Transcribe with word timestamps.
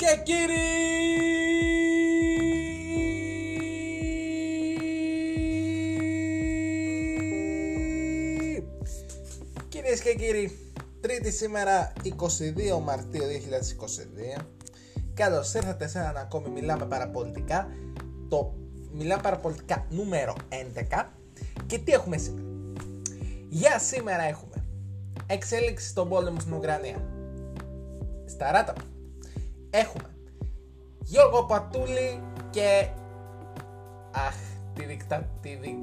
και 0.00 0.20
κύριοι! 0.22 0.54
Κυρίες 9.68 10.00
και 10.00 10.14
κύριοι, 10.14 10.58
τρίτη 11.00 11.30
σήμερα 11.30 11.92
22 12.04 12.80
Μαρτίου 12.82 13.22
2022 14.38 14.42
Καλώς 15.14 15.54
ήρθατε 15.54 15.88
σε 15.88 15.98
έναν 15.98 16.16
ακόμη 16.16 16.48
Μιλάμε 16.48 16.86
Παραπολιτικά. 16.86 17.68
Το 18.28 18.54
Μιλάμε 18.92 19.22
Παραπολιτικά 19.22 19.86
νούμερο 19.88 20.36
11 20.92 21.04
Και 21.66 21.78
τι 21.78 21.92
έχουμε 21.92 22.16
σήμερα; 22.16 22.44
Για 23.48 23.78
σήμερα 23.78 24.22
έχουμε 24.22 24.64
Εξέλιξη 25.26 25.88
στον 25.88 26.08
πόλεμο 26.08 26.40
στην 26.40 26.52
Ουκρανία. 26.52 27.04
Στα 28.26 28.50
ράτα 28.50 28.74
έχουμε 29.70 30.14
Γιώργο 31.02 31.44
Πατούλη 31.44 32.22
και 32.50 32.88
αχ, 34.10 34.34
τη, 34.74 34.84
δικτα... 34.84 35.28
τη 35.40 35.54
δι... 35.54 35.78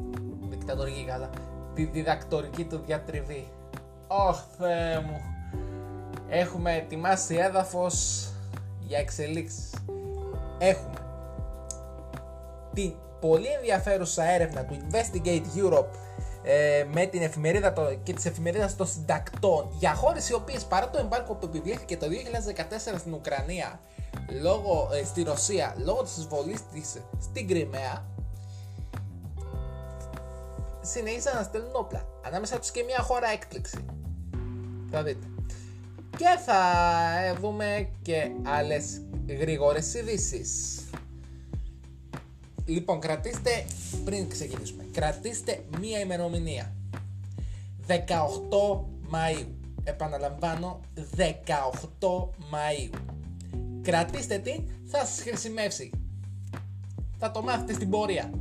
δικτατορική 0.49 1.05
καλά, 1.05 1.29
τη 1.73 1.85
διδακτορική 1.85 2.65
του 2.65 2.81
διατριβή. 2.85 3.47
Ωχ, 4.07 4.39
Θεέ 4.57 4.99
μου. 4.99 5.21
Έχουμε 6.29 6.75
ετοιμάσει 6.75 7.35
έδαφος 7.35 8.27
για 8.79 8.99
εξελίξεις. 8.99 9.73
Έχουμε 10.57 10.99
την 12.73 12.93
πολύ 13.19 13.47
ενδιαφέρουσα 13.47 14.23
έρευνα 14.23 14.65
του 14.65 14.77
Investigate 14.89 15.43
Europe 15.55 16.06
ε, 16.49 16.85
με 16.93 17.05
την 17.05 17.21
εφημερίδα 17.21 17.73
το, 17.73 17.81
και 18.03 18.13
τις 18.13 18.25
εφημερίδας 18.25 18.75
των 18.75 18.87
συντακτών. 18.87 19.69
Για 19.79 19.93
χώρες 19.93 20.29
οι 20.29 20.33
οποίες 20.33 20.65
παρά 20.65 20.89
το 20.89 20.99
εμπάρκο 20.99 21.33
που 21.33 21.45
επιβλήθηκε 21.45 21.97
το 21.97 22.07
2014 22.93 22.97
στην 22.97 23.13
Ουκρανία 23.13 23.79
λόγω, 24.41 24.89
ε, 24.93 25.03
στη 25.03 25.23
Ρωσία 25.23 25.75
λόγω 25.77 26.03
της 26.03 26.17
εισβολής 26.17 26.59
της 26.73 26.95
στην 27.19 27.47
Κρυμαία 27.47 28.05
συνέχισαν 30.81 31.35
να 31.35 31.43
στέλνουν 31.43 31.71
όπλα. 31.73 32.07
Ανάμεσα 32.25 32.59
τους 32.59 32.71
και 32.71 32.83
μια 32.83 32.99
χώρα 32.99 33.27
έκπληξη. 33.27 33.85
Θα 34.91 35.03
δείτε. 35.03 35.27
Και 36.17 36.39
θα 36.45 36.61
ε, 37.23 37.33
δούμε 37.33 37.89
και 38.01 38.31
άλλες 38.43 39.01
γρήγορες 39.39 39.93
ειδήσεις. 39.93 40.81
Λοιπόν, 42.67 42.99
κρατήστε, 42.99 43.65
πριν 44.05 44.29
ξεκινήσουμε, 44.29 44.85
κρατήστε 44.91 45.63
μία 45.79 45.99
ημερομηνία. 45.99 46.73
18 47.87 47.95
Μαΐου. 49.11 49.47
Επαναλαμβάνω, 49.83 50.79
18 51.15 51.25
Μαΐου. 52.51 52.99
Κρατήστε 53.81 54.37
τι, 54.37 54.63
θα 54.85 55.05
σας 55.05 55.21
χρησιμεύσει. 55.21 55.89
Θα 57.17 57.31
το 57.31 57.41
μάθετε 57.41 57.73
στην 57.73 57.89
πορεία. 57.89 58.31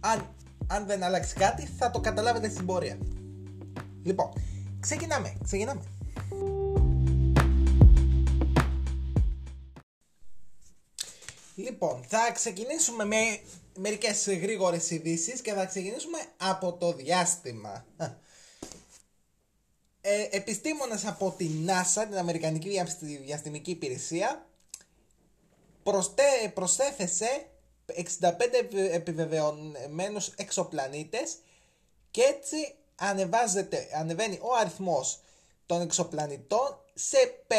Αν, 0.00 0.28
αν 0.66 0.86
δεν 0.86 1.02
αλλάξει 1.02 1.34
κάτι, 1.34 1.66
θα 1.66 1.90
το 1.90 2.00
καταλάβετε 2.00 2.48
στην 2.48 2.66
πορεία. 2.66 2.98
Λοιπόν, 4.02 4.28
ξεκινάμε, 4.80 5.32
ξεκινάμε. 5.44 5.80
Λοιπόν, 11.60 12.04
θα 12.08 12.32
ξεκινήσουμε 12.32 13.04
με 13.04 13.40
μερικές 13.78 14.26
γρήγορες 14.28 14.90
ειδήσεις 14.90 15.40
και 15.40 15.52
θα 15.52 15.64
ξεκινήσουμε 15.66 16.18
από 16.36 16.72
το 16.72 16.92
διάστημα. 16.92 17.84
Ε, 20.02 20.26
επιστήμονες 20.30 21.06
από 21.06 21.34
την 21.36 21.68
NASA, 21.68 22.04
την 22.08 22.18
Αμερικανική 22.18 22.82
Διαστημική 23.24 23.70
Υπηρεσία, 23.70 24.46
προστέ, 25.82 26.50
προσέθεσε 26.54 27.46
65 27.86 28.32
επιβεβαιωμένους 28.90 30.28
εξωπλανήτες 30.36 31.36
και 32.10 32.22
έτσι 32.22 32.74
ανεβάζεται, 32.94 33.88
ανεβαίνει 33.94 34.38
ο 34.42 34.54
αριθμός 34.60 35.20
των 35.66 35.80
εξωπλανητών 35.80 36.78
σε 36.94 37.16
5.000. 37.48 37.54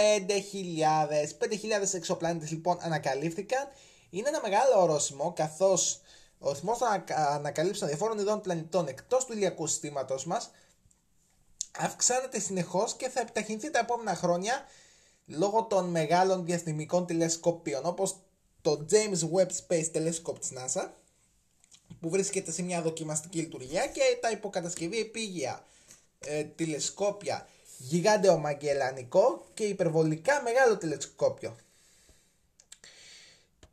5.000 1.40 1.94
εξωπλανήτες 1.94 2.52
λοιπόν 2.52 2.78
ανακαλύφθηκαν. 2.82 3.68
Είναι 4.12 4.28
ένα 4.28 4.42
μεγάλο 4.42 4.82
ορόσημο 4.82 5.34
καθώς 5.36 6.02
ο 6.40 6.50
αριθμός 6.50 6.78
των 6.78 6.88
ανακαλύψεων 7.16 7.90
διαφόρων 7.90 8.20
ειδών 8.20 8.42
πλανητών 8.42 8.88
εκτός 8.88 9.26
του 9.26 9.34
ηλιακού 9.34 9.68
συστήματος 9.68 10.26
μας 10.26 10.52
αυξάνεται 11.78 12.40
συνεχώς 12.40 12.94
και 12.94 13.10
θα 13.10 13.20
επιταχυνθεί 13.20 13.72
τα 13.72 13.80
επόμενα 13.80 14.16
χρόνια 14.16 14.66
λόγω 15.26 15.64
των 15.64 15.90
μεγάλων 15.90 16.46
διαστημικών 16.46 17.06
τηλεσκοπίων 17.06 17.86
όπως 17.86 18.16
το 18.62 18.86
James 18.92 19.20
Webb 19.34 19.50
Space 19.68 19.92
Telescope 19.94 20.40
της 20.40 20.54
NASA 20.56 20.90
που 22.00 22.10
βρίσκεται 22.10 22.52
σε 22.52 22.62
μια 22.62 22.82
δοκιμαστική 22.82 23.40
λειτουργία 23.40 23.88
και 23.88 24.02
τα 24.22 24.32
υποκατασκευή 24.32 25.00
επίγεια 25.00 25.66
ε, 26.20 26.44
τηλεσκόπια 26.44 27.48
γιγάντιο 27.78 28.38
μαγκελανικό 28.38 29.46
και 29.54 29.64
υπερβολικά 29.64 30.42
μεγάλο 30.42 30.78
τηλεσκόπιο. 30.78 31.56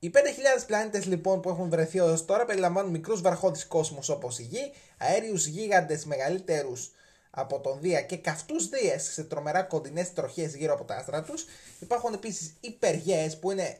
Οι 0.00 0.10
5.000 0.14 0.18
πλανήτες 0.66 1.06
λοιπόν 1.06 1.40
που 1.40 1.48
έχουν 1.48 1.68
βρεθεί 1.68 1.98
έως 1.98 2.24
τώρα 2.24 2.44
περιλαμβάνουν 2.44 2.90
μικρούς 2.90 3.20
βαρχώδεις 3.20 3.66
κόσμους 3.66 4.08
όπως 4.08 4.38
η 4.38 4.42
Γη, 4.42 4.72
αέριους 4.98 5.46
γίγαντες 5.46 6.04
μεγαλύτερους 6.04 6.90
από 7.30 7.60
τον 7.60 7.80
Δία 7.80 8.02
και 8.02 8.16
καυτούς 8.16 8.68
Δίες 8.68 9.02
σε 9.12 9.24
τρομερά 9.24 9.62
κοντινές 9.62 10.12
τροχές 10.12 10.54
γύρω 10.54 10.72
από 10.72 10.84
τα 10.84 10.94
άστρα 10.94 11.22
τους. 11.22 11.44
Υπάρχουν 11.78 12.14
επίσης 12.14 12.54
υπεργέες 12.60 13.38
που 13.38 13.50
είναι 13.50 13.78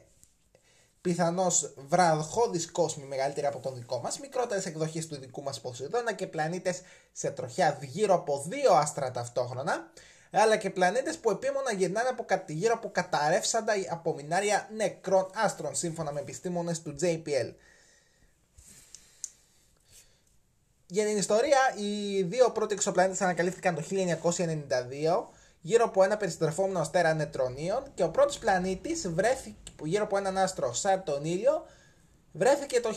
πιθανώς 1.01 1.73
βραδχώδεις 1.77 2.71
κόσμοι 2.71 3.05
μεγαλύτεροι 3.05 3.47
από 3.47 3.59
τον 3.59 3.75
δικό 3.75 3.99
μας, 3.99 4.19
μικρότερες 4.19 4.65
εκδοχές 4.65 5.07
του 5.07 5.19
δικού 5.19 5.43
μας 5.43 5.61
Ποσειδώνα 5.61 6.13
και 6.13 6.27
πλανήτες 6.27 6.81
σε 7.11 7.31
τροχιά 7.31 7.79
γύρω 7.81 8.13
από 8.13 8.45
δύο 8.47 8.73
άστρα 8.73 9.11
ταυτόχρονα, 9.11 9.91
αλλά 10.31 10.57
και 10.57 10.69
πλανήτες 10.69 11.17
που 11.17 11.29
επίμονα 11.29 11.73
γυρνάνε 11.73 12.09
από 12.09 12.25
γύρω 12.47 12.73
από 12.73 12.89
καταρρεύσαντα 12.91 13.73
απομεινάρια 13.89 14.69
νεκρών 14.75 15.29
άστρων, 15.33 15.75
σύμφωνα 15.75 16.11
με 16.11 16.19
επιστήμονες 16.19 16.81
του 16.81 16.95
JPL. 17.01 17.53
Για 20.87 21.05
την 21.05 21.17
ιστορία, 21.17 21.59
οι 21.77 22.21
δύο 22.23 22.51
πρώτοι 22.51 22.73
εξωπλανήτες 22.73 23.21
ανακαλύφθηκαν 23.21 23.75
το 23.75 23.83
1992 23.89 25.23
γύρω 25.61 25.85
από 25.85 26.03
ένα 26.03 26.17
περιστρεφόμενο 26.17 26.79
αστέρα 26.79 27.13
νετρονίων 27.13 27.83
και 27.93 28.03
ο 28.03 28.09
πρώτος 28.09 28.37
πλανήτης 28.37 29.09
βρέθηκε 29.09 29.55
γύρω 29.83 30.03
από 30.03 30.17
έναν 30.17 30.37
άστρο 30.37 30.73
σαν 30.73 31.03
τον 31.03 31.25
ήλιο 31.25 31.65
βρέθηκε 32.31 32.79
το 32.79 32.89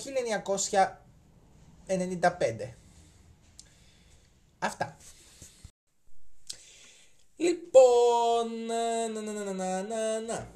1995. 1.87 2.75
Αυτά. 4.59 4.97
Λοιπόν, 7.43 8.65
να, 8.67 9.09
να, 9.09 9.53
να, 9.53 9.83
να, 9.83 10.21
να, 10.21 10.53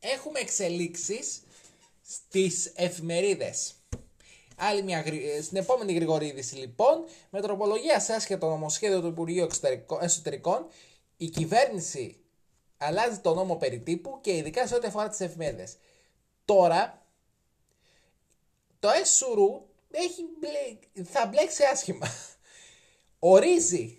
έχουμε 0.00 0.40
εξελίξεις 0.40 1.42
στις 2.02 2.72
εφημερίδες. 2.74 3.74
Άλλη 4.56 4.82
μια, 4.82 5.04
στην 5.42 5.56
επόμενη 5.56 5.92
γρήγορη 5.92 6.26
είδηση 6.26 6.54
λοιπόν, 6.54 7.04
με 7.30 7.40
τροπολογία 7.40 8.00
σε 8.00 8.12
άσχετο 8.12 8.48
νομοσχέδιο 8.48 9.00
του 9.00 9.06
Υπουργείου 9.06 9.46
Εσωτερικών, 10.00 10.66
η 11.16 11.28
κυβέρνηση 11.28 12.24
αλλάζει 12.76 13.18
το 13.18 13.34
νόμο 13.34 13.56
περί 13.56 13.78
τύπου 13.78 14.18
και 14.20 14.36
ειδικά 14.36 14.66
σε 14.66 14.74
ό,τι 14.74 14.86
αφορά 14.86 15.08
τις 15.08 15.20
εφημερίδες. 15.20 15.76
Τώρα, 16.44 17.06
το 18.78 18.88
ΕΣΟΥΡΟΥ 18.88 19.62
έχει 19.90 20.22
θα 21.04 21.26
μπλέξει 21.26 21.64
άσχημα. 21.64 22.06
Ορίζει, 23.18 23.98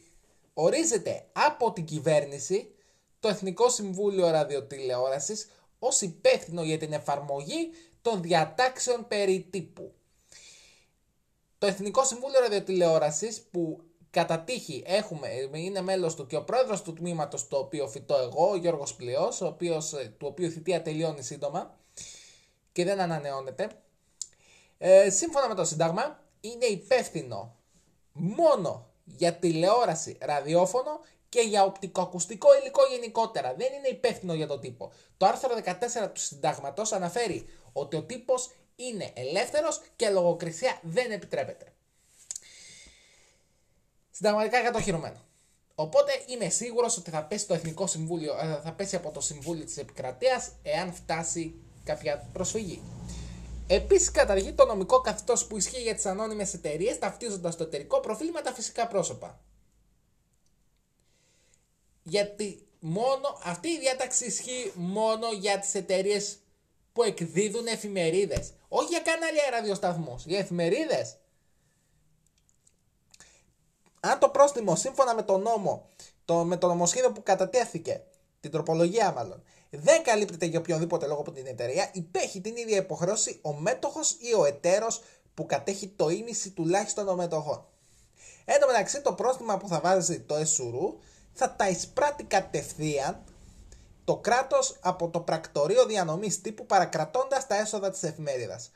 ορίζεται 0.57 1.25
από 1.31 1.71
την 1.71 1.85
κυβέρνηση 1.85 2.75
το 3.19 3.27
Εθνικό 3.27 3.69
Συμβούλιο 3.69 4.29
Ραδιοτηλεόρασης 4.29 5.49
ως 5.79 6.01
υπεύθυνο 6.01 6.63
για 6.63 6.77
την 6.77 6.93
εφαρμογή 6.93 7.69
των 8.01 8.21
διατάξεων 8.21 9.07
περί 9.07 9.47
τύπου. 9.49 9.93
Το 11.57 11.67
Εθνικό 11.67 12.03
Συμβούλιο 12.05 12.39
Ραδιοτηλεόρασης 12.39 13.41
που 13.41 13.81
κατά 14.09 14.39
τύχη 14.39 14.83
έχουμε, 14.85 15.27
είναι 15.53 15.81
μέλος 15.81 16.15
του 16.15 16.25
και 16.27 16.35
ο 16.35 16.43
πρόεδρος 16.43 16.81
του 16.81 16.93
τμήματος 16.93 17.47
το 17.47 17.57
οποίο 17.57 17.87
φυτώ 17.87 18.15
εγώ, 18.15 18.49
ο 18.49 18.55
Γιώργος 18.55 18.95
Πλειός, 18.95 19.41
ο 19.41 19.45
οποίος, 19.47 19.93
ε, 19.93 20.15
του 20.17 20.27
οποίου 20.27 20.45
η 20.45 20.49
θητεία 20.49 20.81
τελειώνει 20.81 21.21
σύντομα 21.21 21.75
και 22.71 22.83
δεν 22.83 22.99
ανανεώνεται. 22.99 23.69
Ε, 24.77 25.09
σύμφωνα 25.09 25.47
με 25.47 25.55
το 25.55 25.65
Σύνταγμα, 25.65 26.23
είναι 26.41 26.65
υπεύθυνο 26.65 27.55
μόνο 28.11 28.89
για 29.05 29.33
τηλεόραση, 29.33 30.17
ραδιόφωνο 30.21 30.99
και 31.29 31.41
για 31.41 31.63
οπτικοακουστικό 31.63 32.47
υλικό 32.59 32.81
γενικότερα. 32.85 33.53
Δεν 33.53 33.73
είναι 33.73 33.87
υπεύθυνο 33.87 34.33
για 34.33 34.47
το 34.47 34.59
τύπο. 34.59 34.91
Το 35.17 35.25
άρθρο 35.25 35.49
14 35.65 36.09
του 36.13 36.21
Συντάγματος 36.21 36.91
αναφέρει 36.91 37.45
ότι 37.73 37.95
ο 37.95 38.03
τύπος 38.03 38.51
είναι 38.75 39.11
ελεύθερος 39.13 39.81
και 39.95 40.09
λογοκρισία 40.09 40.79
δεν 40.81 41.11
επιτρέπεται. 41.11 41.73
Συνταγματικά 44.11 44.61
κατοχυρωμένο. 44.61 45.23
Οπότε 45.75 46.11
είμαι 46.25 46.49
σίγουρος 46.49 46.97
ότι 46.97 47.09
θα 47.09 47.23
πέσει 47.23 47.47
το 47.47 47.53
Εθνικό 47.53 47.87
Συμβούλιο, 47.87 48.37
ε, 48.37 48.59
θα 48.63 48.73
πέσει 48.73 48.95
από 48.95 49.11
το 49.11 49.21
Συμβούλιο 49.21 49.65
της 49.65 49.77
Επικρατείας 49.77 50.51
εάν 50.63 50.93
φτάσει 50.93 51.55
κάποια 51.83 52.29
προσφυγή. 52.33 52.81
Επίσης, 53.67 54.11
καταργεί 54.11 54.53
το 54.53 54.65
νομικό 54.65 55.01
καθεστώ 55.01 55.33
που 55.47 55.57
ισχύει 55.57 55.81
για 55.81 55.95
τις 55.95 56.05
ανώνυμες 56.05 56.53
εταιρείες, 56.53 56.99
ταυτίζοντας 56.99 57.55
το 57.55 57.63
εταιρικό 57.63 57.99
προφίλ 57.99 58.29
με 58.31 58.41
τα 58.41 58.53
φυσικά 58.53 58.87
πρόσωπα. 58.87 59.39
Γιατί 62.03 62.67
μόνο 62.79 63.39
αυτή 63.43 63.67
η 63.67 63.79
διάταξη 63.79 64.25
ισχύει 64.25 64.71
μόνο 64.75 65.31
για 65.31 65.59
τις 65.59 65.73
εταιρείες 65.73 66.37
που 66.93 67.03
εκδίδουν 67.03 67.67
εφημερίδες. 67.67 68.53
Όχι 68.67 68.87
για 68.87 68.99
κανάλια 68.99 69.49
ραδιοσταθμού, 69.51 70.15
για 70.25 70.39
εφημερίδες. 70.39 71.17
Αν 73.99 74.19
το 74.19 74.29
πρόστιμο 74.29 74.75
σύμφωνα 74.75 75.15
με 75.15 75.23
το 75.23 75.37
νόμο, 75.37 75.89
το, 76.25 76.43
με 76.43 76.57
το 76.57 76.67
νομοσχέδιο 76.67 77.11
που 77.11 77.23
κατατέθηκε, 77.23 78.03
την 78.39 78.51
τροπολογία 78.51 79.11
μάλλον, 79.11 79.43
δεν 79.69 80.03
καλύπτεται 80.03 80.45
για 80.45 80.59
οποιονδήποτε 80.59 81.07
λόγο 81.07 81.19
από 81.19 81.31
την 81.31 81.45
εταιρεία, 81.47 81.89
υπέχει 81.93 82.41
την 82.41 82.55
ίδια 82.55 82.77
υποχρέωση 82.77 83.39
ο 83.41 83.53
μέτοχος 83.53 84.11
ή 84.11 84.33
ο 84.37 84.45
εταίρος 84.45 85.01
που 85.33 85.45
κατέχει 85.45 85.87
το 85.87 86.09
ίμιση 86.09 86.51
τουλάχιστον 86.51 87.05
των 87.05 87.15
μετοχών. 87.15 87.65
Εν 88.45 88.59
τω 88.59 88.67
μεταξύ, 88.67 89.01
το 89.01 89.13
πρόστιμα 89.13 89.57
που 89.57 89.67
θα 89.67 89.79
βάζει 89.79 90.19
το 90.19 90.35
ΕΣΟΥΡΟΥ 90.35 90.97
θα 91.33 91.55
τα 91.55 91.69
εισπράττει 91.69 92.23
κατευθείαν 92.23 93.23
το 94.03 94.17
κράτος 94.17 94.77
από 94.81 95.09
το 95.09 95.19
πρακτορείο 95.19 95.85
διανομής 95.85 96.41
τύπου 96.41 96.65
παρακρατώντας 96.65 97.47
τα 97.47 97.55
έσοδα 97.55 97.91
της 97.91 98.03
εφημερίδας. 98.03 98.71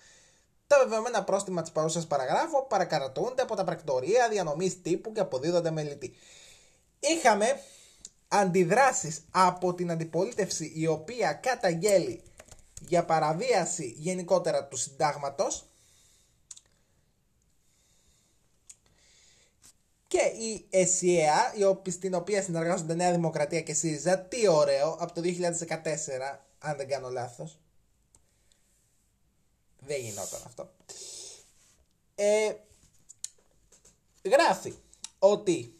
Τα 0.67 0.79
βεβαιωμένα 0.83 1.23
πρόστιμα 1.23 1.61
της 1.61 1.71
παρούσας 1.71 2.07
παραγράφου 2.07 2.67
παρακρατούνται 2.67 3.41
από 3.41 3.55
τα 3.55 3.63
πρακτορεία 3.63 4.29
διανομής 4.29 4.81
τύπου 4.81 5.11
και 5.11 5.19
αποδίδονται 5.19 5.71
μελητή. 5.71 6.13
Είχαμε 6.99 7.59
αντιδράσεις 8.29 9.21
από 9.31 9.73
την 9.73 9.91
αντιπολίτευση 9.91 10.71
η 10.75 10.87
οποία 10.87 11.33
καταγγέλει 11.33 12.21
για 12.81 13.05
παραβίαση 13.05 13.95
γενικότερα 13.97 14.67
του 14.67 14.77
συντάγματος 14.77 15.69
και 20.07 20.21
η 20.21 20.65
ΕΣΥΑ, 20.69 21.53
στην 21.89 22.13
οποία 22.13 22.41
συνεργάζονται 22.41 22.93
Νέα 22.93 23.11
Δημοκρατία 23.11 23.61
και 23.61 23.73
ΣΥΡΙΖΑ, 23.73 24.19
τι 24.19 24.47
ωραίο, 24.47 24.97
από 24.99 25.13
το 25.13 25.21
2014, 25.21 26.39
αν 26.59 26.77
δεν 26.77 26.87
κάνω 26.87 27.09
λάθος. 27.09 27.59
Δεν 29.79 29.99
γινόταν 29.99 30.41
αυτό. 30.45 30.71
Ε, 32.15 32.53
γράφει 34.23 34.73
ότι 35.19 35.78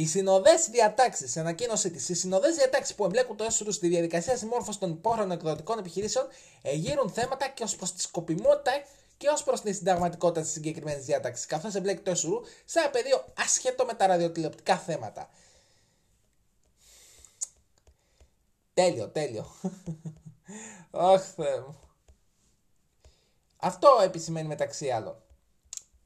οι 0.00 0.06
συνοδές 0.06 0.68
διατάξεις, 0.70 1.30
σε 1.30 1.40
ανακοίνωσή 1.40 1.90
της, 1.90 2.08
οι 2.08 2.14
συνοδές 2.14 2.54
διατάξεις 2.54 2.94
που 2.94 3.04
εμπλέκουν 3.04 3.36
το 3.36 3.44
έσοδο 3.44 3.70
στη 3.70 3.88
διαδικασία 3.88 4.36
συμμόρφωσης 4.36 4.80
των 4.80 4.90
υπόχρεων 4.90 5.30
εκδοτικών 5.30 5.78
επιχειρήσεων 5.78 6.26
εγείρουν 6.62 7.10
θέματα 7.10 7.48
και 7.48 7.62
ως 7.62 7.76
προς 7.76 7.92
τη 7.92 8.00
σκοπιμότητα 8.00 8.70
και 9.16 9.28
ως 9.28 9.44
προς 9.44 9.60
τη 9.60 9.72
συνταγματικότητα 9.72 10.40
της 10.40 10.50
συγκεκριμένης 10.50 11.04
διάταξη, 11.04 11.46
καθώς 11.46 11.74
εμπλέκει 11.74 12.02
το 12.02 12.10
έσοδο 12.10 12.42
σε 12.64 12.78
ένα 12.78 12.90
πεδίο 12.90 13.24
ασχέτω 13.36 13.84
με 13.84 13.94
τα 13.94 14.06
ραδιοτηλεοπτικά 14.06 14.78
θέματα. 14.78 15.30
Τέλειο, 18.74 19.08
τέλειο. 19.08 19.46
Αχ, 20.90 21.22
Θεέ 21.34 21.60
μου. 21.60 21.78
Αυτό 23.56 23.88
επισημαίνει 24.02 24.48
μεταξύ 24.48 24.90
άλλων. 24.90 25.22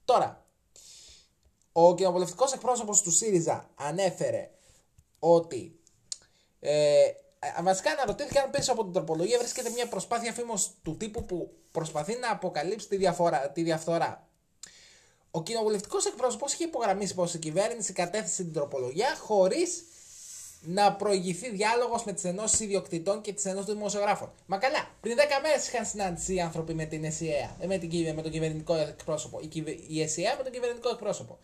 Τώρα, 0.04 0.43
ο 1.76 1.94
κοινοβουλευτικός 1.94 2.52
εκπρόσωπος 2.52 3.02
του 3.02 3.10
ΣΥΡΙΖΑ 3.10 3.70
ανέφερε 3.74 4.50
ότι 5.18 5.80
ε, 6.60 7.02
βασικά 7.62 7.90
αναρωτήθηκε 7.90 8.38
αν 8.38 8.50
πίσω 8.50 8.72
από 8.72 8.82
την 8.84 8.92
τροπολογία 8.92 9.38
βρίσκεται 9.38 9.70
μια 9.70 9.88
προσπάθεια 9.88 10.32
φήμος 10.32 10.70
του 10.82 10.96
τύπου 10.96 11.24
που 11.24 11.52
προσπαθεί 11.72 12.16
να 12.16 12.30
αποκαλύψει 12.30 12.88
τη, 12.88 12.96
διαφορά, 12.96 13.50
τη 13.50 13.62
διαφθορά. 13.62 14.28
Ο 15.30 15.42
κοινοβουλευτικός 15.42 16.06
εκπρόσωπος 16.06 16.52
είχε 16.52 16.64
υπογραμμίσει 16.64 17.14
πως 17.14 17.34
η 17.34 17.38
κυβέρνηση 17.38 17.92
κατέθεσε 17.92 18.42
την 18.42 18.52
τροπολογία 18.52 19.16
χωρίς 19.16 19.84
να 20.60 20.92
προηγηθεί 20.92 21.50
διάλογος 21.50 22.04
με 22.04 22.12
τις 22.12 22.24
ενώσεις 22.24 22.60
ιδιοκτητών 22.60 23.20
και 23.20 23.32
τις 23.32 23.44
ενώσεις 23.44 23.74
δημοσιογράφων. 23.74 24.32
Μα 24.46 24.58
καλά, 24.58 24.88
πριν 25.00 25.16
10 25.16 25.20
μέρες 25.42 25.68
είχαν 25.68 25.86
συνάντηση 25.86 26.34
οι 26.34 26.40
άνθρωποι 26.40 26.74
με 26.74 26.84
την 26.84 27.04
ΕΣΥΑ, 27.04 27.56
με, 27.66 27.78
την, 27.78 28.14
με 28.14 28.22
τον 28.22 28.30
κυβερνητικό 28.30 28.74
εκπρόσωπο. 28.74 29.40
Η, 29.40 29.64
η 29.88 30.02
ΕΣΥΑ 30.02 30.34
με 30.36 30.42
τον 30.42 30.52
κυβερνητικό 30.52 30.88
εκπρόσωπο. 30.88 31.38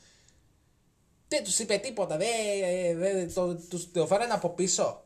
Δεν 1.30 1.44
τους 1.44 1.58
είπε 1.58 1.76
τίποτα, 1.76 2.16
δεν 2.16 2.28
δε, 2.98 3.26
το, 3.26 3.54
τους 3.54 3.92
το 3.92 4.06
φέρανε 4.06 4.32
από 4.32 4.48
πίσω. 4.48 5.02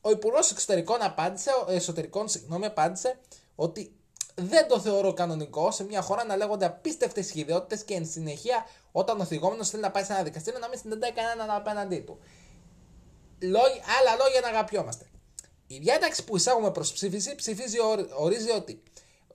Ο 0.00 0.10
Υπουργός 0.10 0.50
Εξωτερικών 0.50 1.02
απάντησε, 1.02 1.50
εσωτερικών 1.68 2.28
συγγνώμη, 2.28 2.66
απάντησε 2.66 3.18
ότι 3.54 3.92
δεν 4.34 4.68
το 4.68 4.80
θεωρώ 4.80 5.12
κανονικό 5.12 5.70
σε 5.70 5.84
μια 5.84 6.02
χώρα 6.02 6.24
να 6.24 6.36
λέγονται 6.36 6.64
απίστευτες 6.64 7.34
ιδεότητε 7.34 7.84
και 7.84 7.94
εν 7.94 8.06
συνεχεία 8.06 8.66
όταν 8.92 9.20
ο 9.20 9.24
θυγόμενος 9.24 9.68
θέλει 9.68 9.82
να 9.82 9.90
πάει 9.90 10.04
σε 10.04 10.12
ένα 10.12 10.22
δικαστήριο 10.22 10.58
να 10.58 10.68
μην 10.68 10.78
συναντάει 10.78 11.12
κανέναν 11.12 11.50
απέναντί 11.50 11.98
του. 11.98 12.18
Λόγια, 13.38 13.82
άλλα 14.00 14.16
λόγια 14.24 14.40
να 14.40 14.48
αγαπιόμαστε. 14.48 15.06
Η 15.66 15.78
διάταξη 15.78 16.24
που 16.24 16.36
εισάγουμε 16.36 16.70
προς 16.70 16.92
ψήφιση 16.92 17.34
ψηφίζει, 17.34 17.76
ορίζει 18.16 18.50
ότι 18.50 18.82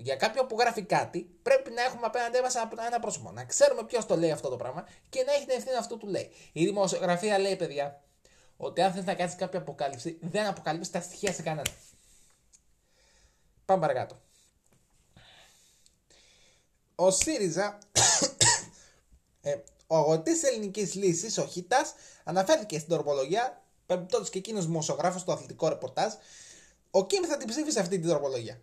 για 0.04 0.16
κάποιον 0.16 0.48
που 0.48 0.56
γράφει 0.60 0.82
κάτι, 0.84 1.30
πρέπει 1.42 1.72
να 1.72 1.82
έχουμε 1.82 2.06
απέναντί 2.06 2.42
μας 2.42 2.56
ένα 2.88 3.00
πρόσωπο. 3.00 3.32
Να 3.32 3.44
ξέρουμε 3.46 3.84
ποιος 3.84 4.06
το 4.06 4.18
λέει 4.18 4.32
αυτό 4.32 4.50
το 4.50 4.56
πράγμα 4.56 4.88
και 5.10 5.24
να 5.24 5.34
έχει 5.34 5.46
την 5.46 5.56
ευθύνη 5.56 5.76
αυτό 5.76 5.98
του 5.98 6.08
λέει. 6.08 6.32
Η 6.52 6.66
δημοσιογραφία 6.66 7.40
λέει, 7.40 7.56
παιδιά, 7.56 8.04
ότι 8.58 8.82
αν 8.82 8.94
θες 8.94 9.06
να 9.06 9.14
κάνεις 9.14 9.36
κάποια 9.36 9.60
αποκάλυψη, 9.60 10.18
δεν 10.22 10.46
αποκαλύψει 10.46 10.92
τα 10.92 11.02
στοιχεία 11.02 11.34
σε 11.34 11.42
κανένα. 11.42 11.70
Πάμε 13.66 13.82
παρακάτω. 13.82 14.22
Ο 16.96 17.12
ΣΥΡΙΖΑ, 17.12 17.78
ε, 19.42 19.56
ο 19.88 19.96
αγωτής 19.96 20.44
ελληνικής 20.44 20.96
λύσης, 20.96 21.38
ο 21.38 21.46
Χίτας, 21.46 21.94
αναφέρθηκε 22.24 22.78
στην 22.78 22.90
τροπολογία, 22.90 23.64
περιπτώσει 23.86 24.32
και 24.32 24.38
εκείνος 24.38 24.66
δημοσιογράφος 24.66 25.22
στο 25.22 25.32
αθλητικό 25.32 25.68
ρεπορτάζ. 25.68 26.14
Ο 26.92 27.06
Κιμ 27.06 27.24
θα 27.28 27.38
την 27.38 27.48
ψήφισε 27.48 27.80
αυτή 27.80 28.00
την 28.00 28.10
τροπολογία. 28.10 28.62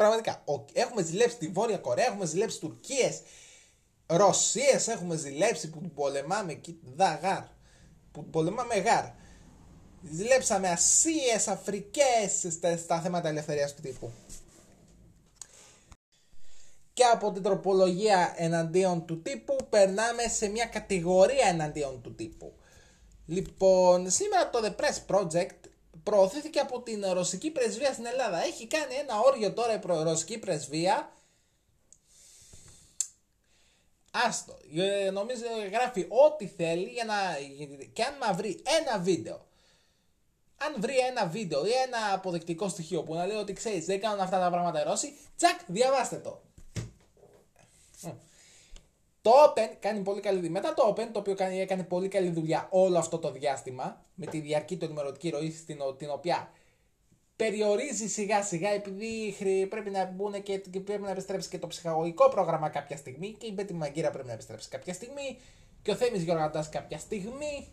Πραγματικά. 0.00 0.44
Έχουμε 0.72 1.02
ζηλέψει 1.02 1.36
τη 1.36 1.48
Βόρεια 1.48 1.78
Κορέα, 1.78 2.06
έχουμε 2.06 2.26
ζηλέψει 2.26 2.60
Τουρκίες, 2.60 3.20
Ρωσίες 4.06 4.88
έχουμε 4.88 5.16
ζηλέψει 5.16 5.70
που 5.70 5.90
πολεμάμε 5.94 6.60
δα 6.96 7.14
γάρ. 7.22 7.42
Που 8.12 8.24
πολεμάμε 8.24 8.74
γάρ. 8.74 9.04
Ζηλέψαμε 10.12 10.68
Ασίες, 10.68 11.48
Αφρικές 11.48 12.46
στα, 12.50 12.76
στα 12.76 13.00
θέματα 13.00 13.28
ελευθερίας 13.28 13.74
του 13.74 13.82
τύπου. 13.82 14.10
Και 16.92 17.04
από 17.04 17.32
την 17.32 17.42
τροπολογία 17.42 18.34
εναντίον 18.36 19.04
του 19.06 19.22
τύπου 19.22 19.56
περνάμε 19.70 20.22
σε 20.22 20.48
μια 20.48 20.64
κατηγορία 20.66 21.46
εναντίον 21.48 22.02
του 22.02 22.14
τύπου. 22.14 22.52
Λοιπόν, 23.26 24.10
σήμερα 24.10 24.50
το 24.50 24.60
The 24.62 24.82
Press 24.82 25.16
Project 25.16 25.59
προωθήθηκε 26.02 26.58
από 26.58 26.80
την 26.80 27.04
ρωσική 27.12 27.50
πρεσβεία 27.50 27.92
στην 27.92 28.06
Ελλάδα. 28.06 28.42
Έχει 28.42 28.66
κάνει 28.66 28.94
ένα 28.94 29.18
όριο 29.20 29.52
τώρα 29.52 29.74
η 29.74 29.80
ρωσική 29.82 30.38
πρεσβεία. 30.38 31.12
Άστο. 34.10 34.58
Ε, 34.76 35.10
νομίζω 35.10 35.42
γράφει 35.70 36.06
ό,τι 36.08 36.46
θέλει 36.46 36.88
για 36.88 37.04
να... 37.04 37.14
και 37.92 38.02
αν 38.02 38.14
μα 38.20 38.32
βρει 38.32 38.62
ένα 38.80 38.98
βίντεο. 38.98 39.48
Αν 40.56 40.74
βρει 40.78 40.98
ένα 40.98 41.26
βίντεο 41.26 41.66
ή 41.66 41.70
ένα 41.86 42.12
αποδεικτικό 42.12 42.68
στοιχείο 42.68 43.02
που 43.02 43.14
να 43.14 43.26
λέει 43.26 43.36
ότι 43.36 43.52
ξέρεις 43.52 43.84
δεν 43.84 44.00
κάνουν 44.00 44.20
αυτά 44.20 44.38
τα 44.38 44.50
πράγματα 44.50 44.80
οι 44.80 44.84
Ρώσοι, 44.84 45.16
τσακ, 45.36 45.60
διαβάστε 45.66 46.16
το. 46.16 46.42
Το 49.22 49.30
Open 49.46 49.76
κάνει 49.80 50.00
πολύ 50.00 50.20
καλή 50.20 50.36
δουλειά. 50.36 50.50
Μετά 50.50 50.74
το 50.74 50.88
Open, 50.88 51.08
το 51.12 51.18
οποίο 51.18 51.34
κάνει, 51.34 51.60
έκανε 51.60 51.82
πολύ 51.82 52.08
καλή 52.08 52.30
δουλειά 52.30 52.68
όλο 52.70 52.98
αυτό 52.98 53.18
το 53.18 53.32
διάστημα, 53.32 54.04
με 54.14 54.26
τη 54.26 54.40
διαρκή 54.40 54.76
του 54.76 54.84
ενημερωτική 54.84 55.30
ροή, 55.30 55.50
στην, 55.50 55.78
την 55.96 56.10
οποία 56.10 56.50
περιορίζει 57.36 58.08
σιγά 58.08 58.42
σιγά 58.42 58.70
επειδή 58.70 59.36
πρέπει 59.70 59.90
να 59.90 60.04
μπουν 60.04 60.42
και, 60.42 60.58
και 60.58 60.80
πρέπει 60.80 61.02
να 61.02 61.10
επιστρέψει 61.10 61.48
και 61.48 61.58
το 61.58 61.66
ψυχαγωγικό 61.66 62.28
πρόγραμμα 62.28 62.68
κάποια 62.68 62.96
στιγμή 62.96 63.34
και 63.38 63.46
η 63.46 63.52
Μπέτη 63.54 63.74
Μαγκύρα 63.74 64.10
πρέπει 64.10 64.26
να 64.26 64.32
επιστρέψει 64.32 64.68
κάποια 64.68 64.94
στιγμή 64.94 65.38
και 65.82 65.90
ο 65.90 65.94
Θέμης 65.94 66.22
Γιώργαντάς 66.22 66.68
κάποια 66.68 66.98
στιγμή 66.98 67.68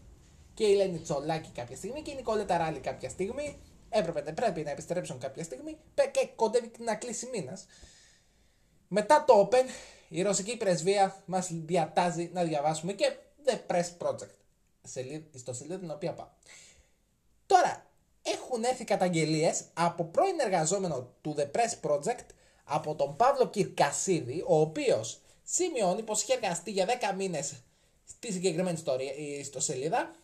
και 0.54 0.64
η 0.64 0.76
Λένη 0.76 1.00
Τσολάκη 1.00 1.50
κάποια 1.56 1.76
στιγμή 1.76 2.02
και 2.02 2.12
η 2.12 2.16
Νικόλετα 2.16 2.58
Ράλη 2.58 2.80
κάποια 2.80 3.10
στιγμή 3.10 3.58
έπρεπε 3.90 4.22
πρέπει 4.22 4.62
να 4.62 4.72
επιστρέψουν 4.72 5.20
κάποια 5.20 5.44
στιγμή 5.44 5.78
και 6.12 6.30
κοντεύει 6.36 6.72
να 6.80 6.96
κλείσει 6.96 7.30
μήνας. 7.34 7.66
Μετά 8.88 9.24
το 9.28 9.50
Open 9.52 9.66
η 10.08 10.22
ρωσική 10.22 10.58
πρεσβεία 10.58 11.24
μας 11.26 11.48
διατάζει 11.52 12.30
να 12.34 12.44
διαβάσουμε 12.44 12.94
και 12.94 13.18
The 13.46 13.58
Press 13.68 13.90
Project 13.98 14.36
στο 15.34 15.54
σελίδα 15.54 15.80
την 15.80 15.92
οποία 15.92 16.14
πάω. 16.14 16.28
Τώρα, 17.46 17.86
έχουν 18.22 18.64
έρθει 18.64 18.84
καταγγελίες 18.84 19.64
από 19.74 20.04
πρώην 20.04 20.40
εργαζόμενο 20.40 21.14
του 21.22 21.36
The 21.38 21.52
Press 21.52 21.90
Project 21.90 22.26
από 22.64 22.96
τον 22.96 23.16
Παύλο 23.16 23.50
Κυρκασίδη, 23.50 24.44
ο 24.48 24.60
οποίος 24.60 25.20
σημειώνει 25.44 26.04
πως 26.04 26.22
είχε 26.22 26.34
εργαστεί 26.34 26.72
για 26.72 26.86
10 27.12 27.16
μήνες 27.16 27.54
στη 28.06 28.32
συγκεκριμένη 28.32 28.78
ιστορία, 28.78 29.14
ιστοσελίδα 29.16 30.16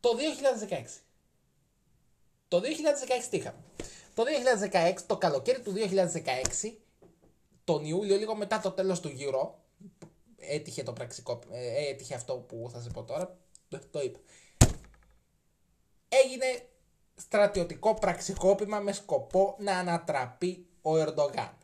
το 0.00 0.10
2016. 0.68 0.84
Το 2.48 2.60
2016 2.60 2.62
τι 3.30 3.36
είχαμε; 3.36 3.58
Το 4.14 4.24
2016, 4.72 4.94
το 5.06 5.16
καλοκαίρι 5.16 5.60
του 5.60 5.72
2016, 5.72 6.72
τον 7.72 7.84
Ιούλιο, 7.84 8.16
λίγο 8.16 8.36
μετά 8.36 8.60
το 8.60 8.70
τέλος 8.70 9.00
του 9.00 9.08
γύρω, 9.08 9.58
έτυχε, 10.36 10.82
το 10.82 10.92
πραξικό, 10.92 11.38
ε, 11.50 11.88
έτυχε 11.88 12.14
αυτό 12.14 12.34
που 12.34 12.70
θα 12.72 12.80
σε 12.80 12.90
πω 12.90 13.02
τώρα, 13.02 13.36
το 13.90 14.00
είπα. 14.00 14.18
Έγινε 16.08 16.44
στρατιωτικό 17.14 17.94
πραξικόπημα 17.94 18.78
με 18.78 18.92
σκοπό 18.92 19.56
να 19.58 19.78
ανατραπεί 19.78 20.66
ο 20.82 20.96
Ερντογάν. 20.96 21.58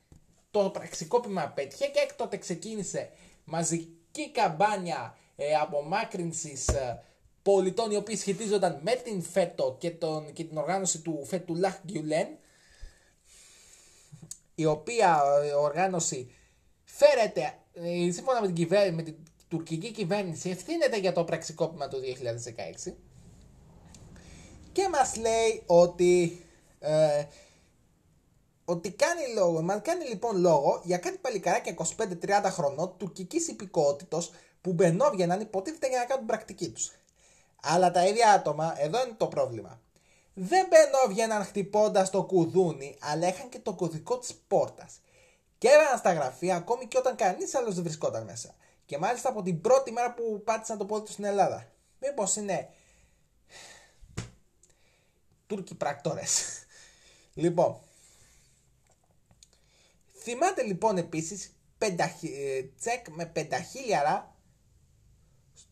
Το 0.50 0.70
πραξικόπημα 0.70 1.48
πέτυχε 1.48 1.86
και 1.86 2.00
έκτοτε 2.00 2.36
ξεκίνησε 2.36 3.10
μαζική 3.44 4.30
καμπάνια 4.32 5.16
ε, 5.36 5.54
απομάκρυνσης 5.54 6.68
ε, 6.68 7.02
πολιτών 7.42 7.90
οι 7.90 7.96
οποίοι 7.96 8.16
σχετίζονταν 8.16 8.78
με 8.82 8.94
την 8.94 9.22
ΦΕΤΟ 9.22 9.76
και, 9.78 9.90
τον, 9.90 10.32
και 10.32 10.44
την 10.44 10.56
οργάνωση 10.56 11.00
του 11.00 11.25
Φετουλάχ 11.25 11.78
Γκιουλέν 11.84 12.28
η 14.58 14.64
οποία 14.64 15.22
ε, 15.42 15.52
οργάνωση 15.52 16.30
φέρεται 16.84 17.54
ε, 17.72 18.10
σύμφωνα 18.10 18.40
με 18.40 18.46
την, 18.46 18.54
κυβέρνηση, 18.54 18.94
με 18.94 19.02
την 19.02 19.14
τουρκική 19.48 19.90
κυβέρνηση 19.90 20.50
ευθύνεται 20.50 20.98
για 20.98 21.12
το 21.12 21.25
πραξικόπημα 21.25 21.88
του 21.88 21.98
2016 22.86 22.92
και 24.72 24.88
μας 24.88 25.16
λέει 25.16 25.62
ότι 25.66 26.40
ε, 26.78 27.25
ότι 28.64 28.90
κάνει 28.90 29.20
λόγο, 29.34 29.62
μας 29.62 29.80
κάνει 29.82 30.08
λοιπόν 30.08 30.36
λόγο 30.36 30.80
για 30.84 30.98
κάτι 30.98 31.18
παλικαράκια 31.18 31.75
25-30 31.96 32.50
χρονών 32.50 32.94
τουρκικής 32.96 33.48
υπηκότητα 33.48 34.22
που 34.60 34.72
μπαινόβγαιναν 34.72 35.40
υποτίθεται 35.40 35.88
για 35.88 35.98
να 35.98 36.04
κάνουν 36.04 36.26
πρακτική 36.26 36.68
τους. 36.70 36.92
Αλλά 37.62 37.90
τα 37.90 38.06
ίδια 38.06 38.30
άτομα, 38.30 38.75
εδώ 38.78 39.04
είναι 39.04 39.14
το 39.16 39.26
πρόβλημα. 39.26 39.80
Δεν 40.38 40.66
μπαινόβγαιναν 40.68 41.44
χτυπώντας 41.44 42.10
το 42.10 42.24
κουδούνι, 42.24 42.96
αλλά 43.00 43.28
είχαν 43.28 43.48
και 43.48 43.58
το 43.58 43.74
κωδικό 43.74 44.18
της 44.18 44.34
πόρτας. 44.48 45.00
Και 45.58 45.68
έβαιναν 45.68 45.98
στα 45.98 46.12
γραφεία 46.12 46.56
ακόμη 46.56 46.86
και 46.86 46.98
όταν 46.98 47.16
κανείς 47.16 47.54
άλλος 47.54 47.74
δεν 47.74 47.84
βρισκόταν 47.84 48.24
μέσα. 48.24 48.54
Και 48.86 48.98
μάλιστα 48.98 49.28
από 49.28 49.42
την 49.42 49.60
πρώτη 49.60 49.92
μέρα 49.92 50.14
που 50.14 50.42
πάτησαν 50.44 50.78
το 50.78 50.84
πόδι 50.84 51.04
τους 51.04 51.12
στην 51.12 51.24
Ελλάδα. 51.24 51.72
Μήπως 52.00 52.36
είναι. 52.36 52.68
Τούρκοι 55.46 55.74
πράκτορες. 55.74 56.42
λοιπόν, 57.34 57.80
Θυμάται 60.28 60.62
λοιπόν 60.62 60.96
επίσης 60.96 61.56
ε, 61.78 62.62
τσεκ 62.78 63.08
με 63.08 63.26
πενταχίλιαρα 63.26 64.35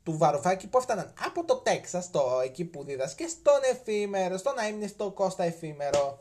του 0.05 0.17
Βαρουφάκη 0.19 0.69
που 0.69 0.79
έφταναν 0.79 1.13
από 1.27 1.45
το 1.45 1.57
Τέξας, 1.57 2.11
το, 2.11 2.41
εκεί 2.45 2.65
που 2.65 2.85
δίδασκε, 2.85 3.27
στον 3.27 3.61
εφήμερο, 3.73 4.37
στον 4.37 4.59
αείμνηστο 4.59 5.11
Κώστα 5.11 5.45
εφήμερο. 5.45 6.19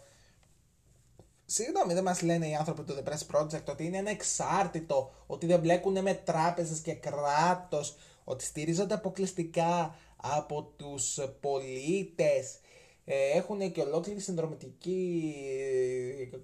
Συγγνώμη, 1.46 1.94
δεν 1.94 2.04
μας 2.04 2.22
λένε 2.22 2.48
οι 2.48 2.56
άνθρωποι 2.56 2.84
του 2.84 2.96
The 2.98 3.10
Press 3.10 3.38
Project 3.38 3.66
ότι 3.70 3.86
είναι 3.86 3.98
ένα 3.98 4.10
εξάρτητο, 4.10 5.12
ότι 5.28 5.46
δεν 5.46 5.60
μπλέκουν 5.60 6.02
με 6.02 6.14
τράπεζες 6.14 6.80
και 6.80 6.94
κράτος, 6.94 7.96
ότι 8.24 8.44
στηρίζονται 8.44 8.94
αποκλειστικά 8.94 9.96
από 10.18 10.74
τους 10.78 11.20
πολίτες 11.40 12.58
ε, 13.06 13.38
έχουν 13.38 13.72
και 13.72 13.82
ολόκληρη 13.82 14.20
συνδρομητική, 14.20 15.34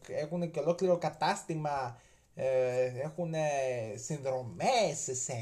ε, 0.07 0.21
έχουν 0.21 0.51
και 0.51 0.59
ολόκληρο 0.59 0.97
κατάστημα, 0.97 1.97
ε, 1.97 2.08
έχουν 3.03 3.33
συνδρομές 3.95 5.21
σε 5.23 5.33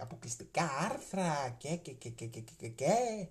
αποκλειστικά 0.00 0.70
άρθρα 0.90 1.54
και 1.58 1.76
και 1.76 1.92
και 1.92 2.08
και 2.08 2.26
και 2.26 2.40
και, 2.58 2.68
και. 2.68 3.26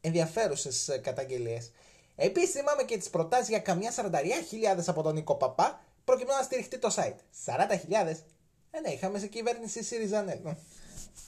ενδιαφέρουσες 0.00 0.98
καταγγελίες. 1.02 1.72
Επίσης 2.16 2.50
θυμάμαι 2.50 2.82
και 2.82 2.98
τις 2.98 3.10
προτάσεις 3.10 3.48
για 3.48 3.58
καμιά 3.58 3.90
σαρανταριά 3.90 4.40
χιλιάδες 4.40 4.88
από 4.88 5.02
τον 5.02 5.14
Νίκο 5.14 5.34
Παπά 5.34 5.80
προκειμένου 6.04 6.38
να 6.38 6.44
στηριχτεί 6.44 6.78
το 6.78 6.94
site. 6.96 7.44
40.000. 7.46 8.16
Ε, 8.70 8.80
ναι, 8.80 8.90
είχαμε 8.90 9.18
σε 9.18 9.26
κυβέρνηση 9.26 9.82
ΣΥΡΙΖΑ, 9.82 10.24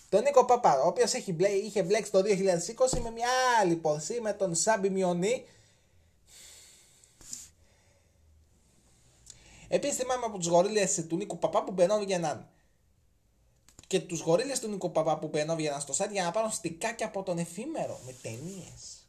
τον 0.09 0.23
Νίκο 0.23 0.45
Παπά, 0.45 0.81
ο 0.81 0.87
οποίος 0.87 1.13
είχε 1.13 1.83
μπλέξει 1.83 2.11
το 2.11 2.19
2020 2.19 2.99
με 3.03 3.11
μια 3.11 3.29
άλλη 3.61 3.73
υπόθεση, 3.73 4.21
με 4.21 4.33
τον 4.33 4.55
Σάμπι 4.55 4.91
Μιονί. 4.91 5.47
Επίσης 9.75 9.97
θυμάμαι 9.97 10.27
από 10.27 10.39
τους 10.39 10.47
γορίλες 10.47 11.07
του 11.09 11.17
Νίκο 11.17 11.37
Παπά 11.37 11.65
που 11.65 11.73
μπαινόβγαιναν 11.73 12.49
και 13.87 14.01
τους 14.01 14.21
γορίλες 14.21 14.61
του 14.61 14.69
Νίκο 14.69 14.91
Παπά 14.91 15.19
που 15.19 15.29
μπαινόβγαιναν 15.29 15.81
στο 15.81 15.95
site 15.97 16.11
για 16.11 16.23
να 16.23 16.31
πάρουν 16.31 16.51
στικάκια 16.51 17.07
από 17.07 17.23
τον 17.23 17.39
εφήμερο 17.39 18.01
με 18.05 18.13
ταινίες. 18.23 19.07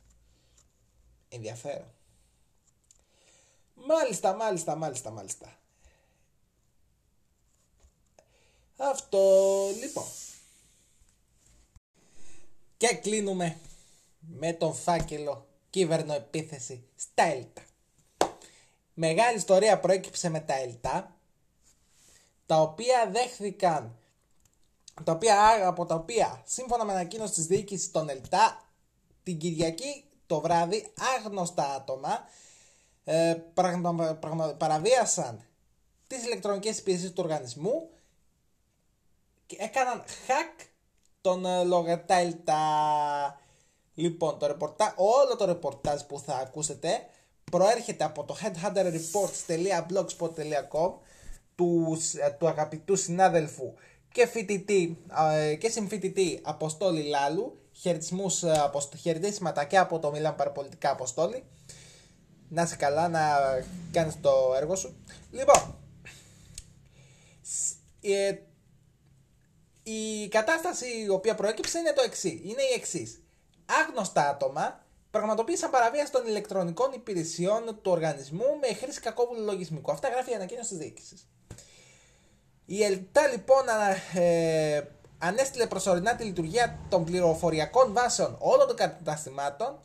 Ενδιαφέρον. 1.30 1.94
Μάλιστα, 3.76 4.36
μάλιστα, 4.36 4.76
μάλιστα, 4.76 5.12
μάλιστα. 5.12 5.58
Αυτό 8.78 9.42
λοιπόν. 9.80 10.08
Και 12.78 12.96
κλείνουμε 12.96 13.60
με 14.20 14.54
τον 14.54 14.74
φάκελο 14.74 15.48
κύβερνο 15.70 16.14
επίθεση 16.14 16.88
στα 16.96 17.24
ΕΛΤΑ. 17.24 17.64
Μεγάλη 18.98 19.38
ιστορία 19.38 19.80
προέκυψε 19.80 20.30
με 20.30 20.40
τα 20.40 20.54
ΕΛΤΑ, 20.54 21.16
τα 22.46 22.62
οποία 22.62 23.10
δέχθηκαν, 23.12 23.98
τα 25.04 25.12
οποία, 25.12 25.68
από 25.68 25.86
τα 25.86 25.96
οποία 25.96 26.42
σύμφωνα 26.46 26.86
με 26.86 26.92
ανακοίνωση 26.92 27.34
της 27.34 27.46
διοίκησης 27.46 27.92
των 27.92 28.10
ΕΛΤΑ, 28.10 28.70
την 29.24 29.38
Κυριακή 29.38 30.04
το 30.26 30.42
βράδυ 30.42 30.94
άγνωστα 31.18 31.74
άτομα 31.74 32.28
ε, 33.04 33.36
παραβίασαν 34.58 35.46
τις 36.08 36.24
ηλεκτρονικές 36.24 36.78
υπηρεσίες 36.78 37.14
του 37.14 37.24
οργανισμού 37.24 37.90
και 39.46 39.56
έκαναν 39.60 40.04
hack 40.28 40.66
τον 41.22 41.46
ε, 41.46 41.64
Λογατέλτα. 41.64 42.60
Λοιπόν, 43.94 44.40
το 44.40 44.48
ρεπορτά, 44.48 44.94
όλο 44.98 45.36
το 45.38 45.46
ρεπορτάζ 45.46 46.02
που 46.02 46.20
θα 46.20 46.36
ακούσετε 46.36 47.08
προέρχεται 47.52 48.04
από 48.04 48.24
το 48.24 48.38
headhunterreports.blogspot.com 48.42 50.94
του, 51.56 51.98
ε, 52.22 52.30
του 52.30 52.48
αγαπητού 52.48 52.96
συνάδελφου 52.96 53.74
και 54.12 54.28
φοιτητή 54.28 54.98
ε, 55.34 55.56
και 55.56 55.70
συμφοιτητή 55.70 56.40
Αποστόλη 56.44 57.04
Λάλου 57.04 57.60
χαιρετισμούς, 57.72 58.44
χαιρετίσματα 59.02 59.64
και 59.64 59.78
από 59.78 60.00
το 60.00 60.12
Μιλάν 60.12 60.36
Παραπολιτικά 60.36 60.92
Αποστόλη 60.92 61.44
να 62.50 62.62
είσαι 62.62 62.76
καλά 62.76 63.08
να 63.08 63.22
κάνεις 63.92 64.22
το 64.22 64.54
έργο 64.56 64.76
σου 64.76 64.96
λοιπόν 65.32 65.76
η 69.88 70.28
κατάσταση 70.28 70.86
η 71.06 71.10
οποία 71.10 71.36
προέκυψε 71.36 71.80
είναι 71.80 71.94
το 71.94 72.02
εξής. 72.02 72.32
Είναι 72.32 72.62
η 72.62 72.74
εξής. 72.76 73.22
Άγνωστα 73.66 74.30
άτομα 74.30 74.85
πραγματοποίησαν 75.18 75.70
παραβίαση 75.70 76.12
των 76.12 76.28
ηλεκτρονικών 76.28 76.92
υπηρεσιών 76.94 77.80
του 77.82 77.92
οργανισμού 77.92 78.46
με 78.62 78.74
χρήση 78.74 79.00
κακόβουλου 79.00 79.44
λογισμικού. 79.44 79.92
Αυτά 79.92 80.10
γράφει 80.10 80.32
η 80.32 80.34
ανακοίνωση 80.34 80.70
της 80.70 80.78
διοίκησης. 80.78 81.28
Η 82.66 82.84
ΕΛΤΑ 82.84 83.28
λοιπόν 83.28 83.64
ε, 84.14 84.82
ανέστηλε 85.18 85.66
προσωρινά 85.66 86.16
τη 86.16 86.24
λειτουργία 86.24 86.80
των 86.90 87.04
πληροφοριακών 87.06 87.94
βάσεων 87.94 88.36
όλων 88.40 88.68
των 88.68 88.76
καταστημάτων 88.76 89.80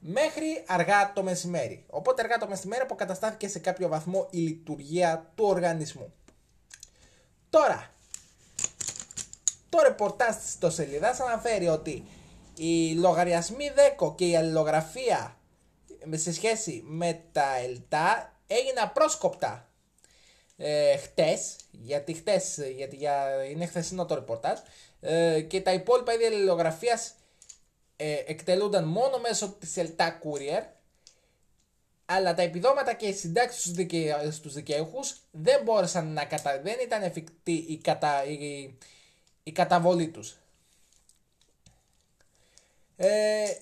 μέχρι 0.00 0.64
αργά 0.66 1.12
το 1.12 1.22
μεσημέρι. 1.22 1.84
Οπότε 1.90 2.22
αργά 2.22 2.38
το 2.38 2.48
μεσημέρι 2.48 2.82
αποκαταστάθηκε 2.82 3.48
σε 3.48 3.58
κάποιο 3.58 3.88
βαθμό 3.88 4.26
η 4.30 4.38
λειτουργία 4.38 5.30
του 5.34 5.44
οργανισμού. 5.44 6.12
Τώρα, 7.50 7.90
το 9.68 9.78
ρεπορτάζ 9.82 10.36
της 10.36 10.48
ιστοσελίδας 10.48 11.20
αναφέρει 11.20 11.68
ότι 11.68 12.04
οι 12.58 12.94
λογαριασμοί 12.94 13.70
ΔΕΚΟ 13.70 14.14
και 14.14 14.26
η 14.26 14.36
αλληλογραφία 14.36 15.38
σε 16.10 16.32
σχέση 16.32 16.82
με 16.86 17.20
τα 17.32 17.56
ΕΛΤΑ 17.56 18.36
έγιναν 18.46 18.92
πρόσκοπτα 18.92 19.68
ε, 20.56 20.96
χτες, 20.96 21.56
γιατί 21.70 22.12
χτες, 22.12 22.58
γιατί 22.76 22.96
για, 22.96 23.44
είναι 23.50 23.66
χθεσινό 23.66 24.06
το 24.06 24.14
ρεπορτάζ, 24.14 24.58
ε, 25.00 25.40
και 25.40 25.60
τα 25.60 25.72
υπόλοιπα 25.72 26.12
είδη 26.12 26.24
αλληλογραφίας 26.24 27.14
ε, 27.96 28.22
εκτελούνταν 28.26 28.84
μόνο 28.84 29.18
μέσω 29.18 29.56
της 29.58 29.76
ΕΛΤΑ 29.76 30.18
Courier, 30.22 30.62
αλλά 32.04 32.34
τα 32.34 32.42
επιδόματα 32.42 32.94
και 32.94 33.06
οι 33.06 33.12
συντάξεις 33.12 33.60
στους, 33.60 33.72
δικαι... 33.72 34.16
δικαίουχους 34.44 35.16
δεν 35.30 35.62
μπόρεσαν 35.62 36.12
να 36.12 36.24
κατα... 36.24 36.60
δεν 36.60 36.76
ήταν 36.82 37.02
εφικτή 37.02 37.52
η, 37.52 37.78
κατα... 37.78 38.24
η 38.24 38.76
η 39.48 39.52
καταβολή 39.52 40.08
τους. 40.08 40.37
Ε, 43.00 43.54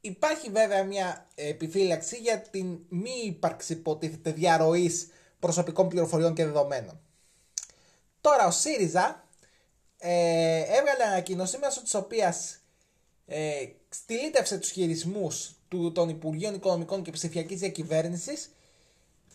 υπάρχει 0.00 0.50
βέβαια 0.50 0.84
μια 0.84 1.26
επιφύλαξη 1.34 2.16
για 2.16 2.40
την 2.40 2.78
μη 2.88 3.10
ύπαρξη 3.24 3.72
υποτίθεται 3.72 4.32
διαρροής 4.32 5.08
προσωπικών 5.38 5.88
πληροφοριών 5.88 6.34
και 6.34 6.44
δεδομένων. 6.44 7.00
Τώρα 8.20 8.46
ο 8.46 8.50
ΣΥΡΙΖΑ 8.50 9.28
ε, 9.98 10.58
έβγαλε 10.58 11.04
ανακοίνωση 11.04 11.58
μέσω 11.58 11.82
της 11.82 11.94
οποίας 11.94 12.58
ε, 13.26 13.66
στυλίτευσε 13.88 14.58
τους 14.58 14.70
χειρισμούς 14.70 15.54
του, 15.68 15.92
των 15.92 16.08
Υπουργείων 16.08 16.54
Οικονομικών 16.54 17.02
και 17.02 17.10
Ψηφιακής 17.10 17.58
Διακυβέρνησης 17.58 18.50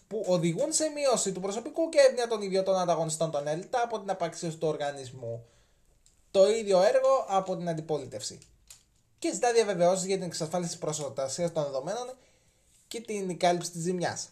που 0.08 0.24
οδηγούν 0.28 0.74
σε 0.74 0.90
μείωση 0.90 1.32
του 1.32 1.40
προσωπικού 1.40 1.90
και 1.90 2.00
εύνοια 2.08 2.28
των 2.28 2.42
ιδιωτών 2.42 2.78
ανταγωνιστών 2.78 3.32
των 3.32 3.48
ΕΛΤΑ 3.48 3.82
από 3.84 4.00
την 4.00 4.10
απαξίωση 4.10 4.58
του 4.58 4.68
οργανισμού. 4.68 5.46
Το 6.32 6.50
ίδιο 6.50 6.82
έργο 6.82 7.26
από 7.28 7.58
την 7.58 7.70
αντιπολίτευση. 7.70 8.40
Και 9.20 9.34
ζητά 9.34 9.54
διαβεβαιώσεις 9.54 10.06
για 10.06 10.16
την 10.16 10.26
εξασφάλιση 10.26 10.70
της 10.70 10.80
προστασίας 10.80 11.52
των 11.52 11.64
δεδομένων 11.64 12.18
και 12.88 13.02
την 13.02 13.38
κάλυψη 13.38 13.72
της 13.72 13.82
ζημιάς. 13.82 14.30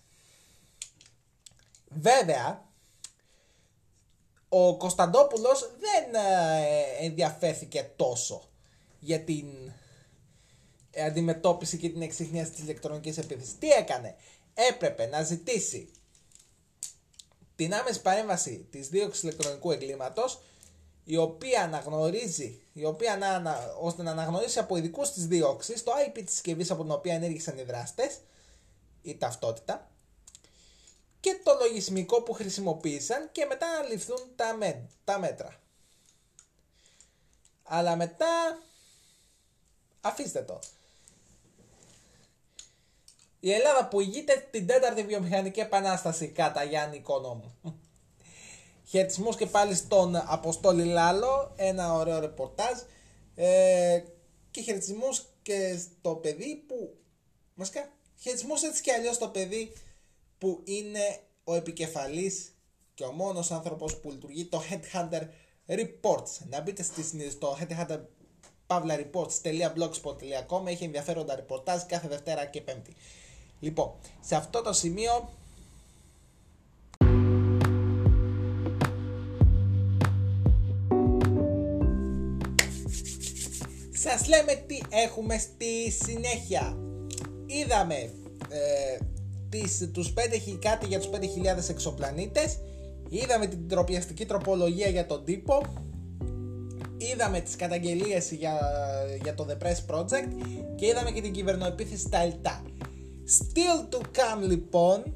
Βέβαια, 1.89 2.65
ο 4.49 4.77
Κωνσταντόπουλος 4.77 5.59
δεν 5.79 6.15
ε, 6.15 7.05
ενδιαφέρθηκε 7.05 7.91
τόσο 7.95 8.49
για 8.99 9.21
την 9.21 9.71
αντιμετώπιση 11.05 11.77
και 11.77 11.89
την 11.89 12.01
εξυχνίαση 12.01 12.51
της 12.51 12.59
ηλεκτρονικής 12.59 13.17
επίθεσης. 13.17 13.57
Τι 13.57 13.69
έκανε, 13.69 14.15
έπρεπε 14.53 15.05
να 15.05 15.23
ζητήσει 15.23 15.91
την 17.55 17.73
άμεση 17.73 18.01
παρέμβαση 18.01 18.67
της 18.71 18.89
δίωξης 18.89 19.23
ηλεκτρονικού 19.23 19.71
εγκλήματος 19.71 20.41
η 21.09 21.17
οποία 21.17 21.63
αναγνωρίζει, 21.63 22.61
η 22.73 22.85
οποία 22.85 23.17
να, 23.17 23.73
ώστε 23.79 24.03
να 24.03 24.11
αναγνωρίσει 24.11 24.59
από 24.59 24.75
ειδικούς 24.75 25.11
τη 25.11 25.21
διώξεις 25.21 25.83
το 25.83 25.91
IP 26.07 26.11
της 26.13 26.31
συσκευής 26.31 26.71
από 26.71 26.81
την 26.81 26.91
οποία 26.91 27.13
ενέργησαν 27.13 27.57
οι 27.57 27.63
δράστες, 27.63 28.17
η 29.01 29.17
ταυτότητα, 29.17 29.89
και 31.19 31.39
το 31.43 31.57
λογισμικό 31.59 32.21
που 32.21 32.33
χρησιμοποίησαν 32.33 33.29
και 33.31 33.45
μετά 33.45 33.67
να 33.81 33.87
ληφθούν 33.87 34.19
τα, 34.35 34.57
τα 35.03 35.19
μέτρα. 35.19 35.55
Αλλά 37.63 37.95
μετά 37.95 38.61
αφήστε 40.01 40.41
το. 40.41 40.59
Η 43.39 43.51
Ελλάδα 43.51 43.87
που 43.87 43.99
ηγείται 43.99 44.47
την 44.51 44.67
τέταρτη 44.67 45.03
βιομηχανική 45.03 45.59
επανάσταση 45.59 46.27
κατά 46.27 46.63
Γιάννη 46.63 46.97
Οικονόμου. 46.97 47.55
Χαιρετισμού 48.89 49.29
και 49.29 49.45
πάλι 49.45 49.75
στον 49.75 50.15
Αποστόλη 50.15 50.83
Λάλο, 50.83 51.53
ένα 51.55 51.93
ωραίο 51.93 52.19
ρεπορτάζ. 52.19 52.79
Ε, 53.35 54.03
και 54.51 54.61
χαιρετισμού 54.61 55.09
και 55.41 55.77
στο 55.77 56.15
παιδί 56.15 56.63
που. 56.67 56.97
Μασικά, 57.53 57.89
χαιρετισμού 58.19 58.53
έτσι 58.63 58.81
και 58.81 58.91
αλλιώς 58.91 59.15
στο 59.15 59.27
παιδί 59.27 59.73
που 60.37 60.61
είναι 60.63 61.19
ο 61.43 61.55
επικεφαλής 61.55 62.51
και 62.93 63.03
ο 63.03 63.11
μόνος 63.11 63.51
άνθρωπος 63.51 63.99
που 63.99 64.11
λειτουργεί 64.11 64.45
το 64.45 64.61
Headhunter 64.69 65.21
Reports. 65.67 66.29
Να 66.49 66.61
μπείτε 66.61 66.83
στο 67.29 67.57
Headhunter 67.59 67.99
pavlareports.blogspot.com 68.67 70.65
έχει 70.65 70.83
ενδιαφέροντα 70.83 71.35
ρεπορτάζ 71.35 71.81
κάθε 71.81 72.07
Δευτέρα 72.07 72.45
και 72.45 72.61
Πέμπτη. 72.61 72.95
Λοιπόν, 73.59 73.93
σε 74.21 74.35
αυτό 74.35 74.61
το 74.61 74.73
σημείο 74.73 75.29
Σας 84.09 84.27
λέμε 84.27 84.53
τι 84.53 84.77
έχουμε 84.89 85.37
στη 85.37 85.91
συνέχεια. 85.91 86.77
Είδαμε 87.45 87.95
ε, 88.49 88.97
τις, 89.49 89.89
τους 89.93 90.13
5, 90.15 90.57
κάτι 90.59 90.87
για 90.87 90.99
τους 90.99 91.09
5.000 91.13 91.69
εξωπλανήτες. 91.69 92.59
Είδαμε 93.09 93.47
την 93.47 93.67
τροπιαστική 93.67 94.25
τροπολογία 94.25 94.87
για 94.87 95.05
τον 95.05 95.23
τύπο. 95.25 95.61
Είδαμε 96.97 97.39
τις 97.39 97.55
καταγγελίες 97.55 98.31
για, 98.31 98.59
για 99.21 99.33
το 99.33 99.47
The 99.49 99.65
Press 99.65 99.95
Project 99.95 100.27
και 100.75 100.85
είδαμε 100.85 101.11
και 101.11 101.21
την 101.21 101.31
κυβερνοεπίθεση 101.31 102.01
στα 102.01 102.17
ΕΛΤΑ. 102.17 102.63
Still 103.39 103.95
to 103.95 103.99
come 103.99 104.47
λοιπόν, 104.47 105.15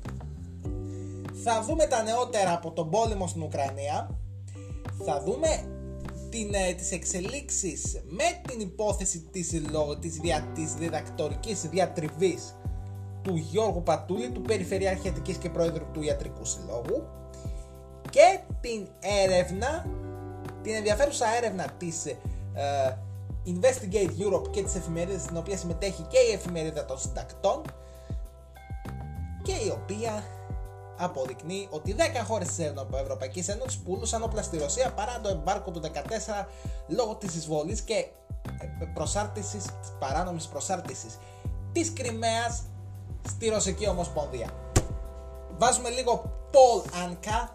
θα 1.43 1.63
δούμε 1.67 1.85
τα 1.85 2.03
νεότερα 2.03 2.53
από 2.53 2.71
τον 2.71 2.89
πόλεμο 2.89 3.27
στην 3.27 3.41
Ουκρανία, 3.41 4.19
θα 5.05 5.23
δούμε 5.25 5.70
την, 6.31 6.53
ε, 6.53 6.73
τις 6.73 6.91
εξελίξεις 6.91 8.01
με 8.05 8.41
την 8.47 8.59
υπόθεση 8.59 9.19
της, 9.31 9.47
της, 9.99 10.15
δια, 10.17 10.51
της 10.55 10.73
διδακτορικής 10.73 11.61
διατριβής 11.61 12.55
του 13.21 13.35
Γιώργου 13.35 13.83
Πατούλη, 13.83 14.29
του 14.29 14.41
Περιφερειάρχη 14.41 15.11
και 15.39 15.49
Πρόεδρου 15.49 15.85
του 15.93 16.01
Ιατρικού 16.01 16.45
Συλλόγου 16.45 17.07
και 18.09 18.39
την 18.61 18.87
έρευνα, 18.99 19.85
την 20.61 20.73
ενδιαφέρουσα 20.73 21.25
έρευνα 21.37 21.65
της 21.77 22.05
ε, 22.05 22.97
Investigate 23.45 24.11
Europe 24.25 24.51
και 24.51 24.63
της 24.63 24.75
εφημερίδας 24.75 25.21
στην 25.21 25.37
οποία 25.37 25.57
συμμετέχει 25.57 26.01
και 26.01 26.17
η 26.17 26.33
εφημερίδα 26.33 26.85
των 26.85 26.99
συντακτών 26.99 27.61
και 29.43 29.51
η 29.51 29.69
οποία 29.69 30.23
αποδεικνύει 31.03 31.67
ότι 31.71 31.95
10 31.97 32.01
χώρες 32.27 32.47
της 32.47 32.59
Ευρωπαϊκής 33.01 33.47
Ένωσης 33.47 33.79
πουλούσαν 33.79 34.23
όπλα 34.23 34.41
στη 34.41 34.57
Ρωσία 34.57 34.93
παρά 34.93 35.19
το 35.21 35.29
εμπάρκο 35.29 35.71
του 35.71 35.81
14 35.81 36.47
λόγω 36.87 37.15
της 37.15 37.35
εισβολής 37.35 37.81
και 37.81 37.93
ε, 37.93 38.85
προσάρτησης, 38.93 39.63
της 39.63 39.91
παράνομης 39.99 40.47
προσάρτησης 40.47 41.17
της 41.71 41.93
Κρυμαίας 41.93 42.63
στη 43.27 43.49
Ρωσική 43.49 43.87
Ομοσπονδία. 43.87 44.49
Βάζουμε 45.57 45.89
λίγο 45.89 46.31
Paul 46.51 46.81
Anka, 47.03 47.49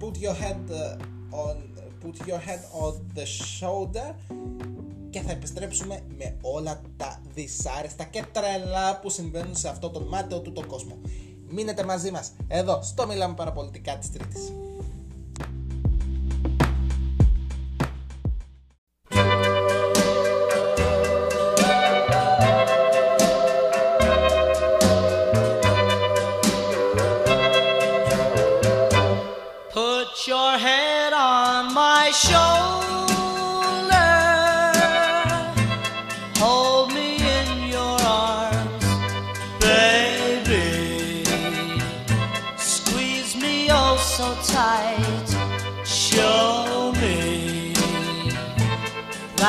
put 0.00 0.16
your 0.18 0.34
head 0.34 0.70
uh, 0.70 1.44
on, 1.44 1.56
put 2.02 2.26
your 2.26 2.40
head 2.48 2.62
on 2.84 2.94
the 3.14 3.26
shoulder 3.26 4.14
και 5.10 5.20
θα 5.20 5.30
επιστρέψουμε 5.30 6.02
με 6.18 6.36
όλα 6.40 6.80
τα 6.96 7.20
δυσάρεστα 7.34 8.04
και 8.04 8.24
τρελά 8.32 8.98
που 9.00 9.10
συμβαίνουν 9.10 9.56
σε 9.56 9.68
αυτό 9.68 9.90
τον 9.90 10.02
μάταιο 10.02 10.40
του 10.40 10.52
τον 10.52 10.66
κόσμο. 10.66 10.98
Μείνετε 11.48 11.84
μαζί 11.84 12.10
μας 12.10 12.32
εδώ 12.48 12.80
στο 12.82 13.06
Μιλάμε 13.06 13.34
Παραπολιτικά 13.34 13.98
της 13.98 14.12
Τρίτης. 14.12 14.52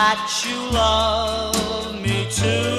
that 0.07 0.45
you 0.45 0.55
love 0.71 2.01
me 2.01 2.25
too. 2.31 2.76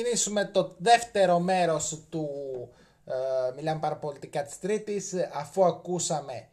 Ξεκινήσουμε 0.00 0.44
το 0.44 0.74
δεύτερο 0.78 1.38
μέρος 1.38 2.02
του 2.08 2.28
ε, 3.04 3.52
Μιλάμε 3.56 3.80
παραπολιτικά 3.80 4.42
της 4.42 4.58
Τρίτης 4.58 5.14
αφού 5.32 5.64
ακούσαμε 5.64 6.48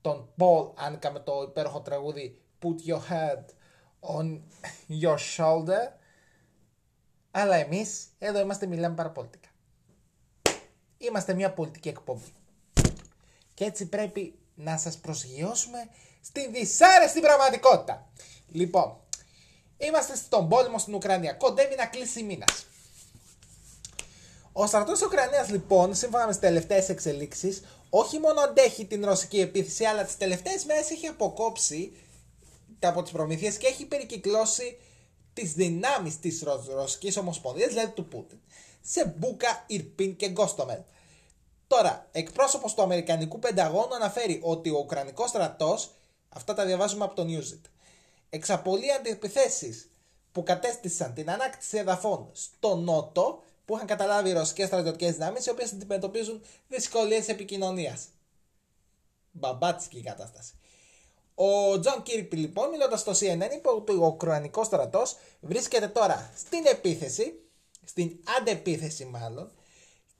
τον 0.00 0.28
Paul 0.38 0.72
Άνκα 0.74 1.12
με 1.12 1.20
το 1.20 1.44
υπέροχο 1.48 1.80
τραγούδι 1.80 2.40
Put 2.62 2.90
your 2.90 3.00
head 3.10 3.44
on 4.16 4.40
your 5.02 5.16
shoulder 5.36 5.92
αλλά 7.30 7.56
εμείς 7.56 8.06
εδώ 8.18 8.40
είμαστε 8.40 8.66
Μιλάμε 8.66 8.94
παραπολιτικά 8.94 9.48
Είμαστε 10.98 11.34
μια 11.34 11.52
πολιτική 11.52 11.88
εκπομπή 11.88 12.32
και 13.54 13.64
έτσι 13.64 13.86
πρέπει 13.88 14.38
να 14.54 14.76
σας 14.78 14.98
προσγειώσουμε 14.98 15.88
στη 16.20 16.50
δυσάρεστη 16.50 17.20
πραγματικότητα. 17.20 18.10
Λοιπόν, 18.48 18.96
Είμαστε 19.78 20.16
στον 20.16 20.48
πόλεμο 20.48 20.78
στην 20.78 20.94
Ουκρανία. 20.94 21.32
Κοντεύει 21.32 21.74
να 21.76 21.86
κλείσει 21.86 22.22
μήνας. 22.22 22.66
Ο 24.60 24.66
στρατός 24.66 24.98
της 24.98 25.06
Ουκρανίας, 25.06 25.50
λοιπόν, 25.50 25.94
σύμφωνα 25.94 26.24
με 26.24 26.30
τις 26.30 26.40
τελευταίες 26.40 26.88
εξελίξεις, 26.88 27.62
όχι 27.90 28.18
μόνο 28.18 28.40
αντέχει 28.40 28.84
την 28.84 29.04
ρωσική 29.04 29.40
επίθεση, 29.40 29.84
αλλά 29.84 30.04
τις 30.04 30.16
τελευταίες 30.16 30.64
μέρες 30.64 30.90
έχει 30.90 31.06
αποκόψει 31.06 31.92
από 32.80 33.02
τις 33.02 33.12
προμήθειες 33.12 33.56
και 33.56 33.66
έχει 33.66 33.86
περικυκλώσει 33.86 34.78
τις 35.32 35.52
δυνάμεις 35.52 36.18
της 36.20 36.44
Ρωσικής 36.74 37.16
Ομοσπονδίας, 37.16 37.68
δηλαδή 37.68 37.92
του 37.92 38.08
Πούτιν, 38.08 38.38
σε 38.80 39.14
Μπούκα, 39.16 39.64
Ιρπίν 39.66 40.16
και 40.16 40.28
Γκόστομελ. 40.28 40.80
Τώρα, 41.66 42.08
εκπρόσωπος 42.12 42.74
του 42.74 42.82
Αμερικανικού 42.82 43.38
Πενταγώνου 43.38 43.94
αναφέρει 43.94 44.40
ότι 44.42 44.70
ο 44.70 44.78
Ουκρανικός 44.78 45.28
στρατός, 45.28 45.90
αυτά 46.28 46.54
τα 46.54 46.64
διαβάζουμε 46.64 47.04
από 47.04 47.14
το 47.14 47.26
Newsit, 47.28 47.70
εξαπολύει 48.30 48.92
αντιπιθέσεις 48.92 49.90
που 50.32 50.42
κατέστησαν 50.42 51.14
την 51.14 51.30
ανάκτηση 51.30 51.76
εδαφών 51.76 52.30
στο 52.32 52.76
Νότο 52.76 53.42
που 53.68 53.74
είχαν 53.74 53.86
καταλάβει 53.86 54.28
οι 54.28 54.32
ρωσικές 54.32 54.66
στρατιωτικές 54.66 55.12
δυνάμεις, 55.12 55.46
οι 55.46 55.50
οποίες 55.50 55.72
αντιμετωπίζουν 55.72 56.42
δυσκολίες 56.68 57.28
επικοινωνίας. 57.28 58.06
Μπαμπάτσικη 59.30 59.98
η 59.98 60.02
κατάσταση. 60.02 60.52
Ο 61.34 61.78
Τζον 61.80 62.02
Κίρμπι 62.02 62.36
λοιπόν, 62.36 62.70
μιλώντας 62.70 63.00
στο 63.00 63.12
CNN, 63.12 63.52
είπε 63.54 63.68
ότι 63.68 63.92
ο 63.92 64.06
Ουκρανικός 64.06 64.66
στρατός 64.66 65.16
βρίσκεται 65.40 65.88
τώρα 65.88 66.32
στην 66.36 66.66
επίθεση, 66.66 67.40
στην 67.84 68.18
αντεπίθεση 68.38 69.04
μάλλον, 69.04 69.52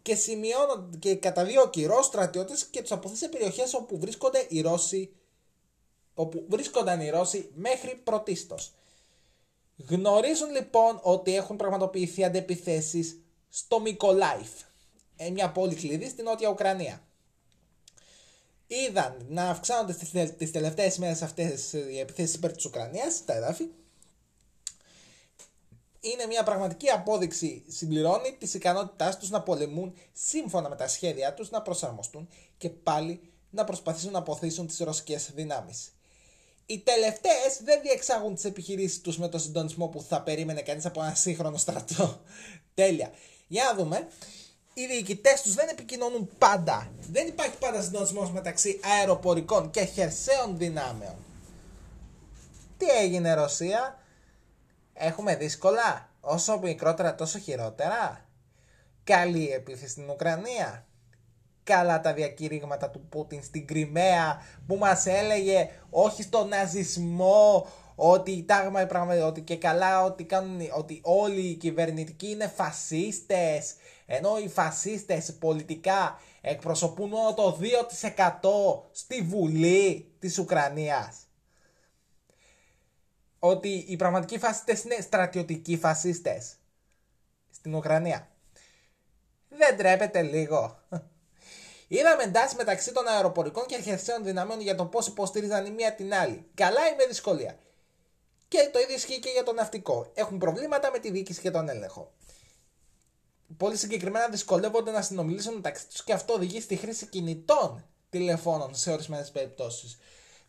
και 0.03 0.15
σημειώνονται 0.15 0.97
και 0.97 1.15
καταδιώκει 1.15 1.85
Ρώσους 1.85 2.03
στρατιώτες 2.03 2.65
και 2.65 2.81
τους 2.81 2.93
απωθεί 2.92 3.16
σε 3.17 3.29
περιοχές 3.29 3.75
όπου 3.75 3.99
βρίσκονται 3.99 4.47
οι 4.49 4.61
Ρώσοι 4.61 5.13
όπου 6.15 6.45
βρίσκονταν 6.49 7.01
οι 7.01 7.11
Ρώσοι 7.11 7.51
μέχρι 7.55 8.01
πρωτίστως. 8.05 8.73
Γνωρίζουν 9.89 10.51
λοιπόν 10.51 11.01
ότι 11.03 11.37
έχουν 11.37 11.57
πραγματοποιηθεί 11.57 12.25
αντεπιθέσεις 12.25 13.23
στο 13.49 13.81
Μικολάιφ, 13.81 14.51
ε, 15.17 15.31
μια 15.31 15.51
πόλη 15.51 15.75
κλειδί 15.75 16.09
στην 16.09 16.25
Νότια 16.25 16.49
Ουκρανία. 16.49 17.03
Είδαν 18.67 19.27
να 19.29 19.51
αυξάνονται 19.51 19.93
στις, 19.93 20.37
τις 20.37 20.51
τελευταίες 20.51 20.99
μέρες 20.99 21.23
αυτές 21.23 21.73
οι 21.73 21.99
επιθέσεις 21.99 22.35
υπέρ 22.35 22.53
της 22.53 22.65
Ουκρανίας, 22.65 23.25
τα 23.25 23.35
εδάφη. 23.35 23.65
Είναι 26.01 26.27
μια 26.27 26.43
πραγματική 26.43 26.89
απόδειξη, 26.89 27.65
συμπληρώνει 27.69 28.37
τις 28.39 28.55
ικανότητάς 28.55 29.19
τους 29.19 29.31
να 29.31 29.43
πολεμούν 29.43 29.95
σύμφωνα 30.13 30.69
με 30.69 30.77
τα 30.77 30.89
σχέδια 30.89 31.35
τους, 31.35 31.51
να 31.51 31.63
προσαρμοστούν 31.63 32.29
και 32.59 32.69
πάλι 32.71 33.21
να 33.51 33.65
προσπαθήσουν 33.65 34.13
να 34.13 34.19
αποθήσουν 34.19 34.67
τις 34.67 34.79
ρωσικές 34.79 35.31
δυνάμεις. 35.35 35.93
Οι 36.67 36.79
τελευταίες 36.79 37.61
δεν 37.63 37.81
διεξάγουν 37.83 38.35
τις 38.35 38.45
επιχειρήσεις 38.45 39.01
τους 39.01 39.19
με 39.19 39.29
το 39.29 39.39
συντονισμό 39.39 39.89
που 39.89 40.03
θα 40.03 40.23
περίμενε 40.23 40.63
κανείς 40.63 40.87
από 40.87 41.03
ένα 41.03 41.15
σύγχρονο 41.15 41.57
στρατό. 41.57 42.21
Τέλεια. 42.75 43.13
Για 43.49 43.65
να 43.65 43.75
δούμε. 43.75 44.09
Οι 44.75 44.87
διοικητές 44.87 45.43
τους 45.43 45.55
δεν 45.55 45.69
επικοινωνούν 45.69 46.29
πάντα. 46.39 46.91
Δεν 47.11 47.27
υπάρχει 47.27 47.59
πάντα 47.59 47.83
συντονισμός 47.83 48.31
μεταξύ 48.31 48.81
αεροπορικών 48.99 49.71
και 49.71 49.85
χερσαίων 49.85 50.59
δυνάμεων. 50.59 51.17
Τι 52.79 52.87
έγινε, 52.87 53.35
Ρωσία; 53.35 53.99
Έχουμε 54.95 55.37
δύσκολα. 55.37 56.09
Όσο 56.21 56.59
μικρότερα, 56.59 57.15
τόσο 57.15 57.39
χειρότερα. 57.39 58.25
Καλή 59.05 59.49
επίθεση 59.49 59.91
στην 59.91 60.11
Ουκρανία 60.11 60.89
καλά 61.69 62.01
τα 62.01 62.13
διακηρύγματα 62.13 62.91
του 62.91 63.01
Πούτιν 63.09 63.43
στην 63.43 63.67
Κρυμαία 63.67 64.43
που 64.67 64.77
μας 64.77 65.07
έλεγε 65.07 65.71
όχι 65.91 66.23
στον 66.23 66.49
ναζισμό 66.49 67.67
ότι 68.01 68.31
η 68.31 68.45
τάγμα 68.45 68.87
πράγμα, 68.87 69.27
ότι 69.27 69.41
και 69.41 69.57
καλά 69.57 70.05
ότι, 70.05 70.25
κάνουν, 70.25 70.61
ότι 70.77 71.01
όλοι 71.03 71.41
οι 71.41 71.55
κυβερνητικοί 71.55 72.31
είναι 72.31 72.49
φασίστες 72.49 73.75
ενώ 74.11 74.39
οι 74.39 74.49
φασίστες 74.49 75.37
πολιτικά 75.39 76.21
εκπροσωπούν 76.41 77.09
μόνο 77.09 77.35
το 77.35 77.59
2% 77.61 78.89
στη 78.93 79.23
Βουλή 79.23 80.13
της 80.19 80.39
Ουκρανίας. 80.39 81.17
Ότι 83.39 83.69
οι 83.69 83.97
πραγματικοί 83.97 84.39
φασίστες 84.39 84.83
είναι 84.83 85.01
στρατιωτικοί 85.01 85.77
φασίστες 85.77 86.57
στην 87.51 87.75
Ουκρανία. 87.75 88.29
Δεν 89.49 89.77
τρέπεται 89.77 90.23
λίγο. 90.23 90.83
Είδαμε 91.89 92.23
εντάσεις 92.23 92.57
μεταξύ 92.57 92.93
των 92.93 93.09
αεροπορικών 93.09 93.67
και 93.67 93.81
χερσαίων 93.81 94.25
δυνάμεων 94.25 94.61
για 94.61 94.75
το 94.75 94.87
πώς 94.87 95.07
υποστήριζαν 95.07 95.67
η 95.67 95.71
μία 95.71 95.95
την 95.95 96.15
άλλη. 96.15 96.47
Καλά 96.55 96.89
ή 96.89 96.95
με 96.97 97.07
δυσκολία. 97.07 97.59
Και 98.49 98.71
το 98.73 98.79
ίδιο 98.79 98.95
ισχύει 98.95 99.19
και 99.19 99.31
για 99.31 99.43
το 99.43 99.53
ναυτικό. 99.53 100.11
Έχουν 100.15 100.39
προβλήματα 100.39 100.91
με 100.91 100.99
τη 100.99 101.11
διοίκηση 101.11 101.41
και 101.41 101.51
τον 101.51 101.69
έλεγχο. 101.69 102.13
Πολύ 103.57 103.77
συγκεκριμένα 103.77 104.29
δυσκολεύονται 104.29 104.91
να 104.91 105.03
συνομιλήσουν 105.03 105.55
μεταξύ 105.55 105.87
τους 105.87 106.05
και 106.05 106.13
αυτό 106.13 106.33
οδηγεί 106.33 106.61
στη 106.61 106.77
χρήση 106.77 107.07
κινητών 107.07 107.85
τηλεφώνων 108.11 108.75
σε 108.75 108.93
ορισμένες 108.93 109.31
περιπτώσεις. 109.31 109.99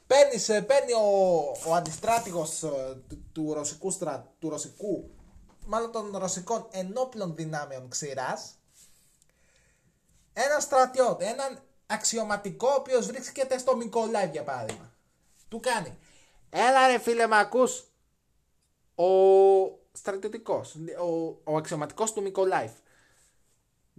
Παίρνει, 0.08 0.66
παίρνει 0.66 0.94
ο, 0.94 1.38
ο 1.68 1.74
αντιστράτηγος 1.74 2.60
του, 2.60 3.24
του, 3.32 3.54
ρωσικού 3.54 3.92
στρα, 3.92 4.34
του 4.40 4.50
ρωσικού, 4.50 5.10
μάλλον 5.66 5.92
των 5.92 6.18
ρωσικών 6.18 6.68
ενόπλων 6.72 7.36
δυνάμεων 7.36 7.90
ξηράς, 7.90 8.54
ένα 10.34 10.60
στρατιώτη, 10.60 11.26
έναν 11.26 11.62
αξιωματικό 11.86 12.68
ο 12.68 12.74
οποίος 12.74 13.06
βρίσκεται 13.06 13.58
στο 13.58 13.76
Μικολάιβ 13.76 14.32
για 14.32 14.44
παράδειγμα. 14.44 14.94
Του 15.48 15.60
κάνει. 15.60 15.98
Έλα 16.50 16.88
ρε 16.88 17.00
φίλε 17.00 17.28
με 17.28 17.38
ακούς. 17.38 17.88
Ο 19.02 19.80
στρατιωτικός, 19.92 20.76
ο, 21.02 21.40
ο 21.44 21.58
αξιωματικός 21.58 22.14
του 22.14 22.22
Μικολάιβ. 22.22 22.72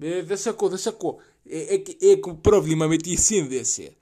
Ε, 0.00 0.22
δεν 0.22 0.36
σε 0.36 0.48
ακούω, 0.48 0.68
δεν 0.68 0.78
σε 0.78 0.88
ακούω. 0.88 1.16
Ε, 1.48 1.58
ε, 1.58 1.82
έχω 1.98 2.34
πρόβλημα 2.34 2.86
με 2.86 2.96
τη 2.96 3.16
σύνδεση. 3.16 3.96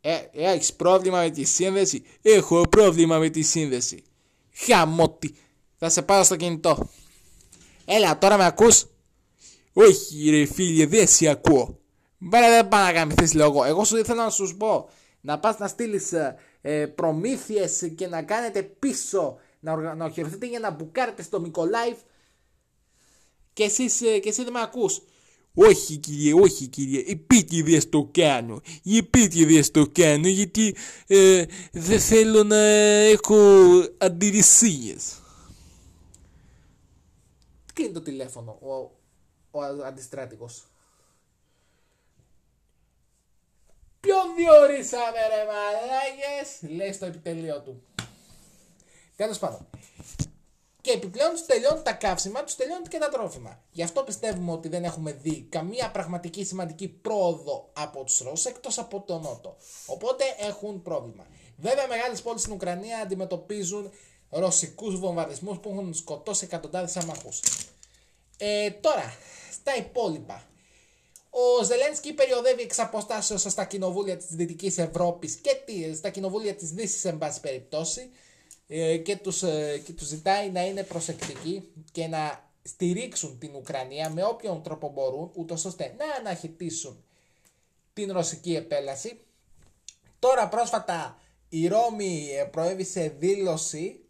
Ε, 0.00 0.18
έχεις 0.32 0.74
πρόβλημα 0.74 1.22
με 1.22 1.30
τη 1.30 1.44
σύνδεση; 1.44 2.02
Έχω 2.22 2.68
πρόβλημα 2.68 3.18
με 3.18 3.28
τη 3.28 3.42
σύνδεση. 3.42 4.02
Χαμότι. 4.52 5.34
Θα 5.76 5.88
σε 5.88 6.02
πάρω 6.02 6.22
στο 6.22 6.36
κινητό. 6.36 6.88
Έλα, 7.84 8.18
τώρα 8.18 8.36
με 8.36 8.44
ακούς; 8.44 8.86
Όχι 9.72 10.30
ρε 10.30 10.44
φίλε, 10.44 10.86
δεν 10.86 11.08
σε 11.08 11.28
ακούω. 11.28 11.78
Μπέρα 12.18 12.48
δεν 12.48 12.68
πάω 12.68 12.84
να 12.84 12.92
κάνεις 12.92 13.14
θέση 13.14 13.36
λόγο. 13.36 13.64
Εγώ 13.64 13.84
σου 13.84 13.96
ήθελα 13.96 14.24
να 14.24 14.30
σου 14.30 14.56
πω 14.56 14.88
να 15.20 15.38
πας 15.38 15.58
να 15.58 15.68
στείλεις 15.68 16.12
ε, 16.60 16.86
προμήθειες 16.86 17.92
και 17.96 18.06
να 18.06 18.22
κάνετε 18.22 18.62
πίσω 18.62 19.38
να, 19.60 19.72
οργα... 19.72 19.94
να 19.94 20.04
οχυρωθείτε 20.04 20.46
για 20.46 20.58
να 20.58 20.70
μπουκάρετε 20.70 21.22
στο 21.22 21.40
Μικολάιβ 21.40 21.96
και, 23.52 23.64
εσείς, 23.64 24.00
ε, 24.00 24.18
και 24.18 24.28
εσύ 24.28 24.44
δεν 24.44 24.52
με 24.52 24.60
ακούς. 24.60 25.02
Όχι 25.54 25.96
κύριε, 25.96 26.34
όχι 26.34 26.66
κύριε, 26.66 27.04
επίτηδες 27.06 27.88
το 27.88 28.08
κάνω. 28.12 28.60
Επίτηδες 28.98 29.70
το 29.70 29.86
κάνω 29.92 30.28
γιατί 30.28 30.76
ε, 31.06 31.44
δεν 31.72 32.00
θέλω 32.00 32.42
να 32.42 32.56
έχω 32.56 33.36
αντιρρησίες. 33.98 35.22
Κλείνει 37.72 37.92
το 37.92 38.00
τηλέφωνο 38.02 38.58
ο, 38.60 38.74
ο 39.50 39.62
αντιστράτηγος; 39.86 40.64
Ποιον 44.00 44.34
διορίσαμε 44.36 45.20
ρε 45.28 45.44
μαλάκες, 45.50 46.76
λέει 46.76 46.92
στο 46.92 47.06
επιτελείο 47.06 47.60
του. 47.60 47.82
Τέλος 49.20 49.38
πάντων. 49.38 49.66
Και 50.80 50.90
επιπλέον 50.90 51.30
τους 51.30 51.46
τελειώνουν 51.46 51.82
τα 51.82 51.92
καύσιμα, 51.92 52.44
τους 52.44 52.56
τελειώνουν 52.56 52.88
και 52.88 52.98
τα 52.98 53.08
τρόφιμα. 53.08 53.62
Γι' 53.70 53.82
αυτό 53.82 54.02
πιστεύουμε 54.02 54.52
ότι 54.52 54.68
δεν 54.68 54.84
έχουμε 54.84 55.12
δει 55.12 55.46
καμία 55.48 55.90
πραγματική 55.90 56.44
σημαντική 56.44 56.88
πρόοδο 56.88 57.70
από 57.72 58.04
τους 58.04 58.18
Ρώσους 58.18 58.44
εκτός 58.44 58.78
από 58.78 59.00
τον 59.00 59.22
Νότο. 59.22 59.56
Οπότε 59.86 60.24
έχουν 60.38 60.82
πρόβλημα. 60.82 61.26
Βέβαια, 61.56 61.86
μεγάλες 61.86 62.22
πόλεις 62.22 62.40
στην 62.40 62.52
Ουκρανία 62.52 62.98
αντιμετωπίζουν 62.98 63.90
ρωσικούς 64.30 64.98
βομβαρδισμούς 64.98 65.58
που 65.58 65.70
έχουν 65.70 65.94
σκοτώσει 65.94 66.44
εκατοντάδες 66.44 66.96
αμαχού. 66.96 67.28
Ε, 68.36 68.70
τώρα, 68.70 69.14
στα 69.52 69.76
υπόλοιπα. 69.76 70.44
Ο 71.30 71.64
Ζελένσκι 71.64 72.12
περιοδεύει 72.12 72.62
εξ 72.62 72.78
αποστάσεως 72.78 73.40
στα 73.40 73.64
κοινοβούλια 73.64 74.16
της 74.16 74.26
Δυτικής 74.30 74.78
Ευρώπης 74.78 75.34
και 75.34 75.50
στα 75.94 76.10
κοινοβούλια 76.10 76.54
της 76.54 76.70
Δύσης, 76.70 77.04
εν 77.04 77.18
πάση 77.18 77.40
περιπτώσει, 77.40 78.00
ε, 78.00 78.28
και, 79.04 79.16
τους, 79.16 79.42
ε, 79.42 79.82
και 79.84 79.92
τους 79.92 80.06
ζητάει 80.06 80.50
να 80.50 80.66
είναι 80.66 80.82
προσεκτικοί 80.82 81.72
και 81.92 82.06
να 82.06 82.50
στηρίξουν 82.62 83.38
την 83.38 83.54
Ουκρανία 83.54 84.10
με 84.10 84.24
όποιον 84.24 84.62
τρόπο 84.62 84.88
μπορούν, 84.88 85.30
ούτως 85.34 85.64
ώστε 85.64 85.94
να 85.98 86.04
αναχαιτήσουν 86.14 87.04
την 87.92 88.12
ρωσική 88.12 88.54
επέλαση. 88.54 89.20
Τώρα 90.18 90.48
πρόσφατα 90.48 91.18
η 91.48 91.68
Ρώμη 91.68 92.28
ε, 92.32 92.44
προέβησε 92.44 93.14
δήλωση 93.18 94.00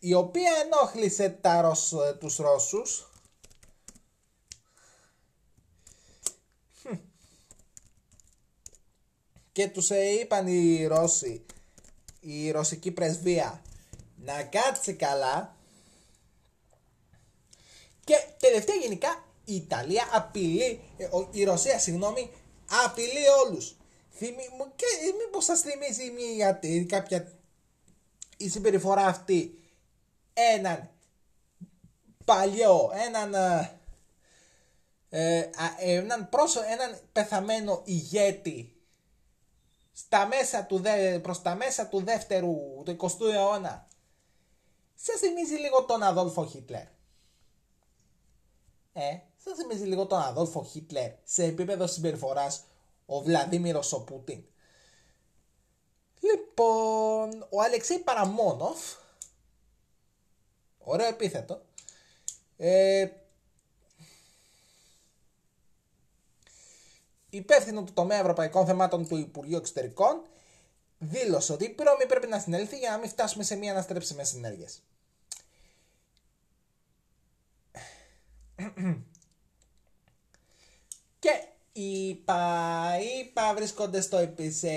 η 0.00 0.14
οποία 0.14 0.50
ενόχλησε 0.64 1.28
τα 1.40 1.60
Ρωσ, 1.60 1.94
τους 2.18 2.36
Ρώσους 2.36 3.10
και 9.52 9.68
τους 9.68 9.90
είπαν 9.90 10.46
οι 10.46 10.86
Ρώσοι 10.86 11.44
η 12.24 12.50
ρωσική 12.50 12.90
πρεσβεία 12.90 13.62
να 14.16 14.42
κάτσει 14.42 14.94
καλά 14.94 15.56
και 18.04 18.14
τελευταία 18.38 18.76
γενικά 18.76 19.24
η 19.44 19.54
Ιταλία 19.54 20.08
απειλεί, 20.12 20.80
ε, 20.96 21.08
η 21.30 21.44
Ρωσία 21.44 21.78
συγγνώμη, 21.78 22.30
απειλεί 22.84 23.26
όλους. 23.46 23.76
Θυμί, 24.14 24.42
και 24.76 24.86
μήπως 25.24 25.44
σας 25.44 25.60
θυμίζει 25.60 26.10
μια, 26.10 26.60
κάποια 26.88 27.32
η 28.36 28.48
συμπεριφορά 28.48 29.06
αυτή 29.06 29.58
έναν 30.32 30.90
παλιό, 32.24 32.90
έναν 33.06 33.34
ε, 33.34 33.76
ε 35.08 35.50
έναν, 35.78 36.28
πρόσω, 36.28 36.60
έναν 36.62 36.98
πεθαμένο 37.12 37.82
ηγέτη 37.84 38.72
στα 39.92 40.26
μέσα 40.26 40.64
του 40.64 40.78
δε, 40.78 41.18
προς 41.18 41.42
τα 41.42 41.54
μέσα 41.54 41.86
του 41.86 42.04
δεύτερου, 42.04 42.82
του 42.84 42.96
20ου 43.00 43.32
αιώνα. 43.32 43.86
Σας 44.94 45.18
θυμίζει 45.20 45.54
λίγο 45.54 45.84
τον 45.84 46.02
Αδόλφο 46.02 46.46
Χίτλερ; 46.46 46.86
Ε, 48.92 49.18
σας 49.36 49.56
θυμίζει 49.56 49.84
λίγο 49.84 50.06
τον 50.06 50.18
Αδόλφο 50.20 50.64
Χίτλερ 50.64 51.10
σε 51.24 51.44
επίπεδο 51.44 51.86
συμπεριφοράς 51.86 52.64
ο 53.06 53.20
Βλαδίμηρος 53.20 53.92
ο 53.92 54.04
Πούτιν; 54.04 54.44
Λοιπόν, 56.20 57.46
ο 57.50 57.62
Αλεξέη 57.62 57.98
Παραμόνοφ, 57.98 58.78
ωραίο 60.78 61.06
επίθετο, 61.06 61.62
ε, 62.56 63.06
υπεύθυνο 67.34 67.82
του 67.82 67.92
τομέα 67.92 68.18
ευρωπαϊκών 68.18 68.66
θεμάτων 68.66 69.08
του 69.08 69.16
Υπουργείου 69.16 69.56
Εξωτερικών, 69.56 70.22
δήλωσε 70.98 71.52
ότι 71.52 71.64
η 71.64 71.74
Ρώμη 71.78 72.06
πρέπει 72.06 72.26
να 72.26 72.38
συνέλθει 72.38 72.78
για 72.78 72.90
να 72.90 72.98
μην 72.98 73.08
φτάσουμε 73.08 73.44
σε 73.44 73.56
μία 73.56 73.70
αναστρέψιμες 73.70 74.28
συνέργειες. 74.28 74.82
Και 81.18 81.46
οι 81.72 82.14
ΠΑ, 83.34 83.54
βρίσκονται, 83.54 84.00
στο, 84.00 84.18
σε, 84.50 84.70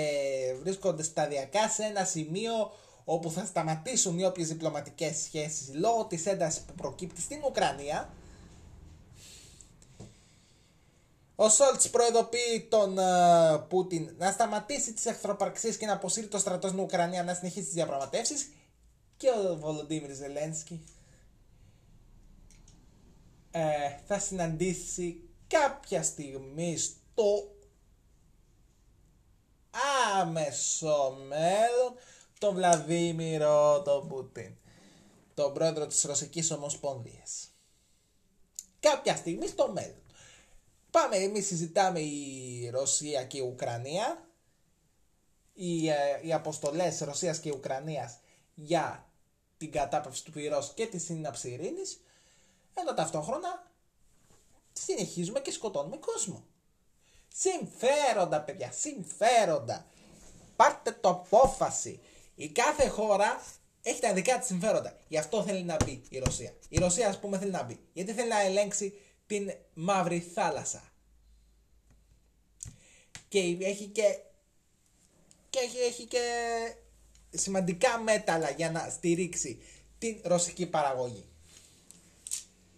βρίσκονται 0.62 1.02
σταδιακά 1.02 1.68
σε 1.68 1.82
ένα 1.82 2.04
σημείο 2.04 2.72
όπου 3.04 3.30
θα 3.30 3.44
σταματήσουν 3.44 4.18
οι 4.18 4.24
όποιες 4.24 4.48
διπλωματικές 4.48 5.16
σχέσεις 5.16 5.74
λόγω 5.74 6.04
της 6.04 6.26
έντασης 6.26 6.60
που 6.60 6.74
προκύπτει 6.74 7.20
στην 7.20 7.42
Ουκρανία 7.44 8.10
Ο 11.36 11.48
Σόλτς 11.48 11.90
προειδοποιεί 11.90 12.66
τον 12.68 12.96
uh, 12.98 13.68
Πούτιν 13.68 14.14
να 14.18 14.30
σταματήσει 14.30 14.92
τις 14.92 15.06
εχθροπαρξίε 15.06 15.72
και 15.72 15.86
να 15.86 15.92
αποσύρει 15.92 16.26
το 16.26 16.38
στρατό 16.38 16.68
στην 16.68 16.80
Ουκρανία 16.80 17.24
να 17.24 17.34
συνεχίσει 17.34 17.64
τις 17.64 17.74
διαπραγματεύσεις. 17.74 18.50
Και 19.16 19.28
ο 19.30 19.56
Βολοντίμιρ 19.56 20.14
Ζελένσκι 20.14 20.84
ε, 23.50 23.98
θα 24.06 24.18
συναντήσει 24.18 25.28
κάποια 25.46 26.02
στιγμή 26.02 26.76
στο 26.76 27.56
άμεσο 30.20 31.16
μέλλον 31.28 31.94
τον 32.38 32.54
Βλαδίμηρο 32.54 33.82
τον 33.82 34.08
Πούτιν, 34.08 34.56
τον 35.34 35.52
πρόεδρο 35.52 35.86
της 35.86 36.02
Ρωσικής 36.02 36.50
Ομοσπονδίας. 36.50 37.48
Κάποια 38.80 39.16
στιγμή 39.16 39.46
στο 39.46 39.72
μέλλον. 39.72 40.05
Πάμε, 40.96 41.16
εμείς 41.16 41.46
συζητάμε 41.46 42.00
η 42.00 42.70
Ρωσία 42.70 43.24
και 43.24 43.38
η 43.38 43.40
Ουκρανία, 43.40 44.28
οι, 45.54 45.88
ε, 45.88 46.20
οι 46.22 46.32
αποστολές 46.32 47.00
Ρωσίας 47.00 47.40
και 47.40 47.52
Ουκρανίας 47.52 48.18
για 48.54 49.08
την 49.56 49.70
κατάπαυση 49.72 50.24
του 50.24 50.30
πυρός 50.30 50.72
και 50.74 50.86
τη 50.86 50.98
σύναψη 50.98 51.50
ειρήνης, 51.50 52.00
ενώ 52.74 52.94
ταυτόχρονα 52.94 53.70
συνεχίζουμε 54.72 55.40
και 55.40 55.50
σκοτώνουμε 55.50 55.96
κόσμο. 55.96 56.44
Συμφέροντα 57.34 58.40
παιδιά, 58.40 58.72
συμφέροντα. 58.72 59.86
Πάρτε 60.56 60.90
το 61.00 61.08
απόφαση. 61.08 62.00
Η 62.34 62.48
κάθε 62.48 62.88
χώρα 62.88 63.42
έχει 63.82 64.00
τα 64.00 64.12
δικά 64.12 64.38
της 64.38 64.46
συμφέροντα. 64.46 64.96
Γι' 65.08 65.18
αυτό 65.18 65.42
θέλει 65.42 65.62
να 65.62 65.76
μπει 65.84 66.02
η 66.08 66.18
Ρωσία. 66.18 66.54
Η 66.68 66.78
Ρωσία 66.78 67.08
ας 67.08 67.18
πούμε 67.18 67.38
θέλει 67.38 67.50
να 67.50 67.62
μπει. 67.62 67.80
Γιατί 67.92 68.12
θέλει 68.12 68.28
να 68.28 68.40
ελέγξει 68.40 68.94
την 69.26 69.52
Μαύρη 69.74 70.20
Θάλασσα. 70.20 70.92
Και 73.28 73.38
έχει 73.60 73.86
και, 73.86 74.18
και, 75.50 75.58
έχει, 75.58 75.78
έχει 75.78 76.04
και 76.04 76.20
σημαντικά 77.30 77.98
μέταλλα 77.98 78.50
για 78.50 78.70
να 78.70 78.88
στηρίξει 78.90 79.62
την 79.98 80.20
ρωσική 80.24 80.66
παραγωγή. 80.66 81.28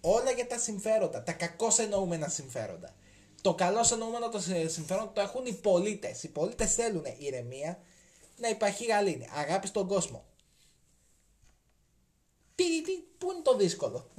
Όλα 0.00 0.30
για 0.30 0.46
τα 0.46 0.58
συμφέροντα, 0.58 1.22
τα 1.22 1.32
κακώς 1.32 1.78
εννοούμενα 1.78 2.28
συμφέροντα. 2.28 2.94
Το 3.40 3.54
καλό 3.54 3.88
εννοούμενο 3.92 4.28
το 4.28 4.40
συμφέρον 4.66 5.12
το 5.12 5.20
έχουν 5.20 5.46
οι 5.46 5.52
πολίτες. 5.52 6.22
Οι 6.22 6.28
πολίτες 6.28 6.74
θέλουν 6.74 7.04
ηρεμία, 7.18 7.82
να 8.37 8.48
υπάρχει 8.48 8.84
γαλήνη, 8.84 9.28
αγάπη 9.32 9.66
στον 9.66 9.88
κόσμο. 9.88 10.24
Τι, 12.54 12.82
τι, 12.82 12.92
πού 13.18 13.32
είναι 13.32 13.42
το 13.42 13.56
δύσκολο; 13.56 14.11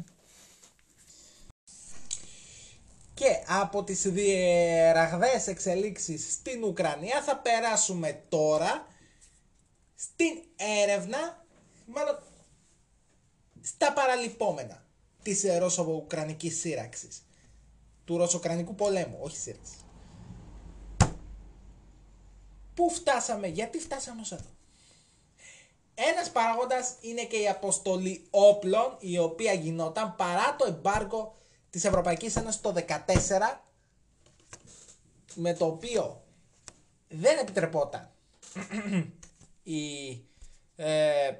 Και 3.19 3.43
από 3.47 3.83
τις 3.83 4.01
διεραγδαίες 4.01 5.47
εξελίξεις 5.47 6.33
στην 6.33 6.63
Ουκρανία 6.63 7.21
θα 7.21 7.37
περάσουμε 7.37 8.23
τώρα 8.29 8.87
στην 9.95 10.43
έρευνα, 10.55 11.45
μάλλον 11.85 12.19
στα 13.61 13.93
παραλυπόμενα 13.93 14.85
της 15.21 15.43
Ρώσο-Ουκρανικής 15.57 16.59
σύραξης. 16.59 17.25
Του 18.05 18.17
Ρώσο-Ουκρανικού 18.17 18.75
πολέμου, 18.75 19.17
όχι 19.21 19.37
σύραξης. 19.37 19.85
Πού 22.73 22.89
φτάσαμε, 22.89 23.47
γιατί 23.47 23.79
φτάσαμε 23.79 24.21
ως 24.21 24.31
εδώ. 24.31 24.49
Ένας 25.95 26.31
παράγοντας 26.31 26.95
είναι 27.01 27.23
και 27.23 27.37
η 27.37 27.47
αποστολή 27.47 28.27
όπλων 28.29 28.95
η 28.99 29.17
οποία 29.17 29.53
γινόταν 29.53 30.15
παρά 30.15 30.55
το 30.55 30.65
εμπάργκο 30.67 31.37
της 31.69 31.83
Ευρωπαϊκής 31.85 32.35
Ένωσης 32.35 32.61
το 32.61 32.73
2014 32.73 33.59
με 35.35 35.53
το 35.53 35.65
οποίο 35.65 36.23
δεν 37.07 37.37
επιτρεπόταν 37.37 38.11
η, 39.63 40.09
ε, 40.75 41.31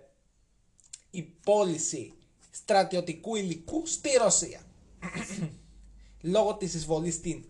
η 1.12 1.22
πώληση 1.22 2.14
στρατιωτικού 2.52 3.36
υλικού 3.36 3.86
στη 3.86 4.10
Ρωσία. 4.18 4.62
λόγω 6.22 6.56
της 6.56 6.74
εισβολής 6.74 7.14
στην 7.14 7.46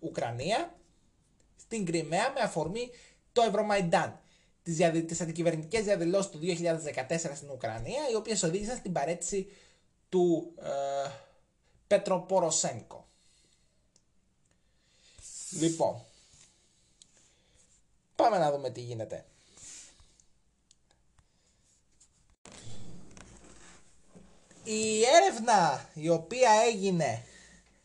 Ουκρανία, 0.00 0.74
στην 1.56 1.84
Κρυμαία 1.84 2.32
με 2.32 2.40
αφορμή 2.40 2.90
το 3.32 3.42
Ευρωμαϊντάν. 3.42 4.18
Τις, 4.62 4.76
διαδη... 4.76 5.02
τις 5.02 5.20
αντικυβερνητικές 5.20 5.84
διαδηλώσεις 5.84 6.30
του 6.30 6.38
2014 6.38 7.30
στην 7.34 7.50
Ουκρανία, 7.50 8.08
οι 8.12 8.14
οποίες 8.14 8.42
οδήγησαν 8.42 8.76
στην 8.76 8.92
παρέτηση 8.92 9.46
του 10.08 10.52
ε, 10.58 11.10
Πετροποροσένκο. 11.86 13.06
Λοιπόν, 15.50 16.00
πάμε 18.16 18.38
να 18.38 18.50
δούμε 18.50 18.70
τι 18.70 18.80
γίνεται. 18.80 19.24
Η 24.64 25.04
έρευνα 25.04 25.88
η 25.94 26.08
οποία 26.08 26.50
έγινε 26.66 27.24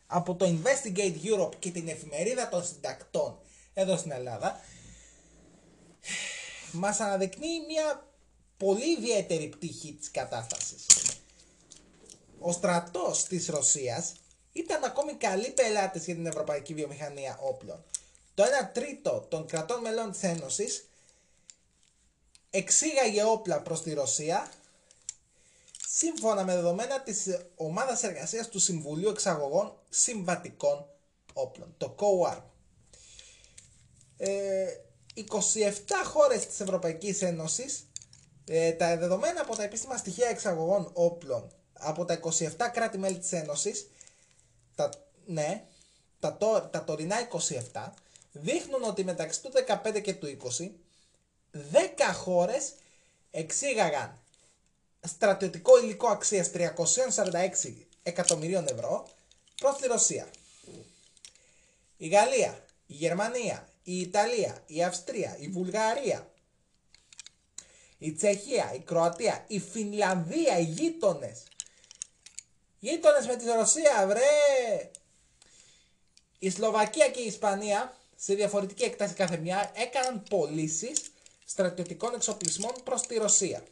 από 0.08 0.36
το 0.36 0.46
Investigate 0.46 1.16
Europe 1.24 1.56
και 1.60 1.72
την 1.72 1.88
εφημερίδα 1.88 2.50
των 2.50 2.66
συντακτών 2.66 3.40
εδώ 3.74 3.98
στην 3.98 4.12
Ελλάδα 4.12 4.60
μας 6.72 7.00
αναδεικνύει 7.00 7.66
μια 7.68 8.08
πολύ 8.58 8.92
ιδιαίτερη 8.92 9.48
πτυχή 9.48 9.94
της 9.94 10.12
κατάστασης. 10.12 10.86
Ο 12.40 12.52
στρατός 12.52 13.24
της 13.24 13.48
Ρωσίας 13.48 14.14
ήταν 14.52 14.84
ακόμη 14.84 15.14
καλοί 15.14 15.50
πελάτες 15.52 16.06
για 16.06 16.16
την 16.16 16.26
ευρωπαϊκή 16.26 16.74
βιομηχανία 16.74 17.40
όπλων. 17.42 17.84
Το 18.34 18.44
1 18.44 18.70
τρίτο 18.74 19.26
των 19.30 19.46
κρατών 19.46 19.82
μελών 19.82 20.12
της 20.12 20.24
Ένωσης 20.24 20.90
εξήγαγε 22.50 23.24
όπλα 23.24 23.62
προς 23.62 23.82
τη 23.82 23.94
Ρωσία 23.94 24.52
σύμφωνα 25.88 26.44
με 26.44 26.56
δεδομένα 26.56 27.02
της 27.02 27.28
ομάδας 27.56 28.04
εργασίας 28.04 28.50
του 28.50 28.60
Συμβουλίου 28.60 29.10
Εξαγωγών 29.10 29.74
Συμβατικών 29.90 30.86
Όπλων, 31.34 31.74
το 31.78 31.96
COAR. 32.00 32.38
Ε, 34.18 34.68
27 35.14 36.04
χώρες 36.06 36.48
της 36.48 36.60
Ευρωπαϊκής 36.60 37.22
Ένωσης, 37.22 37.90
ε, 38.46 38.72
τα 38.72 38.98
δεδομένα 38.98 39.42
από 39.42 39.56
τα 39.56 39.64
επίσημα 39.64 39.98
στοιχεία 39.98 40.28
εξαγωγών 40.28 40.90
όπλων 40.94 41.52
από 41.80 42.06
τα 42.06 42.20
27 42.24 42.70
κράτη-μέλη 42.74 43.18
της 43.18 43.32
Ένωσης, 43.32 43.90
τα, 44.76 44.90
ναι, 45.26 45.64
τα, 46.20 46.38
τα 46.72 46.84
τωρινά 46.84 47.28
27, 47.74 47.92
δείχνουν 48.32 48.84
ότι 48.84 49.04
μεταξύ 49.04 49.42
του 49.42 49.52
15 49.84 50.02
και 50.02 50.14
του 50.14 50.38
20, 50.58 50.70
10 51.54 52.14
χώρες 52.14 52.74
εξήγαγαν 53.32 54.20
στρατιωτικό 55.02 55.84
υλικό 55.84 56.08
αξίας 56.08 56.52
346 56.54 56.70
εκατομμυρίων 58.04 58.68
ευρώ 58.68 59.08
προς 59.56 59.76
τη 59.76 59.88
Ρωσία. 59.88 60.28
Η 61.98 62.08
Γαλλία, 62.08 62.66
η 62.86 62.94
Γερμανία, 62.94 63.70
η 63.84 64.00
Ιταλία, 64.00 64.64
η 64.66 64.84
Αυστρία, 64.84 65.38
η 65.40 65.48
Βουλγαρία, 65.48 66.32
η 67.98 68.12
Τσεχία, 68.12 68.74
η 68.74 68.80
Κροατία, 68.80 69.46
η 69.48 69.60
Φινλανδία, 69.60 70.58
οι 70.60 70.64
γείτονες. 70.64 71.44
Γείτονες 72.80 73.28
με 73.28 73.36
τη 73.36 73.46
Ρωσία, 73.46 74.08
βρε! 74.08 74.92
Η 76.40 76.50
Σλοβακία 76.50 77.10
και 77.10 77.22
η 77.22 77.26
Ισπανία, 77.26 77.98
σε 78.16 78.34
διαφορετική 78.34 78.84
έκταση 78.84 79.14
κάθε 79.14 79.38
μια, 79.38 79.72
έκαναν 79.76 80.24
πωλήσεις 80.30 81.12
στρατιωτικών 81.46 82.14
εξοπλισμών 82.14 82.74
προς 82.84 83.02
τη 83.02 83.16
Ρωσία. 83.16 83.64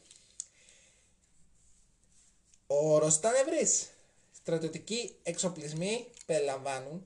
Ο 2.67 2.93
όρος 2.93 3.15
ήταν 3.15 3.34
ευρύς. 3.34 3.88
Στρατιωτικοί 4.36 5.15
εξοπλισμοί 5.24 6.08
περιλαμβάνουν 6.26 7.06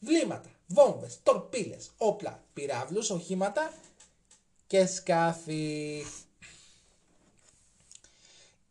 βλήματα, 0.00 0.50
βόμβες, 0.66 1.18
τορπίλες, 1.22 1.90
όπλα, 1.96 2.42
πυράβλους, 2.54 3.10
οχήματα 3.10 3.72
και 4.66 4.86
σκάφη. 4.86 6.04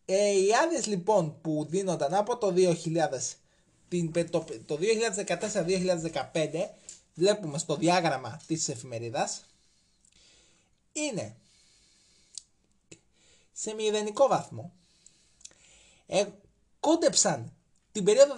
Ε, 0.09 0.29
οι 0.29 0.55
άδειες 0.63 0.85
λοιπόν 0.85 1.41
που 1.41 1.65
δίνονταν 1.69 2.13
από 2.13 2.37
το 2.37 2.53
2000, 2.55 2.73
το, 4.29 4.45
το 4.65 4.79
2014-2015, 6.33 6.69
βλέπουμε 7.13 7.57
στο 7.57 7.75
διάγραμμα 7.75 8.41
της 8.47 8.69
εφημερίδας, 8.69 9.45
είναι 10.93 11.35
σε 13.53 13.73
μηδενικό 13.73 14.27
βαθμό 14.27 14.71
ε, 16.07 16.25
κόντεψαν 16.79 17.53
την 17.91 18.03
περίοδο 18.03 18.35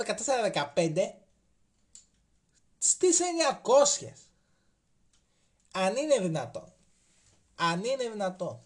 14-15 0.75 1.11
στις 2.77 3.19
900. 4.01 4.13
Αν 5.71 5.95
είναι 5.95 6.19
δυνατόν. 6.19 6.73
Αν 7.55 7.83
είναι 7.83 8.09
δυνατόν. 8.09 8.61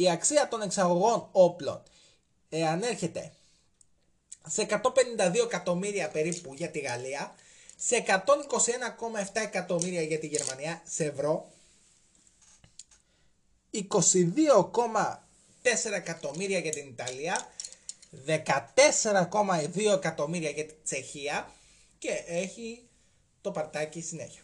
Η 0.00 0.10
αξία 0.10 0.48
των 0.48 0.62
εξαγωγών 0.62 1.28
όπλων 1.32 1.82
ε, 2.48 2.66
ανέρχεται 2.66 3.32
σε 4.46 4.66
152 4.70 5.34
εκατομμύρια 5.44 6.08
περίπου 6.08 6.54
για 6.54 6.70
τη 6.70 6.78
Γαλλία, 6.78 7.34
σε 7.76 8.04
121,7 8.06 8.22
εκατομμύρια 9.32 10.02
για 10.02 10.18
τη 10.18 10.26
Γερμανία 10.26 10.82
σε 10.84 11.04
ευρώ, 11.04 11.52
22, 13.72 13.84
4 15.62 15.92
εκατομμύρια 15.94 16.58
για 16.58 16.72
την 16.72 16.88
Ιταλία, 16.88 17.48
14,2 18.26 19.92
εκατομμύρια 19.94 20.50
για 20.50 20.66
την 20.66 20.76
Τσεχία 20.84 21.52
και 21.98 22.22
έχει 22.26 22.88
το 23.40 23.50
παρτάκι 23.50 24.00
συνέχεια. 24.00 24.42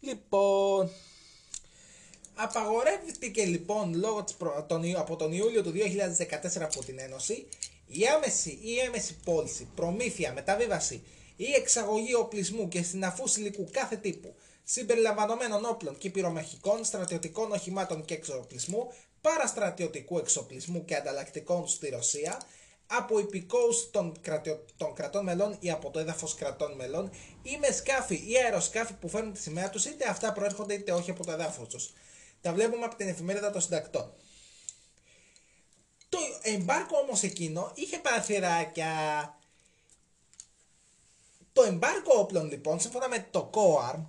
Λοιπόν, 0.00 0.90
απαγορεύτηκε 2.34 3.44
λοιπόν 3.44 3.94
λόγω 3.94 4.24
της 4.24 4.34
προ... 4.34 4.64
τον, 4.68 4.96
από 4.96 5.16
τον 5.16 5.32
Ιούλιο 5.32 5.62
του 5.62 5.72
2014 5.72 6.60
από 6.60 6.84
την 6.84 6.98
Ένωση 6.98 7.46
η 7.86 8.06
άμεση 8.06 8.58
ή 8.62 8.78
έμεση 8.78 9.16
πώληση, 9.24 9.68
προμήθεια, 9.74 10.32
μεταβίβαση 10.32 11.02
ή 11.36 11.52
εξαγωγή 11.56 12.14
οπλισμού 12.14 12.68
και 12.68 12.82
συναφούς 12.82 13.36
υλικού 13.36 13.68
κάθε 13.70 13.96
τύπου 13.96 14.34
συμπεριλαμβανομένων 14.64 15.64
όπλων 15.64 15.98
και 15.98 16.10
πυρομαχικών, 16.10 16.84
στρατιωτικών 16.84 17.52
οχημάτων 17.52 18.04
και 18.04 18.14
εξοπλισμού, 18.14 18.92
παραστρατιωτικού 19.20 20.18
εξοπλισμού 20.18 20.84
και 20.84 20.96
ανταλλακτικών 20.96 21.68
στη 21.68 21.88
Ρωσία, 21.88 22.40
από 22.86 23.18
υπηκόους 23.18 23.90
των, 23.90 24.12
των 24.76 24.94
κρατών 24.94 25.24
μελών 25.24 25.56
ή 25.60 25.70
από 25.70 25.90
το 25.90 25.98
έδαφος 25.98 26.34
κρατών 26.34 26.72
μελών 26.72 27.10
ή 27.42 27.58
με 27.60 27.70
σκάφη 27.70 28.14
ή 28.14 28.36
αεροσκάφη 28.44 28.92
που 28.92 29.08
φέρνουν 29.08 29.32
τη 29.32 29.40
σημαία 29.40 29.70
τους 29.70 29.84
είτε 29.84 30.08
αυτά 30.08 30.32
προέρχονται 30.32 30.74
είτε 30.74 30.92
όχι 30.92 31.10
από 31.10 31.24
το 31.24 31.32
έδαφος 31.32 31.68
τους. 31.68 31.92
Τα 32.42 32.52
βλέπουμε 32.52 32.84
από 32.84 32.96
την 32.96 33.08
εφημερίδα 33.08 33.50
των 33.50 33.60
συντακτών. 33.60 34.14
Το 36.08 36.18
εμπάρκο 36.42 36.98
όμως 36.98 37.22
εκείνο 37.22 37.72
είχε 37.74 37.98
παραθυράκια. 37.98 38.92
Το 41.52 41.62
εμπάρκο 41.62 42.18
όπλων 42.18 42.48
λοιπόν, 42.48 42.80
σύμφωνα 42.80 43.08
με 43.08 43.28
το 43.30 43.50
COARM, 43.54 44.04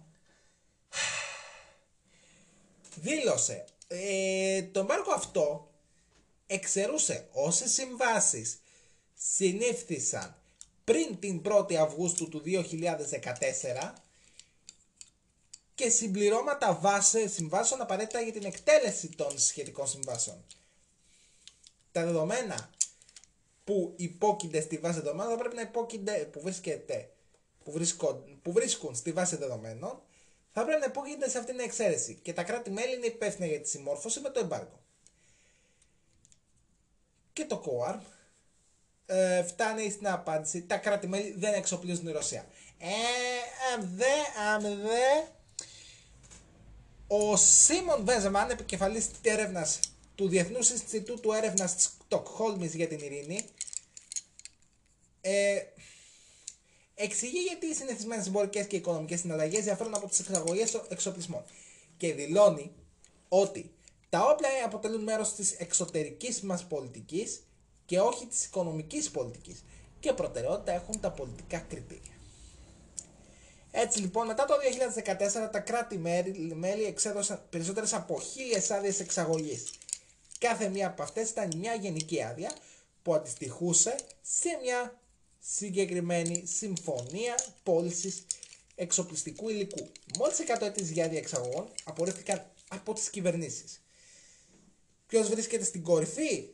δήλωσε 2.95 3.65
ε, 3.87 4.63
το 4.63 4.79
εμπάρκο 4.79 5.11
αυτό 5.11 5.71
εξαιρούσε 6.47 7.27
όσες 7.31 7.71
συμβάσεις 7.71 8.59
συνήφθησαν 9.13 10.37
πριν 10.83 11.19
την 11.19 11.41
1η 11.45 11.73
Αυγούστου 11.73 12.29
του 12.29 12.41
2014 12.45 13.93
και 15.75 15.89
συμπληρώματα 15.89 16.73
βάση 16.73 17.27
συμβάσεων 17.27 17.81
απαραίτητα 17.81 18.21
για 18.21 18.31
την 18.33 18.45
εκτέλεση 18.45 19.09
των 19.09 19.39
σχετικών 19.39 19.87
συμβάσεων. 19.87 20.45
Τα 21.91 22.05
δεδομένα 22.05 22.69
που 23.63 23.93
υπόκεινται 23.97 24.61
στη 24.61 24.77
βάση 24.77 24.99
δεδομένων 24.99 25.31
θα 25.31 25.37
πρέπει 25.37 25.55
να 25.55 25.61
υπόκεινται 25.61 26.29
που, 26.31 26.41
βρίσκεται, 26.41 27.09
που, 27.63 27.71
βρίσκον, 27.71 28.39
που 28.41 28.51
βρίσκουν 28.51 28.95
στη 28.95 29.11
βάση 29.11 29.35
δεδομένων 29.35 30.01
θα 30.53 30.63
πρέπει 30.65 30.79
να 30.79 30.85
υπόκειται 30.85 31.29
σε 31.29 31.37
αυτήν 31.37 31.55
την 31.55 31.65
εξαίρεση 31.65 32.19
και 32.21 32.33
τα 32.33 32.43
κράτη-μέλη 32.43 32.95
είναι 32.95 33.05
υπεύθυνα 33.05 33.45
για 33.45 33.61
τη 33.61 33.69
συμμόρφωση 33.69 34.19
με 34.19 34.29
το 34.29 34.39
εμπάργκο. 34.39 34.81
Και 37.33 37.45
το 37.45 37.59
ΚΟΑΡ 37.59 37.95
ε, 39.05 39.43
φτάνει 39.43 39.89
στην 39.91 40.07
απάντηση 40.07 40.65
τα 40.65 40.77
κράτη-μέλη 40.77 41.33
δεν 41.37 41.53
εξοπλίζουν 41.53 42.05
τη 42.05 42.11
Ρωσία. 42.11 42.45
Ε, 42.77 42.87
αμ 43.73 43.89
δε, 43.95 44.41
αμ 44.53 44.61
δε, 44.61 45.23
ο 47.07 47.37
Σίμον 47.37 48.05
Βέζεμαν, 48.05 48.49
επικεφαλής 48.49 49.07
της 49.07 49.31
έρευνας 49.31 49.79
του 50.15 50.27
Διεθνούς 50.27 50.69
Ινστιτούτου 50.69 51.31
Έρευνας 51.31 51.75
της 51.75 51.83
Στοκχόλμης 52.05 52.75
για 52.75 52.87
την 52.87 52.99
Ειρήνη, 52.99 53.45
ε, 55.21 55.57
εξηγεί 56.95 57.39
γιατί 57.39 57.65
οι 57.65 57.73
συνηθισμένες 57.73 58.27
εμπορικές 58.27 58.67
και 58.67 58.75
οικονομικές 58.75 59.19
συναλλαγές 59.19 59.63
διαφέρουν 59.63 59.95
από 59.95 60.07
τις 60.07 60.19
εξαγωγές 60.19 60.73
εξοπλισμών 60.89 61.43
και 61.97 62.13
δηλώνει 62.13 62.71
ότι 63.27 63.71
τα 64.09 64.25
όπλα 64.25 64.47
αποτελούν 64.65 65.03
μέρος 65.03 65.33
της 65.33 65.51
εξωτερικής 65.51 66.41
μας 66.41 66.65
πολιτικής 66.65 67.43
και 67.85 67.99
όχι 67.99 68.25
της 68.25 68.45
οικονομικής 68.45 69.11
πολιτικής 69.11 69.63
και 69.99 70.13
προτεραιότητα 70.13 70.71
έχουν 70.71 70.99
τα 70.99 71.11
πολιτικά 71.11 71.59
κριτήρια. 71.59 72.12
Έτσι 73.75 73.99
λοιπόν, 73.99 74.25
μετά 74.25 74.45
το 74.45 74.53
2014 75.45 75.49
τα 75.51 75.59
κράτη-μέλη 75.59 76.83
εξέδωσαν 76.83 77.45
περισσότερες 77.49 77.93
από 77.93 78.19
χίλιες 78.19 78.71
άδειες 78.71 78.99
εξαγωγής. 78.99 79.63
Κάθε 80.39 80.67
μία 80.67 80.87
από 80.87 81.03
αυτές 81.03 81.29
ήταν 81.29 81.51
μια 81.57 81.73
γενική 81.73 82.23
άδεια 82.23 82.51
που 83.01 83.13
αντιστοιχούσε 83.13 83.95
σε 84.21 84.59
μια 84.61 84.99
συγκεκριμένη 85.39 86.43
συμφωνία 86.45 87.35
πώλησης 87.63 88.25
εξοπλιστικού 88.75 89.49
υλικού. 89.49 89.91
Μόλις 90.17 90.39
100 90.39 90.61
αιτήσεις 90.61 90.91
για 90.91 91.05
άδεια 91.05 91.17
εξαγωγών 91.17 91.67
απορρίφθηκαν 91.83 92.45
από 92.67 92.93
τις 92.93 93.09
κυβερνήσεις. 93.09 93.81
Ποιος 95.07 95.29
βρίσκεται 95.29 95.63
στην 95.63 95.83
κορυφή; 95.83 96.49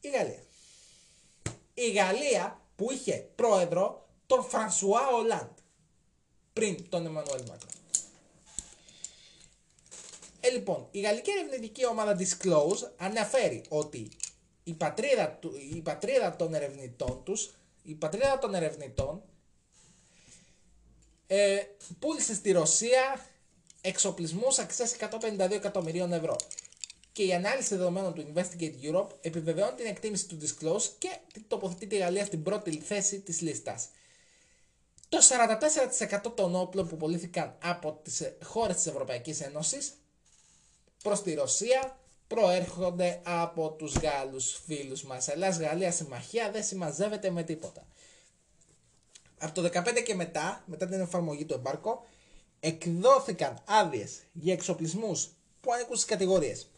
Η 0.00 0.08
Γαλλία. 0.08 0.42
Η 1.74 1.90
Γαλλία 1.90 2.60
που 2.76 2.92
είχε 2.92 3.28
πρόεδρο 3.34 4.08
τον 4.26 4.44
Φρανσουά 4.44 5.08
Ολάντ 5.08 5.60
πριν 6.52 6.88
τον 6.88 7.06
Εμμανουέλ 7.06 7.40
Μακρόν. 7.40 7.70
Ε, 10.40 10.50
λοιπόν, 10.50 10.88
η 10.90 11.00
γαλλική 11.00 11.30
ερευνητική 11.30 11.86
ομάδα 11.86 12.16
Disclose 12.18 12.90
αναφέρει 12.96 13.64
ότι 13.68 14.08
η 14.64 14.72
πατρίδα, 14.72 15.30
του, 15.30 15.52
η 15.74 15.80
πατρίδα 15.80 16.36
των 16.36 16.54
ερευνητών 16.54 17.20
τους, 17.24 17.54
η 17.82 17.94
πατρίδα 17.94 18.38
των 18.38 18.54
ερευνητών 18.54 19.22
ε, 21.26 21.62
πούλησε 21.98 22.34
στη 22.34 22.52
Ρωσία 22.52 23.26
εξοπλισμούς 23.80 24.58
αξίας 24.58 24.96
152 25.00 25.50
εκατομμυρίων 25.50 26.12
ευρώ. 26.12 26.36
Και 27.12 27.22
η 27.22 27.34
ανάλυση 27.34 27.76
δεδομένων 27.76 28.14
του 28.14 28.32
Investigate 28.34 28.74
Europe 28.82 29.08
επιβεβαιώνει 29.20 29.76
την 29.76 29.86
εκτίμηση 29.86 30.26
του 30.26 30.38
Disclose 30.40 30.90
και 30.98 31.18
τοποθετεί 31.48 31.86
τη 31.86 31.96
Γαλλία 31.96 32.24
στην 32.24 32.42
πρώτη 32.42 32.80
θέση 32.80 33.20
της 33.20 33.40
λίστας. 33.40 33.88
Το 35.12 35.18
44% 36.28 36.32
των 36.34 36.54
όπλων 36.54 36.88
που 36.88 36.96
πουλήθηκαν 36.96 37.56
από 37.62 38.00
τις 38.02 38.22
χώρες 38.44 38.76
της 38.76 38.86
Ευρωπαϊκής 38.86 39.40
Ένωσης 39.40 39.92
προς 41.02 41.22
τη 41.22 41.34
Ρωσία 41.34 41.98
προέρχονται 42.26 43.20
από 43.24 43.70
τους 43.70 43.94
Γάλλους 43.94 44.60
φίλους 44.66 45.02
μας. 45.02 45.28
Ελλάς-Γαλλία 45.28 45.92
συμμαχία 45.92 46.50
δεν 46.50 46.64
συμμαζεύεται 46.64 47.30
με 47.30 47.42
τίποτα. 47.42 47.86
Από 49.38 49.54
το 49.54 49.62
2015 49.62 50.02
και 50.04 50.14
μετά, 50.14 50.62
μετά 50.66 50.86
την 50.86 51.00
εφαρμογή 51.00 51.44
του 51.44 51.54
εμπάρκο, 51.54 52.04
εκδόθηκαν 52.60 53.62
άδειες 53.66 54.20
για 54.32 54.52
εξοπλισμούς 54.52 55.28
που 55.60 55.72
ανήκουν 55.72 55.96
στις 55.96 56.08
κατηγορίες 56.08 56.70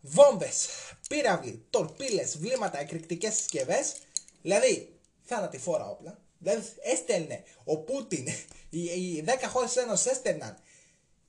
βόμβες, 0.00 0.68
πύραυλοι, 1.08 1.66
τορπίλες, 1.70 2.38
βλήματα, 2.38 2.80
εκρηκτικές 2.80 3.34
συσκευές, 3.34 3.94
δηλαδή 4.42 4.98
θανατηφόρα 5.22 5.88
όπλα, 5.88 6.18
Δηλαδή 6.38 6.68
έστελνε 6.82 7.44
ο 7.64 7.76
Πούτιν, 7.76 8.26
οι, 8.70 8.82
οι 8.84 9.24
10 9.26 9.30
χώρες 9.48 9.72
της 9.72 9.82
Ένωσης 9.82 10.06
έστελναν 10.06 10.58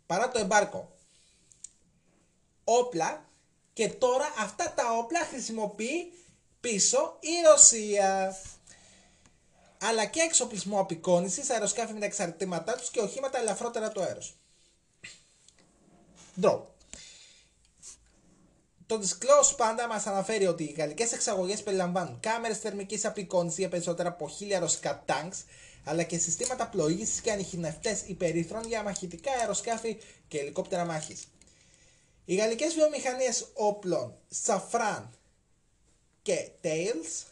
παρά 0.06 0.30
το 0.30 0.40
εμπάρκο 0.40 0.92
όπλα 2.64 3.26
και 3.74 3.90
τώρα 3.90 4.34
αυτά 4.38 4.74
τα 4.74 4.98
όπλα 4.98 5.20
χρησιμοποιεί 5.20 6.14
πίσω 6.60 7.18
η 7.20 7.42
Ρωσία. 7.50 8.38
Αλλά 9.82 10.06
και 10.06 10.22
εξοπλισμό 10.22 10.80
απεικόνησης, 10.80 11.50
αεροσκάφη 11.50 11.94
με 11.94 12.00
τα 12.00 12.06
εξαρτήματά 12.06 12.76
τους 12.76 12.90
και 12.90 13.02
οχήματα 13.02 13.40
ελαφρότερα 13.40 13.90
του 13.90 14.02
αέρο. 14.02 14.22
Ντρό. 16.40 16.74
Το 18.90 19.00
Disclose 19.02 19.56
πάντα 19.58 19.88
μας 19.88 20.06
αναφέρει 20.06 20.48
ότι 20.48 20.64
οι 20.64 20.76
γαλλικές 20.78 21.12
εξαγωγές 21.12 21.64
περιλαμβάνουν 21.64 22.20
κάμερες 22.20 22.58
θερμικής 22.58 23.06
απεικόνησης 23.06 23.58
για 23.58 23.70
περισσότερα 23.70 24.10
από 24.10 24.30
1000 24.40 24.60
ρωσικά 24.60 25.04
τάγκ, 25.06 25.32
αλλά 25.86 26.04
και 26.04 26.18
συστήματα 26.18 26.68
πλοήγησης 26.68 27.22
και 27.22 27.32
ανιχνευτές 27.32 28.02
υπερήθρων 28.06 28.64
για 28.68 28.84
μαχητικά 28.84 29.32
αεροσκάφη 29.32 29.98
και 30.28 30.40
ελικόπτερα 30.40 30.86
μάχης. 30.86 31.28
Οι 32.26 32.36
γαλλικές 32.36 32.74
βιομηχανίες 32.74 33.48
όπλων 33.54 34.16
Safran 34.46 35.04
και 36.22 36.50
Tails 36.64 37.26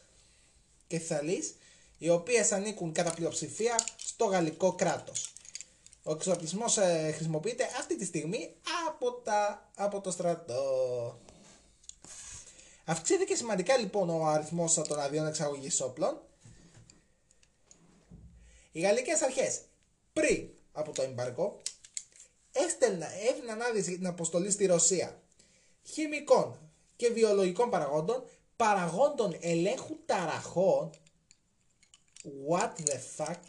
και 0.88 1.02
Thalis, 1.10 1.54
οι 1.98 2.10
οποίες 2.10 2.52
ανήκουν 2.52 2.92
κατά 2.92 3.14
πλειοψηφία 3.14 3.76
στο 3.96 4.26
γαλλικό 4.26 4.74
κράτος. 4.74 5.34
Ο 6.04 6.12
εξοπλισμός 6.12 6.78
ε, 6.78 7.12
χρησιμοποιείται 7.16 7.64
αυτή 7.80 7.98
τη 7.98 8.06
στιγμή 8.06 8.54
από, 8.88 9.12
τα, 9.12 9.70
από 9.76 10.02
το 10.02 10.12
στρατό. 10.12 11.20
Αυξήθηκε 12.90 13.36
σημαντικά 13.36 13.78
λοιπόν 13.78 14.10
ο 14.10 14.26
αριθμός 14.26 14.74
των 14.74 15.00
αδειών 15.00 15.28
εξαγωγής 15.28 15.82
όπλων. 15.82 16.22
Οι 18.72 18.80
γαλλικές 18.80 19.22
αρχές 19.22 19.62
πριν 20.14 20.50
από 20.72 20.92
το 20.92 21.02
εμπάρκο 21.02 21.62
έδιναν 23.30 23.62
άδειες 23.62 23.88
για 23.88 23.98
την 23.98 24.08
αποστολή 24.08 24.52
στη 24.52 24.66
Ρωσία 24.66 25.22
χημικών 25.84 26.60
και 26.96 27.10
βιολογικών 27.10 27.70
παραγόντων, 27.70 28.24
παραγόντων 28.56 29.38
ελέγχου 29.42 29.98
ταραχών, 30.06 30.90
what 32.50 32.72
the 32.86 33.00
fuck, 33.18 33.40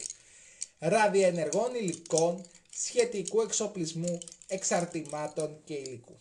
ραδιενεργών 0.79 1.75
υλικών, 1.75 2.45
σχετικού 2.69 3.41
εξοπλισμού, 3.41 4.17
εξαρτημάτων 4.47 5.61
και 5.63 5.73
υλικού. 5.73 6.17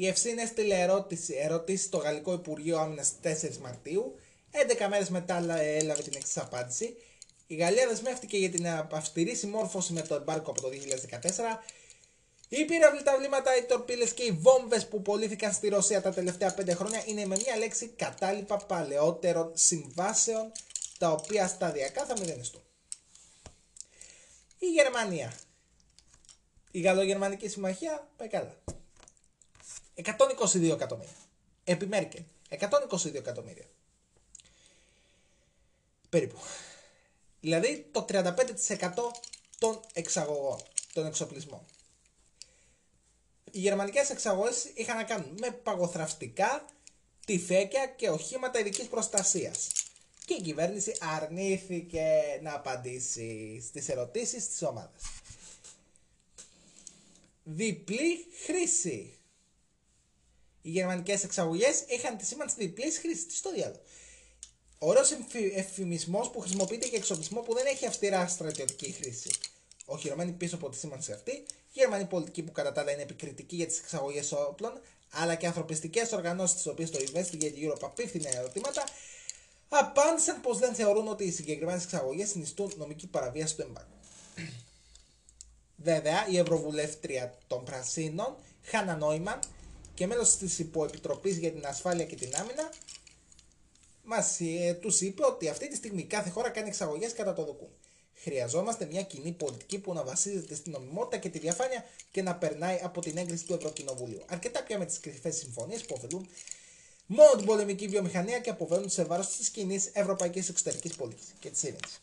Η 0.00 0.06
Ευσύν 0.06 0.38
έστειλε 0.38 0.80
ερώτηση, 0.80 1.34
ερώτηση 1.34 1.84
στο 1.84 1.96
Γαλλικό 1.96 2.32
Υπουργείο 2.32 2.78
Άμυνας 2.78 3.12
4 3.22 3.56
Μαρτίου. 3.56 4.18
11 4.50 4.86
μέρες 4.88 5.08
μετά 5.08 5.60
έλαβε 5.60 6.02
την 6.02 6.12
εξής 6.16 6.36
απάντηση. 6.36 6.96
Η 7.46 7.54
Γαλλία 7.54 7.88
δεσμεύτηκε 7.88 8.36
για 8.36 8.50
την 8.50 8.66
αυστηρή 8.92 9.34
συμμόρφωση 9.34 9.92
με 9.92 10.02
το 10.02 10.14
εμπάρκο 10.14 10.50
από 10.50 10.60
το 10.60 10.68
2014. 10.68 11.62
Οι 12.48 12.64
πύραυλοι, 12.64 13.02
τα 13.02 13.16
βλήματα, 13.18 13.56
οι 13.56 13.62
τορπίλες 13.62 14.12
και 14.12 14.22
οι 14.22 14.30
βόμβες 14.30 14.86
που 14.86 15.02
πωλήθηκαν 15.02 15.52
στη 15.52 15.68
Ρωσία 15.68 16.02
τα 16.02 16.10
τελευταία 16.12 16.54
5 16.58 16.74
χρόνια 16.74 17.02
είναι 17.06 17.26
με 17.26 17.36
μια 17.44 17.56
λέξη 17.56 17.88
κατάλοιπα 17.88 18.56
παλαιότερων 18.56 19.50
συμβάσεων 19.54 20.52
τα 20.98 21.10
οποία 21.10 21.48
σταδιακά 21.48 22.04
θα 22.04 22.18
μηδενιστούν. 22.18 22.62
Η 24.58 24.66
Γερμανία. 24.66 25.32
Η 26.70 26.80
Γαλλογερμανική 26.80 27.48
Συμμαχία 27.48 28.08
πάει 28.16 28.28
καλά. 28.28 28.56
122 30.02 30.70
εκατομμύρια. 30.72 31.12
Επί 31.64 31.86
Μέρκελ. 31.86 32.22
122 32.48 33.14
εκατομμύρια. 33.14 33.64
Περίπου. 36.08 36.38
Δηλαδή 37.40 37.88
το 37.92 38.04
35% 38.08 38.24
των 39.58 39.80
εξαγωγών, 39.92 40.58
των 40.92 41.06
εξοπλισμών. 41.06 41.60
Οι 43.50 43.58
γερμανικές 43.58 44.10
εξαγωγές 44.10 44.64
είχαν 44.74 44.96
να 44.96 45.04
κάνουν 45.04 45.36
με 45.40 45.50
παγοθραυστικά, 45.50 46.64
τυφέκια 47.26 47.86
και 47.86 48.10
οχήματα 48.10 48.58
ειδικής 48.58 48.86
προστασίας. 48.86 49.68
Και 50.24 50.34
η 50.34 50.40
κυβέρνηση 50.42 50.96
αρνήθηκε 51.00 52.22
να 52.42 52.54
απαντήσει 52.54 53.60
στις 53.66 53.88
ερωτήσεις 53.88 54.48
της 54.48 54.62
ομάδας. 54.62 55.02
Διπλή 57.44 58.26
χρήση 58.44 59.17
οι 60.68 60.70
γερμανικές 60.70 61.24
εξαγωγές 61.24 61.84
είχαν 61.88 62.16
τη 62.16 62.24
σήμανση 62.24 62.54
διπλής 62.58 62.98
χρήσης. 62.98 63.26
Τι 63.26 63.34
στο 63.34 63.52
διάλογο. 63.52 63.80
Ωραίο 64.78 65.02
εφημισμό 65.54 66.20
που 66.32 66.40
χρησιμοποιείται 66.40 66.86
για 66.86 66.98
εξοπλισμό 66.98 67.40
που 67.40 67.54
δεν 67.54 67.66
έχει 67.66 67.86
αυστηρά 67.86 68.26
στρατιωτική 68.26 68.92
χρήση. 68.92 69.30
Οχυρωμένη 69.84 70.32
πίσω 70.32 70.54
από 70.54 70.68
τη 70.68 70.76
σήμανση 70.76 71.12
αυτή, 71.12 71.30
η 71.30 71.44
γερμανή 71.72 72.04
πολιτική 72.04 72.42
που 72.42 72.52
κατά 72.52 72.72
τα 72.72 72.80
άλλα 72.80 72.92
είναι 72.92 73.02
επικριτική 73.02 73.56
για 73.56 73.66
τις 73.66 73.78
εξαγωγές 73.78 74.32
όπλων, 74.32 74.72
αλλά 75.10 75.34
και 75.34 75.46
ανθρωπιστικές 75.46 76.12
οργανώσεις 76.12 76.56
τις 76.56 76.66
οποίες 76.66 76.90
το 76.90 76.98
Investigate 76.98 77.54
Europe 77.64 77.82
απίφθηνε 77.82 78.28
ερωτήματα, 78.28 78.84
απάντησαν 79.68 80.40
πως 80.40 80.58
δεν 80.58 80.74
θεωρούν 80.74 81.08
ότι 81.08 81.24
οι 81.24 81.30
συγκεκριμένες 81.30 81.84
εξαγωγές 81.84 82.28
συνιστούν 82.28 82.72
νομική 82.76 83.06
παραβίαση 83.06 83.56
του 83.56 83.62
εμπάγκου. 83.62 83.96
Βέβαια, 85.76 86.28
η 86.28 86.38
Ευρωβουλεύτρια 86.38 87.38
των 87.46 87.64
Πρασίνων, 87.64 88.36
Χάνα 88.62 88.96
Νόημαν, 88.96 89.38
και 89.98 90.06
μέλος 90.06 90.36
της 90.36 90.58
Υποεπιτροπής 90.58 91.36
για 91.38 91.52
την 91.52 91.66
Ασφάλεια 91.66 92.04
και 92.04 92.16
την 92.16 92.36
Άμυνα 92.36 92.72
μας 94.04 94.40
ε, 94.40 94.74
τους 94.80 95.00
είπε 95.00 95.24
ότι 95.26 95.48
αυτή 95.48 95.68
τη 95.68 95.76
στιγμή 95.76 96.04
κάθε 96.04 96.30
χώρα 96.30 96.50
κάνει 96.50 96.68
εξαγωγές 96.68 97.12
κατά 97.12 97.32
το 97.32 97.44
δοκούν. 97.44 97.68
Χρειαζόμαστε 98.14 98.84
μια 98.86 99.02
κοινή 99.02 99.32
πολιτική 99.32 99.78
που 99.78 99.92
να 99.92 100.04
βασίζεται 100.04 100.54
στην 100.54 100.72
νομιμότητα 100.72 101.16
και 101.16 101.28
τη 101.28 101.38
διαφάνεια 101.38 101.84
και 102.10 102.22
να 102.22 102.34
περνάει 102.36 102.78
από 102.82 103.00
την 103.00 103.16
έγκριση 103.16 103.44
του 103.44 103.54
Ευρωκοινοβουλίου. 103.54 104.22
Αρκετά 104.26 104.62
πια 104.62 104.78
με 104.78 104.86
τις 104.86 105.00
κρυφές 105.00 105.36
συμφωνίες 105.36 105.84
που 105.84 105.94
ωφελούν 105.96 106.28
μόνο 107.06 107.30
την 107.36 107.46
πολεμική 107.46 107.88
βιομηχανία 107.88 108.38
και 108.40 108.50
αποβαίνουν 108.50 108.88
σε 108.90 109.04
βάρος 109.04 109.36
της 109.36 109.48
κοινής 109.50 109.90
ευρωπαϊκής 109.92 110.48
εξωτερικής 110.48 110.94
πολιτικής 110.94 111.34
και 111.40 111.50
της 111.50 111.62
ειρήνης. 111.62 112.00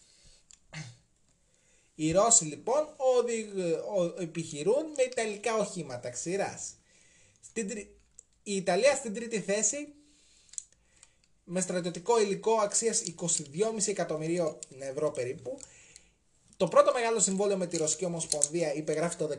Οι 1.95 2.11
Ρώσοι 2.11 2.43
λοιπόν 2.45 2.93
οδη- 2.97 3.49
ο- 3.97 4.21
επιχειρούν 4.21 4.85
με 4.97 5.03
ιταλικά 5.03 5.55
οχήματα 5.55 6.09
ξηράς. 6.09 6.73
Στην, 7.57 7.69
τρι- 7.69 7.89
η 8.43 8.55
Ιταλία 8.55 8.95
στην 8.95 9.13
τρίτη 9.13 9.41
θέση 9.41 9.93
με 11.43 11.61
στρατιωτικό 11.61 12.21
υλικό 12.21 12.53
αξίας 12.53 13.03
22,5 13.19 13.87
εκατομμυρίων 13.87 14.57
ευρώ 14.79 15.11
περίπου. 15.11 15.59
Το 16.57 16.67
πρώτο 16.67 16.91
μεγάλο 16.93 17.19
συμβόλαιο 17.19 17.57
με 17.57 17.67
τη 17.67 17.77
Ρωσική 17.77 18.05
Ομοσπονδία 18.05 18.73
υπεγράφει 18.73 19.15
το 19.15 19.27
2015 19.27 19.37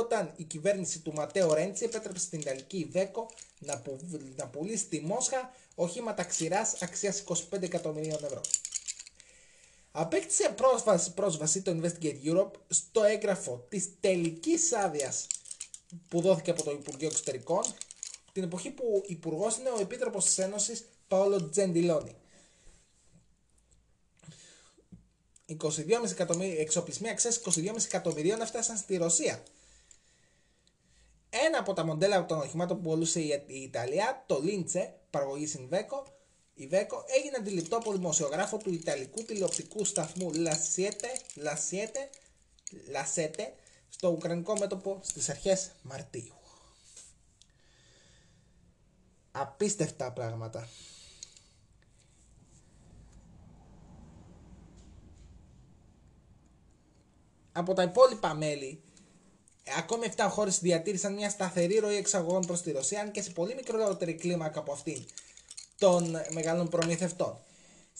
όταν 0.00 0.32
η 0.36 0.44
κυβέρνηση 0.44 0.98
του 1.00 1.12
Ματέο 1.12 1.54
Ρέντσι 1.54 1.84
επέτρεψε 1.84 2.24
στην 2.24 2.40
Ιταλική 2.40 2.76
Ιβέκο 2.76 3.30
να, 3.58 3.78
που, 3.78 3.98
να 4.36 4.46
πουλήσει 4.46 4.84
στη 4.84 5.00
Μόσχα 5.00 5.54
οχήματα 5.74 6.24
ξηράς 6.24 6.82
αξίας 6.82 7.24
25 7.28 7.62
εκατομμυρίων 7.62 8.24
ευρώ. 8.24 8.40
Απέκτησε 9.92 10.52
πρόσβαση, 10.56 11.14
πρόσβαση 11.14 11.62
το 11.62 11.80
Investigate 11.80 12.16
Europe 12.24 12.52
στο 12.68 13.02
έγγραφο 13.02 13.66
της 13.68 13.88
τελικής 14.00 14.72
άδειας 14.72 15.26
που 16.08 16.20
δόθηκε 16.20 16.50
από 16.50 16.62
το 16.62 16.70
Υπουργείο 16.70 17.08
Εξωτερικών 17.08 17.62
την 18.32 18.42
εποχή 18.42 18.70
που 18.70 19.02
υπουργός 19.06 19.56
είναι 19.56 19.70
ο 19.70 19.80
Επίτροπος 19.80 20.24
της 20.24 20.38
Ένωσης 20.38 20.84
Παόλο 21.08 21.48
Τζεντιλόνι. 21.48 22.16
22,5 25.46 26.10
εκατομμύρια, 26.10 26.60
εξοπλισμοί 26.60 27.08
αξίας 27.08 27.40
22,5 27.44 27.84
εκατομμυρίων 27.84 28.40
έφτασαν 28.40 28.76
στη 28.76 28.96
Ρωσία. 28.96 29.42
Ένα 31.30 31.58
από 31.58 31.72
τα 31.72 31.84
μοντέλα 31.84 32.26
των 32.26 32.38
οχημάτων 32.38 32.76
που 32.76 32.88
πουλούσε 32.88 33.20
η 33.20 33.44
η 33.46 33.62
Ιταλία, 33.62 34.24
το 34.26 34.42
Lince, 34.44 34.88
παραγωγή 35.10 35.52
Inveco, 35.56 36.06
η 36.54 36.68
Veco 36.72 37.02
έγινε 37.18 37.36
αντιληπτό 37.36 37.76
από 37.76 37.92
δημοσιογράφο 37.92 38.56
του 38.56 38.72
Ιταλικού 38.72 39.22
τηλεοπτικού 39.22 39.84
σταθμού 39.84 40.30
La 40.34 40.52
Siete, 40.52 41.10
La 41.44 41.54
Siete, 41.70 42.02
La 42.92 43.04
Sette, 43.14 43.46
στο 43.88 44.08
Ουκρανικό 44.08 44.58
μέτωπο 44.58 45.00
στις 45.02 45.28
αρχές 45.28 45.70
Μαρτίου. 45.82 46.32
Απίστευτα 49.32 50.12
πράγματα. 50.12 50.68
Από 57.52 57.74
τα 57.74 57.82
υπόλοιπα 57.82 58.34
μέλη, 58.34 58.82
ακόμη 59.78 60.06
7 60.16 60.28
χώρες 60.30 60.58
διατήρησαν 60.58 61.14
μια 61.14 61.30
σταθερή 61.30 61.78
ροή 61.78 61.96
εξαγωγών 61.96 62.46
προς 62.46 62.62
τη 62.62 62.70
Ρωσία, 62.70 63.00
αν 63.00 63.10
και 63.10 63.22
σε 63.22 63.30
πολύ 63.30 63.54
μικρότερη 63.54 64.14
κλίμακα 64.14 64.58
από 64.58 64.72
αυτήν 64.72 65.04
των 65.78 66.16
μεγάλων 66.30 66.68
προμηθευτών. 66.68 67.38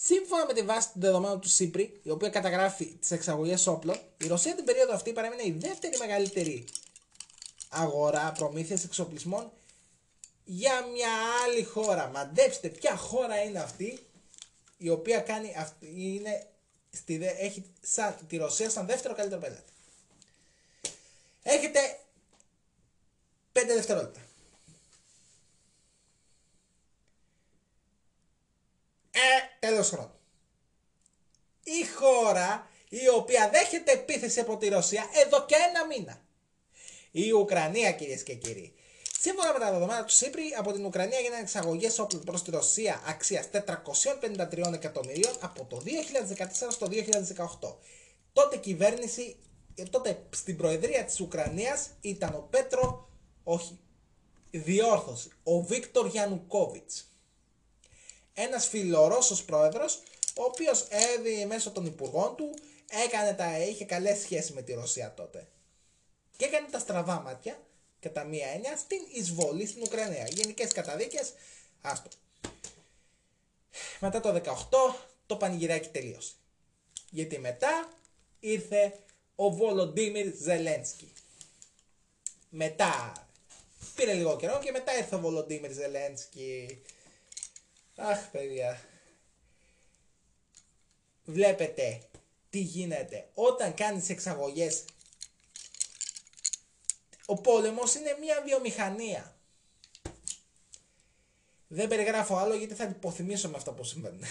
Σύμφωνα 0.03 0.47
με 0.47 0.53
τη 0.53 0.63
βάση 0.63 0.89
των 0.93 1.01
δεδομένων 1.01 1.41
του 1.41 1.49
ΣΥΠΡΙ, 1.49 2.01
η 2.03 2.11
οποία 2.11 2.29
καταγράφει 2.29 2.85
τις 2.87 3.11
εξαγωγές 3.11 3.67
όπλων, 3.67 4.01
η 4.19 4.27
Ρωσία 4.27 4.55
την 4.55 4.65
περίοδο 4.65 4.95
αυτή 4.95 5.13
παρέμεινε 5.13 5.43
η 5.45 5.53
δεύτερη 5.53 5.97
μεγαλύτερη 5.99 6.65
αγορά 7.69 8.33
προμήθειας 8.33 8.85
εξοπλισμών 8.85 9.51
για 10.45 10.85
μια 10.87 11.11
άλλη 11.45 11.65
χώρα. 11.65 12.07
Μαντέψτε 12.09 12.69
ποια 12.69 12.97
χώρα 12.97 13.43
είναι 13.43 13.59
αυτή 13.59 13.99
η 14.79 14.89
οποία 14.89 15.21
κάνει 15.21 15.55
αυτή, 15.59 15.87
είναι 15.97 16.47
στη, 16.91 17.17
δε- 17.19 17.35
έχει 17.39 17.65
σαν, 17.81 18.17
τη 18.29 18.37
Ρωσία 18.37 18.71
σαν 18.71 18.87
δεύτερο 18.87 19.15
καλύτερο 19.15 19.41
πελάτη. 19.41 19.73
Έχετε 21.43 21.99
5 23.53 23.61
δευτερόλεπτα. 23.67 24.21
Ε, 29.11 29.48
τέλος 29.69 29.89
χρόνου. 29.89 30.13
Η 31.63 31.87
χώρα 31.97 32.71
η 32.89 33.09
οποία 33.09 33.51
δέχεται 33.53 33.93
επίθεση 33.93 34.41
από 34.41 34.57
τη 34.57 34.69
Ρωσία 34.69 35.05
εδώ 35.25 35.45
και 35.47 35.55
ένα 35.69 35.87
μήνα. 35.87 36.21
Η 37.11 37.33
Ουκρανία 37.33 37.93
κυρίες 37.93 38.23
και 38.23 38.35
κύριοι. 38.35 38.73
Σύμφωνα 39.21 39.53
με 39.53 39.59
τα 39.59 39.73
δεδομένα 39.73 40.05
του 40.05 40.13
ΣΥΠΡΙ, 40.13 40.43
από 40.59 40.73
την 40.73 40.85
Ουκρανία 40.85 41.19
έγιναν 41.19 41.41
εξαγωγές 41.41 41.99
όπλων 41.99 42.25
προς 42.25 42.43
τη 42.43 42.51
Ρωσία 42.51 43.03
αξίας 43.07 43.49
453 43.51 44.73
εκατομμυρίων 44.75 45.37
από 45.41 45.65
το 45.65 45.83
2014 45.85 46.71
στο 46.71 46.87
2018. 46.87 47.77
Τότε 48.33 48.57
κυβέρνηση, 48.57 49.37
ε, 49.75 49.83
τότε 49.83 50.27
στην 50.31 50.57
προεδρία 50.57 51.05
της 51.05 51.21
Ουκρανίας 51.21 51.91
ήταν 52.01 52.35
ο 52.35 52.47
Πέτρο, 52.51 53.09
όχι, 53.45 53.79
διόρθωση, 54.51 55.31
ο 55.43 55.61
Βίκτορ 55.61 56.07
Γιανουκόβιτς. 56.07 57.13
Ένας 58.41 58.67
φιλορώσος 58.67 59.45
πρόεδρος, 59.45 60.03
ο 60.35 60.43
οποίος 60.43 60.87
έδι 60.89 61.47
μέσω 61.47 61.71
των 61.71 61.87
υπουργών 61.87 62.37
του 62.37 62.55
έκανε 63.07 63.33
τα, 63.33 63.59
είχε 63.59 63.85
καλές 63.85 64.19
σχέσεις 64.19 64.53
με 64.53 64.63
τη 64.63 64.73
Ρωσία 64.73 65.15
τότε 65.15 65.47
και 66.37 66.45
έκανε 66.45 66.69
τα 66.71 66.79
στραβά 66.79 67.21
μάτια 67.21 67.61
κατά 68.01 68.25
μία 68.25 68.47
έννοια 68.47 68.77
στην 68.77 68.99
εισβολή 69.13 69.67
στην 69.67 69.83
Ουκρανία. 69.83 70.27
Γενικές 70.31 70.73
καταδίκες, 70.73 71.33
άστο. 71.81 72.09
Μετά 74.01 74.21
το 74.21 74.35
18 74.35 74.95
το 75.27 75.37
πανηγυράκι 75.37 75.89
τελείωσε. 75.89 76.33
Γιατί 77.11 77.39
μετά 77.39 77.89
ήρθε 78.41 78.99
ο 79.35 79.51
Βολοντίμιρ 79.51 80.35
Ζελένσκι. 80.37 81.13
Μετά 82.51 83.27
πήρε 83.95 84.13
λίγο 84.13 84.37
καιρό 84.37 84.59
και 84.59 84.71
μετά 84.71 84.97
ήρθε 84.97 85.15
ο 85.15 85.19
Βολοντίμιρ 85.19 85.73
Ζελένσκι. 85.73 86.83
Αχ 88.01 88.31
παιδιά. 88.31 88.81
Βλέπετε 91.25 92.03
τι 92.51 92.59
γίνεται 92.59 93.29
όταν 93.35 93.75
κάνεις 93.75 94.09
εξαγωγές 94.09 94.85
ο 97.27 97.37
πόλεμος 97.37 97.95
είναι 97.95 98.17
μια 98.21 98.43
βιομηχανία. 98.45 99.37
Δεν 101.69 101.89
περιγράφω 101.89 102.37
άλλο 102.37 102.55
γιατί 102.55 102.75
θα 102.75 102.85
υποθυμίσω 102.85 103.49
με 103.49 103.57
αυτά 103.57 103.73
που 103.73 103.85
συμβαίνουν. 103.85 104.23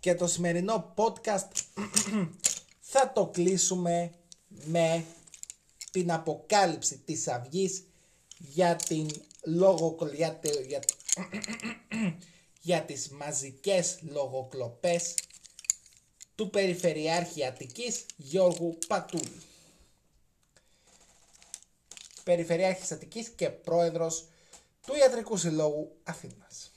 Και 0.00 0.14
το 0.14 0.26
σημερινό 0.26 0.94
podcast 0.96 1.48
θα 2.92 3.12
το 3.12 3.26
κλείσουμε 3.26 4.12
με 4.48 5.04
την 5.90 6.12
αποκάλυψη 6.12 6.98
της 6.98 7.28
αυγής 7.28 7.84
για 8.38 8.76
την 8.76 9.10
λόγο 9.44 9.96
για, 10.66 10.80
για, 11.18 11.28
για 12.60 12.82
τις 12.82 13.08
μαζικές 13.08 13.98
λογοκλοπές 14.02 15.14
του 16.34 16.50
Περιφερειάρχη 16.50 17.46
Αττικής 17.46 18.06
Γιώργου 18.16 18.78
Πατούλη. 18.86 19.42
Περιφερειάρχης 22.24 22.92
Αττικής 22.92 23.28
και 23.28 23.48
πρόεδρος 23.48 24.28
του 24.86 24.94
Ιατρικού 24.94 25.36
Συλλόγου 25.36 25.96
Αθήνας. 26.02 26.72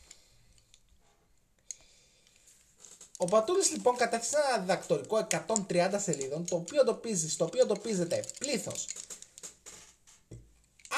Ο 3.18 3.26
Πατούλης 3.26 3.72
λοιπόν 3.72 3.96
κατέθεσε 3.96 4.38
ένα 4.48 4.60
διδακτορικό 4.60 5.28
130 5.68 5.96
σελίδων 5.98 6.46
το 6.46 6.56
οποίο 6.56 6.82
εντοπίζει, 6.82 7.30
στο 7.30 7.46
οποίο 7.46 7.62
εντοπίζεται 7.62 8.26
πλήθος 8.40 8.88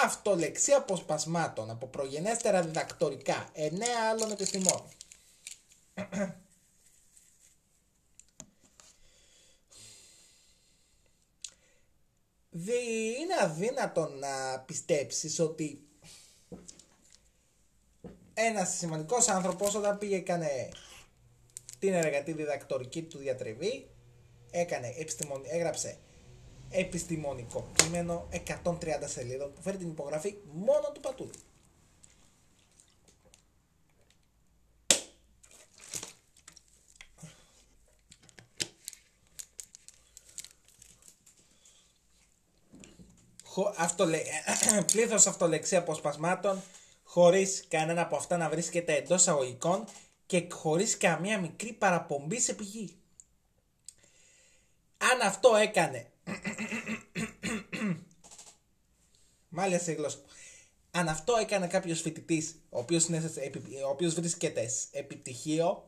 αυτολεξία 0.04 0.78
αποσπασμάτων 0.78 1.70
από 1.70 1.88
προγενέστερα 1.88 2.62
διδακτορικά 2.62 3.50
εννέα 3.54 4.10
άλλων 4.10 4.32
επιστημών. 4.32 4.82
Δι, 12.50 12.74
είναι 13.20 13.34
αδύνατο 13.42 14.08
να 14.08 14.60
πιστέψεις 14.60 15.40
ότι 15.40 15.88
ένας 18.34 18.78
σημαντικός 18.78 19.28
άνθρωπος 19.28 19.76
όταν 19.76 19.98
πήγε 19.98 20.16
έκανε 20.16 20.70
την 21.80 21.94
εργατή 21.94 22.32
διδακτορική 22.32 23.04
του 23.04 23.18
διατριβή 23.18 23.90
έκανε 24.52 24.94
επιστημον... 24.98 25.42
έγραψε 25.46 25.98
επιστημονικό 26.74 27.68
κείμενο 27.76 28.28
130 28.64 28.80
σελίδων 29.06 29.54
που 29.54 29.62
φέρει 29.62 29.78
την 29.78 29.90
υπογραφή 29.90 30.36
μόνο 30.54 30.92
του 30.94 31.00
Πατούλη. 31.00 31.32
χω- 43.54 43.74
αυτολε... 43.78 44.22
πλήθος 44.92 45.28
αυτολεξία 45.28 45.80
αποσπασμάτων 45.80 46.62
χωρίς 47.04 47.66
κανένα 47.68 48.02
από 48.02 48.16
αυτά 48.16 48.38
να 48.38 48.50
βρίσκεται 48.50 48.96
εντός 48.96 49.28
αγωγικών 49.28 49.86
και 50.26 50.48
χωρίς 50.52 50.98
καμία 50.98 51.40
μικρή 51.40 51.74
παραπομπή 51.74 52.40
σε 52.40 52.54
πηγή. 52.54 52.98
Αν 54.98 55.22
αυτό 55.22 55.56
έκανε... 55.56 56.08
Μάλιστα 59.50 59.92
η 59.92 59.96
γλώσσα. 59.96 60.20
Αν 60.92 61.08
αυτό 61.08 61.36
έκανε 61.36 61.68
κάποιος 61.68 62.02
φοιτητής, 62.02 62.56
ο 62.70 62.80
οποίος, 62.80 63.06
είναι, 63.06 63.20
σε- 63.34 63.42
επι- 63.42 63.84
ο 63.86 63.90
οποίος 63.90 64.14
βρίσκεται 64.14 64.68
σε 64.68 64.88
επιτυχίο, 64.92 65.88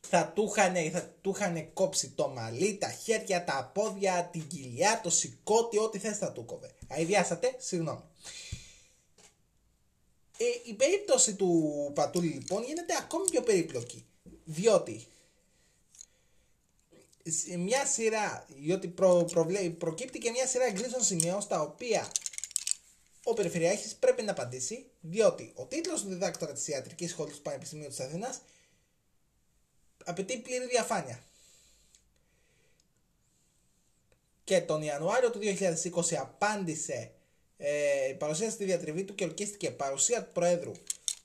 θα 0.00 0.32
του 0.34 0.52
είχαν, 0.56 0.90
θα 0.90 1.14
του 1.20 1.30
είχαν 1.36 1.72
κόψει 1.72 2.08
το 2.10 2.28
μαλλί, 2.28 2.76
τα 2.76 2.90
χέρια, 2.90 3.44
τα 3.44 3.70
πόδια, 3.74 4.28
την 4.32 4.46
κοιλιά, 4.46 5.00
το 5.02 5.10
σηκώτη, 5.10 5.78
ό,τι 5.78 5.98
θες 5.98 6.18
θα 6.18 6.32
του 6.32 6.44
κόβε. 6.44 6.74
Αειδιάσατε, 6.88 7.54
συγγνώμη. 7.58 8.02
Ε, 10.38 10.44
η 10.70 10.74
περίπτωση 10.74 11.34
του 11.34 11.90
Πατούλη 11.94 12.28
λοιπόν 12.28 12.62
γίνεται 12.62 12.94
ακόμη 13.00 13.30
πιο 13.30 13.42
περίπλοκη. 13.42 14.04
Διότι 14.44 14.98
σε 15.00 15.06
μια 17.58 17.86
σειρά, 17.86 18.46
διότι 18.48 18.88
προ, 18.88 19.24
προβλέ, 19.24 19.70
προκύπτει 19.70 20.18
και 20.18 20.30
μια 20.30 20.46
σειρά 20.46 20.64
εγκλήσεων 20.64 21.02
σημείων 21.02 21.40
στα 21.40 21.60
οποία 21.60 22.10
ο 23.24 23.34
Περιφερειάρχης 23.34 23.94
πρέπει 23.94 24.22
να 24.22 24.30
απαντήσει, 24.30 24.86
διότι 25.00 25.52
ο 25.54 25.64
τίτλος 25.64 26.02
του 26.02 26.08
διδάκτορα 26.08 26.52
της 26.52 26.68
Ιατρικής 26.68 27.10
Σχολής 27.10 27.36
του 27.36 27.42
Πανεπιστημίου 27.42 27.88
της 27.88 28.00
Αθήνας 28.00 28.40
απαιτεί 30.04 30.38
πλήρη 30.38 30.66
διαφάνεια. 30.66 31.24
Και 34.44 34.60
τον 34.60 34.82
Ιανουάριο 34.82 35.30
του 35.30 35.38
2020 35.38 36.14
απάντησε, 36.14 37.12
ε, 37.56 38.14
παρουσίασε 38.18 38.56
τη 38.56 38.64
διατριβή 38.64 39.04
του 39.04 39.14
και 39.14 39.24
ορκίστηκε 39.24 39.70
παρουσία 39.70 40.24
του 40.24 40.32
Προέδρου 40.32 40.72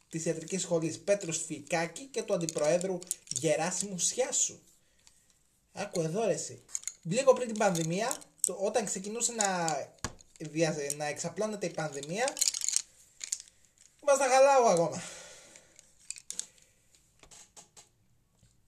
της 0.09 0.25
Ιατρικής 0.25 0.61
Σχολής 0.61 0.99
Πέτρου 0.99 1.31
Σφικάκη 1.31 2.05
και 2.05 2.23
του 2.23 2.33
Αντιπροέδρου 2.33 2.99
Γεράσιμου 3.29 3.97
Σιάσου. 3.97 4.59
Άκου 5.73 6.01
εδώ 6.01 6.25
ρε 6.25 6.33
εσύ. 6.33 6.63
Λίγο 7.01 7.33
πριν 7.33 7.47
την 7.47 7.57
πανδημία, 7.57 8.17
το, 8.45 8.57
όταν 8.59 8.85
ξεκινούσε 8.85 9.31
να, 9.31 9.77
δια, 10.37 10.75
να 10.97 11.05
εξαπλώνεται 11.05 11.65
η 11.65 11.69
πανδημία, 11.69 12.33
ήμασταν 14.01 14.29
καλά 14.29 14.71
ακόμα. 14.71 15.01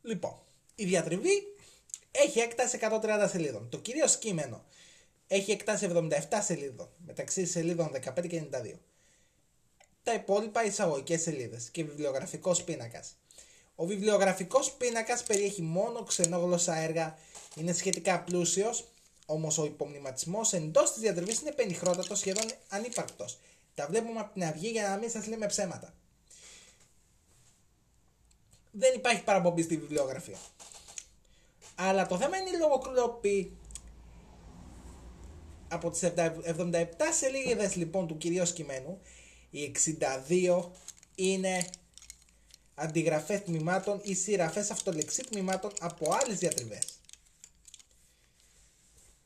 Λοιπόν, 0.01 0.39
η 0.75 0.85
διατριβή 0.85 1.55
έχει 2.11 2.39
έκταση 2.39 2.79
130 2.81 3.27
σελίδων. 3.29 3.69
Το 3.69 3.77
κυρίως 3.77 4.17
κείμενο 4.17 4.63
έχει 5.27 5.51
έκταση 5.51 5.89
77 5.93 6.09
σελίδων, 6.41 6.89
μεταξύ 7.05 7.45
σελίδων 7.45 7.91
15 8.15 8.27
και 8.27 8.43
92. 8.51 8.73
Τα 10.03 10.13
υπόλοιπα 10.13 10.65
εισαγωγικές 10.65 11.21
σελίδες 11.21 11.69
και 11.69 11.83
βιβλιογραφικός 11.83 12.63
πίνακας. 12.63 13.15
Ο 13.75 13.85
βιβλιογραφικός 13.85 14.71
πίνακας 14.71 15.23
περιέχει 15.23 15.61
μόνο 15.61 16.03
ξενόγλωσσα 16.03 16.75
έργα, 16.75 17.17
είναι 17.55 17.73
σχετικά 17.73 18.23
πλούσιος, 18.23 18.87
όμως 19.25 19.57
ο 19.57 19.65
υπομνηματισμός 19.65 20.53
εντός 20.53 20.91
της 20.91 21.01
διατριβή 21.01 21.37
είναι 21.41 21.51
πενιχρότατος, 21.51 22.19
σχεδόν 22.19 22.45
ανύπαρκτος. 22.69 23.39
Τα 23.75 23.87
βλέπουμε 23.87 24.19
από 24.19 24.33
την 24.33 24.43
αυγή 24.43 24.69
για 24.69 24.89
να 24.89 24.97
μην 24.97 25.09
σας 25.09 25.27
λέμε 25.27 25.45
ψέματα. 25.45 25.93
Δεν 28.71 28.93
υπάρχει 28.95 29.23
παραπομπή 29.23 29.61
στη 29.61 29.77
βιβλιογραφία. 29.77 30.37
Αλλά 31.75 32.07
το 32.07 32.17
θέμα 32.17 32.37
είναι 32.37 32.49
η 32.49 32.57
λογοκλοπή. 32.57 33.57
Από 35.67 35.89
τις 35.89 36.01
77 36.03 36.85
σελίδες 37.11 37.75
λοιπόν 37.75 38.07
του 38.07 38.17
κυρίως 38.17 38.53
κειμένου, 38.53 39.01
οι 39.49 39.71
62 40.19 40.69
είναι 41.15 41.65
αντιγραφές 42.75 43.43
τμήματων 43.43 43.99
ή 44.03 44.15
σειραφές 44.15 44.71
αυτολεξί 44.71 45.23
τμήματων 45.23 45.71
από 45.79 46.13
άλλες 46.21 46.37
διατριβές. 46.37 46.83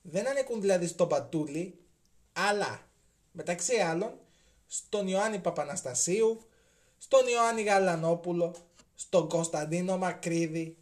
Δεν 0.02 0.28
ανήκουν 0.28 0.62
δηλαδή 0.62 0.88
στον 0.88 1.08
Πατούλη, 1.08 1.80
αλλά 2.34 2.88
μεταξύ 3.32 3.76
άλλων 3.76 4.14
στον 4.68 5.08
Ιωάννη 5.08 5.40
Παπαναστασίου, 5.40 6.42
στον 6.98 7.28
Ιωάννη 7.28 7.62
Γαλανόπουλο, 7.62 8.56
στον 8.96 9.28
Κωνσταντίνο 9.30 9.98
Μακρύδη, 9.98 10.78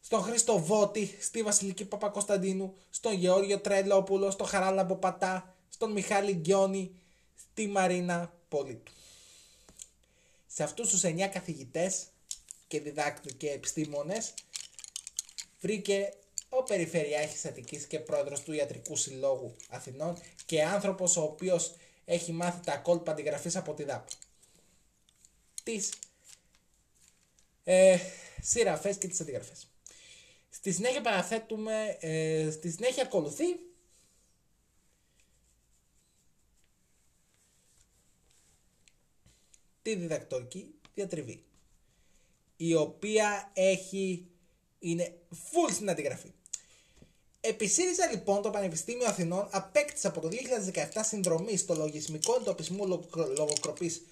στον 0.00 0.22
Χρήστο 0.22 0.58
Βότη, 0.58 1.18
στη 1.20 1.42
Βασιλική 1.42 1.84
Παπακοσταντίνου, 1.84 2.74
στον 2.90 3.12
Γεώργιο 3.12 3.58
Τρελόπουλο, 3.60 4.30
στον 4.30 4.46
Χαράλαμπο 4.46 4.94
Πατά, 4.94 5.54
στον 5.68 5.92
Μιχάλη 5.92 6.32
Γκιόνι, 6.32 6.94
στη 7.34 7.66
Μαρίνα 7.66 8.32
Πολίτου. 8.48 8.92
Σε 10.58 10.64
αυτούς 10.64 10.88
τους 10.88 11.02
9 11.04 11.28
καθηγητές 11.32 12.06
και 12.66 12.80
διδάκτες 12.80 13.32
και 13.36 13.50
επιστήμονες 13.50 14.34
βρήκε 15.60 16.12
ο 16.48 16.62
Περιφερειάρχης 16.62 17.44
Αττικής 17.44 17.86
και 17.86 17.98
πρόεδρος 17.98 18.42
του 18.42 18.52
Ιατρικού 18.52 18.96
Συλλόγου 18.96 19.56
Αθηνών 19.68 20.18
και 20.46 20.64
άνθρωπος 20.64 21.16
ο 21.16 21.22
οποίος 21.22 21.74
έχει 22.04 22.32
μάθει 22.32 22.60
τα 22.64 22.76
κόλπα 22.76 23.12
αντιγραφής 23.12 23.56
από 23.56 23.74
τη 23.74 23.84
ΔΑΠ. 23.84 24.08
Τις 25.62 25.92
ε, 27.64 27.98
σειραφές 28.40 28.96
και 28.96 29.08
τις 29.08 29.20
αντιγραφές. 29.20 29.66
Στη 30.50 30.72
συνέχεια 30.72 31.00
παραθέτουμε, 31.00 31.96
ε, 32.00 32.50
στη 32.50 32.70
συνέχεια 32.70 33.02
ακολουθεί 33.02 33.44
τη 39.94 40.00
διδακτορική 40.00 40.74
διατριβή 40.94 41.42
η 42.56 42.74
οποία 42.74 43.50
έχει 43.54 44.26
είναι 44.78 45.18
full 45.30 45.72
στην 45.72 45.90
αντιγραφή. 45.90 46.32
Επισήριζα 47.40 48.06
λοιπόν 48.10 48.42
το 48.42 48.50
Πανεπιστήμιο 48.50 49.06
Αθηνών 49.06 49.48
απέκτησε 49.50 50.06
από 50.06 50.20
το 50.20 50.28
2017 50.74 51.00
συνδρομής 51.00 51.60
στο 51.60 51.74
λογισμικό 51.74 52.34
εντοπισμό 52.34 53.02
λογοκροπής 53.14 54.02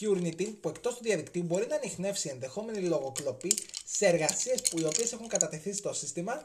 Turnitin 0.00 0.54
που 0.60 0.68
εκτός 0.68 0.94
του 0.94 1.02
διαδικτύου 1.02 1.42
μπορεί 1.42 1.66
να 1.66 1.74
ανοιχνεύσει 1.76 2.28
ενδεχόμενη 2.28 2.80
λογοκλοπή 2.80 3.58
σε 3.84 4.06
εργασίες 4.06 4.62
που 4.62 4.78
οι 4.78 4.84
οποίες 4.84 5.12
έχουν 5.12 5.28
κατατεθεί 5.28 5.72
στο 5.72 5.92
σύστημα 5.92 6.44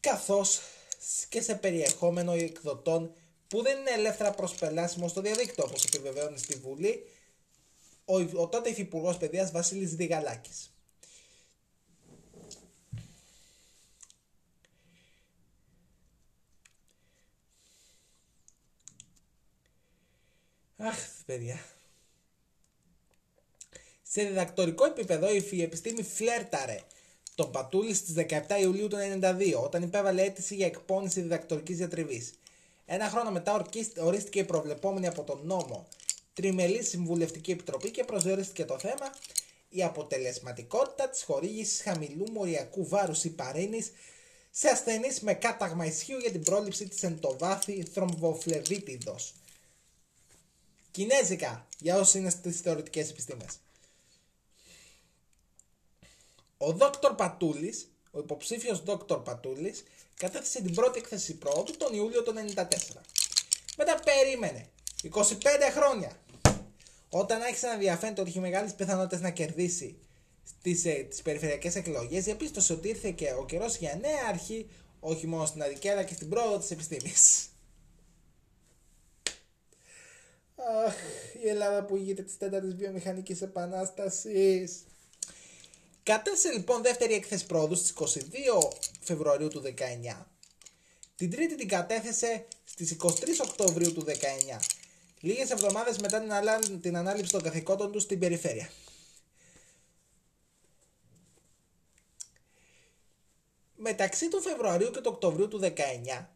καθώς 0.00 0.60
και 1.28 1.40
σε 1.40 1.54
περιεχόμενο 1.54 2.32
εκδοτών 2.32 3.12
που 3.48 3.62
δεν 3.62 3.78
είναι 3.78 3.90
ελεύθερα 3.90 4.30
προσπελάσιμο 4.30 5.08
στο 5.08 5.20
διαδίκτυο 5.20 5.64
όπως 5.68 5.84
επιβεβαιώνει 5.84 6.38
στη 6.38 6.54
Βουλή 6.54 7.04
ο, 8.12 8.42
ο 8.42 8.48
τότε 8.48 8.68
Υφυπουργός 8.68 9.16
Παιδείας 9.16 9.50
Βασίλης 9.50 9.94
Διγαλάκης. 9.94 10.72
Αχ, 20.76 20.96
παιδιά. 21.26 21.60
Σε 24.02 24.24
διδακτορικό 24.24 24.84
επίπεδο 24.84 25.34
η 25.50 25.62
επιστήμη 25.62 26.02
φλέρταρε 26.02 26.80
τον 27.34 27.50
Πατούλη 27.50 27.94
στις 27.94 28.14
17 28.16 28.60
Ιουλίου 28.60 28.88
του 28.88 28.96
1992 29.20 29.54
όταν 29.62 29.82
υπέβαλε 29.82 30.22
αίτηση 30.22 30.54
για 30.54 30.66
εκπόνηση 30.66 31.20
διδακτορικής 31.20 31.76
διατριβής. 31.76 32.34
Ένα 32.86 33.08
χρόνο 33.08 33.30
μετά 33.30 33.66
ορίστηκε 33.98 34.38
η 34.38 34.44
προβλεπόμενη 34.44 35.06
από 35.06 35.22
τον 35.22 35.40
νόμο 35.44 35.86
τριμελή 36.34 36.82
συμβουλευτική 36.82 37.50
επιτροπή 37.50 37.90
και 37.90 38.04
προσδιορίστηκε 38.04 38.64
το 38.64 38.78
θέμα 38.78 39.12
η 39.68 39.82
αποτελεσματικότητα 39.82 41.08
της 41.08 41.22
χορήγησης 41.22 41.82
χαμηλού 41.82 42.30
μοριακού 42.30 42.88
βάρους 42.88 43.24
υπαρίνης 43.24 43.90
σε 44.50 44.68
ασθενείς 44.68 45.20
με 45.20 45.34
κάταγμα 45.34 45.86
ισχύου 45.86 46.18
για 46.18 46.30
την 46.30 46.42
πρόληψη 46.42 46.88
της 46.88 47.02
εντοβάθη 47.02 47.84
θρομβοφλεβίτιδος. 47.84 49.34
Κινέζικα 50.90 51.66
για 51.78 51.98
όσοι 51.98 52.18
είναι 52.18 52.30
στις 52.30 52.60
θεωρητικές 52.60 53.10
επιστήμες. 53.10 53.58
Ο 56.56 56.72
Δόκτωρ 56.72 57.14
Πατούλης, 57.14 57.90
ο 58.10 58.18
υποψήφιος 58.18 58.82
Δόκτωρ 58.82 59.22
Πατούλης, 59.22 59.84
κατέθεσε 60.16 60.62
την 60.62 60.74
πρώτη 60.74 60.98
έκθεση 60.98 61.34
πρόοδου 61.34 61.76
τον 61.76 61.94
Ιούλιο 61.94 62.22
του 62.22 62.32
1994. 62.32 63.00
Μετά 63.76 64.00
περίμενε 64.04 64.68
25 65.10 65.34
χρόνια. 65.74 66.12
Όταν 67.08 67.42
άρχισε 67.42 67.66
να 67.66 67.76
διαφαίνεται 67.76 68.20
ότι 68.20 68.30
έχει 68.30 68.40
μεγάλες 68.40 68.74
πιθανότητες 68.74 69.20
να 69.20 69.30
κερδίσει 69.30 69.98
στις 70.44 70.84
ε, 70.84 70.92
τις 70.92 71.22
περιφερειακές 71.22 71.76
εκλογές, 71.76 72.24
διαπίστωσε 72.24 72.72
ότι 72.72 72.88
ήρθε 72.88 73.10
και 73.10 73.32
ο 73.38 73.44
καιρός 73.44 73.76
για 73.76 73.98
νέα 74.00 74.26
αρχή, 74.28 74.68
όχι 75.00 75.26
μόνο 75.26 75.46
στην 75.46 75.62
Αδική 75.62 75.88
αλλά 75.88 76.02
και 76.02 76.14
στην 76.14 76.28
πρόοδο 76.28 76.58
της 76.58 76.70
επιστήμης. 76.70 77.46
Αχ, 80.86 80.94
η 81.44 81.48
Ελλάδα 81.48 81.84
που 81.84 81.96
ηγείται 81.96 82.22
της 82.22 82.38
τέταρτης 82.38 82.74
βιομηχανικής 82.74 83.42
επανάστασης. 83.42 84.84
Κατέθεσε 86.02 86.52
λοιπόν 86.52 86.82
δεύτερη 86.82 87.14
έκθεση 87.14 87.46
πρόοδου 87.46 87.74
στις 87.74 87.94
22 87.98 88.68
Φεβρουαρίου 89.00 89.48
του 89.48 89.62
19. 89.62 90.26
Την 91.16 91.30
τρίτη 91.30 91.54
την 91.54 91.68
κατέθεσε 91.68 92.44
στις 92.64 92.96
23 93.00 93.08
Οκτωβρίου 93.48 93.92
του 93.92 94.04
19. 94.06 94.12
Λίγες 95.24 95.50
εβδομάδες 95.50 95.98
μετά 95.98 96.20
την, 96.60 96.80
την 96.80 96.96
ανάληψη 96.96 97.32
των 97.32 97.42
καθηκόντων 97.42 97.92
τους 97.92 98.02
στην 98.02 98.18
περιφέρεια. 98.18 98.70
Μεταξύ 103.76 104.28
του 104.28 104.40
Φεβρουαρίου 104.40 104.90
και 104.90 105.00
του 105.00 105.10
Οκτωβρίου 105.14 105.48
του 105.48 105.60
19 105.62 106.26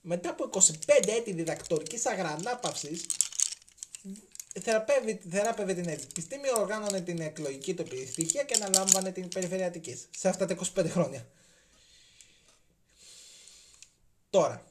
μετά 0.00 0.30
από 0.30 0.50
25 0.52 0.70
έτη 1.06 1.32
διδακτορικής 1.32 2.06
αγρανάπαυσης 2.06 3.06
θεραπεύει, 4.60 5.20
θεράπευε 5.30 5.74
την 5.74 5.88
επιστήμη, 5.88 6.48
οργάνωνε 6.56 7.00
την 7.00 7.20
εκλογική 7.20 7.74
του 7.74 7.82
επιστοιχία 7.82 8.44
και 8.44 8.54
αναλάμβανε 8.54 9.12
την 9.12 9.28
περιφερειατική 9.28 10.02
σε 10.10 10.28
αυτά 10.28 10.46
τα 10.46 10.56
25 10.74 10.86
χρόνια. 10.88 11.26
Τώρα, 14.30 14.64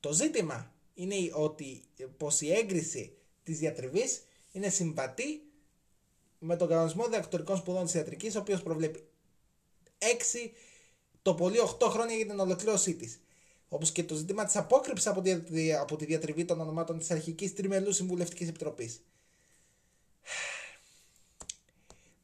το 0.00 0.12
ζήτημα 0.12 0.73
είναι 0.94 1.30
ότι 1.32 1.82
πως 2.16 2.40
η 2.40 2.52
έγκριση 2.52 3.16
της 3.42 3.58
διατριβής 3.58 4.22
είναι 4.52 4.68
συμβατή 4.68 5.42
με 6.38 6.56
τον 6.56 6.68
κανονισμό 6.68 7.04
διδακτορικών 7.04 7.56
σπουδών 7.56 7.84
της 7.84 7.94
ιατρικής, 7.94 8.36
ο 8.36 8.38
οποίος 8.38 8.62
προβλέπει 8.62 9.08
6, 9.98 10.50
το 11.22 11.34
πολύ 11.34 11.58
8 11.78 11.88
χρόνια 11.88 12.16
για 12.16 12.26
την 12.26 12.40
ολοκλήρωσή 12.40 12.94
της. 12.94 13.20
Όπως 13.68 13.92
και 13.92 14.04
το 14.04 14.14
ζήτημα 14.14 14.44
της 14.44 14.56
απόκρυψης 14.56 15.06
από 15.06 15.20
τη, 15.20 15.72
από 15.72 15.96
τη 15.96 16.04
διατριβή 16.04 16.44
των 16.44 16.60
ονομάτων 16.60 16.98
της 16.98 17.10
αρχικής 17.10 17.54
τριμελού 17.54 17.92
συμβουλευτικής 17.92 18.48
επιτροπής. 18.48 19.00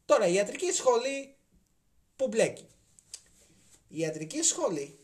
Τώρα, 0.05 0.27
η 0.27 0.35
ιατρική 0.35 0.73
σχολή 0.73 1.35
που 2.17 2.29
μπλέκει. 2.29 2.67
Η 3.89 3.99
ιατρική 3.99 4.43
σχολή 4.43 4.99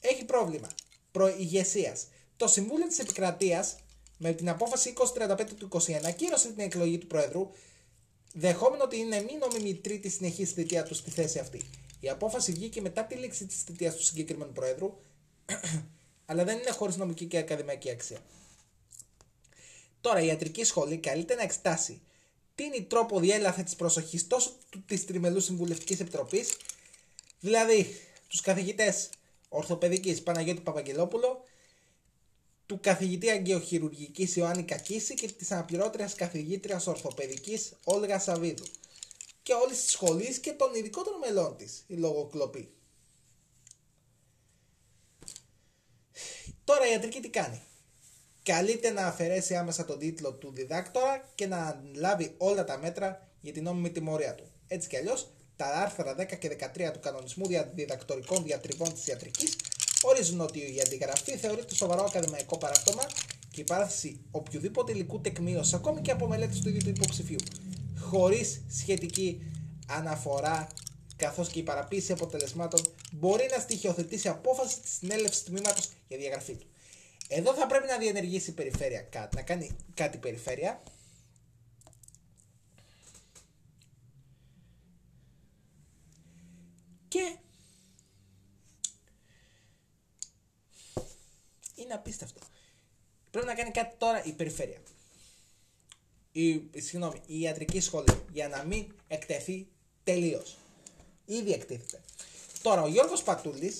έχει 0.00 0.24
πρόβλημα 0.24 0.68
προηγεσίας. 1.12 2.06
Το 2.36 2.46
Συμβούλιο 2.46 2.86
της 2.86 2.98
Επικρατείας 2.98 3.76
με 4.18 4.32
την 4.32 4.48
απόφαση 4.48 4.92
2035 5.16 5.54
του 5.58 5.68
2021 5.86 6.04
ακύρωσε 6.04 6.48
την 6.48 6.64
εκλογή 6.64 6.98
του 6.98 7.06
Πρόεδρου, 7.06 7.50
δεχόμενο 8.32 8.84
ότι 8.84 8.98
είναι 8.98 9.20
μη 9.20 9.36
νόμιμη 9.40 9.74
τρίτη 9.74 10.08
συνεχής 10.08 10.50
θητεία 10.50 10.82
του 10.82 10.94
στη 10.94 11.10
θέση 11.10 11.38
αυτή. 11.38 11.60
Η 12.00 12.08
απόφαση 12.08 12.52
βγήκε 12.52 12.80
μετά 12.80 13.04
τη 13.04 13.14
λήξη 13.14 13.46
της 13.46 13.62
θητείας 13.62 13.96
του 13.96 14.02
συγκεκριμένου 14.02 14.52
Πρόεδρου, 14.52 14.94
αλλά 16.26 16.44
δεν 16.44 16.58
είναι 16.58 16.70
χωρίς 16.70 16.96
νομική 16.96 17.26
και 17.26 17.38
ακαδημαϊκή 17.38 17.90
αξία. 17.90 18.18
Τώρα 20.00 20.20
η 20.20 20.26
ιατρική 20.26 20.64
σχολή 20.64 20.98
καλείται 20.98 21.34
να 21.34 21.42
εξτάσει 21.42 22.00
τι 22.54 22.64
είναι 22.64 22.76
η 22.76 22.82
τρόπο 22.82 23.20
διέλαθε 23.20 23.62
της 23.62 23.76
προσοχής 23.76 24.26
τόσο 24.26 24.52
της 24.86 25.06
Τριμελούς 25.06 25.44
Συμβουλευτικής 25.44 26.00
Επιτροπής, 26.00 26.56
δηλαδή 27.40 27.96
τους 28.28 28.40
καθηγητές 28.40 29.08
Ορθοπαιδικής 29.52 30.22
Παναγιώτη 30.22 30.60
Παπαγγελόπουλο, 30.60 31.44
του 32.66 32.78
καθηγητή 32.80 33.30
Αγγεοχειρουργικής 33.30 34.36
Ιωάννη 34.36 34.62
Κακίση 34.62 35.14
και 35.14 35.28
της 35.32 35.50
αναπληρώτριας 35.50 36.14
καθηγήτριας 36.14 36.86
Ορθοπαιδικής 36.86 37.72
Όλγα 37.84 38.18
Σαβίδου 38.18 38.64
και 39.42 39.52
όλης 39.52 39.82
της 39.82 39.90
σχολής 39.90 40.38
και 40.38 40.52
των 40.52 40.74
ειδικότερων 40.74 41.18
μελών 41.18 41.56
της, 41.56 41.84
η 41.86 41.94
λογοκλοπή. 41.94 42.72
Τώρα 46.64 46.86
η 46.88 46.90
ιατρική 46.90 47.20
τι 47.20 47.28
κάνει; 47.28 47.62
Καλείται 48.42 48.90
να 48.90 49.06
αφαιρέσει 49.06 49.56
άμεσα 49.56 49.84
τον 49.84 49.98
τίτλο 49.98 50.32
του 50.32 50.50
διδάκτορα 50.52 51.30
και 51.34 51.46
να 51.46 51.82
λάβει 51.94 52.34
όλα 52.38 52.64
τα 52.64 52.78
μέτρα 52.78 53.28
για 53.40 53.52
την 53.52 53.62
νόμιμη 53.62 53.90
τιμωρία 53.90 54.34
του. 54.34 54.44
Έτσι 54.66 54.88
κι 54.88 54.96
αλλιώς 54.96 55.30
τα 55.56 55.66
άρθρα 55.66 56.14
10 56.18 56.38
και 56.38 56.56
13 56.76 56.92
του 56.92 57.00
κανονισμού 57.00 57.46
διδακτορικών 57.74 58.42
διατριβών 58.42 58.92
της 58.94 59.06
ιατρικής 59.06 59.56
ορίζουν 60.02 60.40
ότι 60.40 60.58
η 60.58 60.80
αντιγραφή 60.86 61.36
θεωρείται 61.36 61.74
σοβαρό 61.74 62.04
ακαδημαϊκό 62.04 62.58
παράπτωμα 62.58 63.02
και 63.50 63.60
η 63.60 63.64
παράθεση 63.64 64.20
οποιοδήποτε 64.30 64.92
υλικού 64.92 65.20
τεκμήωση, 65.20 65.74
ακόμη 65.74 66.00
και 66.00 66.10
από 66.10 66.26
μελέτη 66.26 66.60
του 66.60 66.68
ίδιου 66.68 66.80
του 66.82 66.88
υποψηφίου, 66.88 67.38
χωρίς 68.00 68.62
σχετική 68.70 69.42
αναφορά 69.88 70.66
καθώς 71.16 71.48
και 71.48 71.58
η 71.58 71.62
παραποίηση 71.62 72.12
αποτελεσμάτων 72.12 72.80
μπορεί 73.12 73.48
να 73.50 73.58
στοιχειοθετήσει 73.58 74.28
απόφαση 74.28 74.80
της 74.80 74.90
συνέλευσης 74.92 75.44
τμήματος 75.44 75.88
για 76.08 76.18
διαγραφή 76.18 76.54
του. 76.54 76.66
Εδώ 77.28 77.54
θα 77.54 77.66
πρέπει 77.66 77.86
να 77.86 77.98
διενεργήσει 77.98 78.50
η 78.50 78.52
περιφέρεια 78.52 79.00
κάτι, 79.00 79.36
να 79.36 79.42
κάνει 79.42 79.70
κάτι 79.94 80.16
η 80.16 80.20
περιφέρεια 80.20 80.82
Και 87.12 87.36
είναι 91.74 91.94
απίστευτο. 91.94 92.40
Πρέπει 93.30 93.46
να 93.46 93.54
κάνει 93.54 93.70
κάτι 93.70 93.94
τώρα 93.98 94.24
η 94.24 94.32
περιφέρεια. 94.32 94.82
Η, 96.32 96.62
συγγνώμη, 96.76 97.20
η 97.26 97.40
ιατρική 97.40 97.80
σχολή 97.80 98.24
για 98.32 98.48
να 98.48 98.62
μην 98.62 98.94
εκτεθεί 99.08 99.66
τελείως. 100.04 100.56
Ήδη 101.24 101.52
εκτίθεται. 101.52 102.00
Τώρα 102.62 102.82
ο 102.82 102.88
Γιώργος 102.88 103.22
Πατούλης 103.22 103.78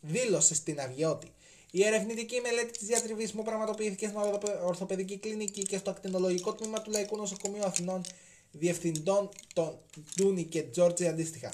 δήλωσε 0.00 0.54
στην 0.54 0.80
Αυγή 0.80 1.04
ότι 1.04 1.32
η 1.70 1.84
ερευνητική 1.84 2.40
μελέτη 2.40 2.78
της 2.78 2.86
διατριβή 2.86 3.30
μου 3.34 3.42
πραγματοποιήθηκε 3.42 4.06
στην 4.06 4.18
Ορθοπαιδική 4.64 5.18
Κλινική 5.18 5.62
και 5.62 5.78
στο 5.78 5.90
ακτινολογικό 5.90 6.54
τμήμα 6.54 6.82
του 6.82 6.90
Λαϊκού 6.90 7.16
Νοσοκομείου 7.16 7.64
Αθηνών 7.64 8.04
διευθυντών 8.52 9.28
των 9.54 9.78
Ντούνι 10.14 10.44
και 10.44 10.62
Τζόρτζι 10.62 11.06
αντίστοιχα 11.06 11.52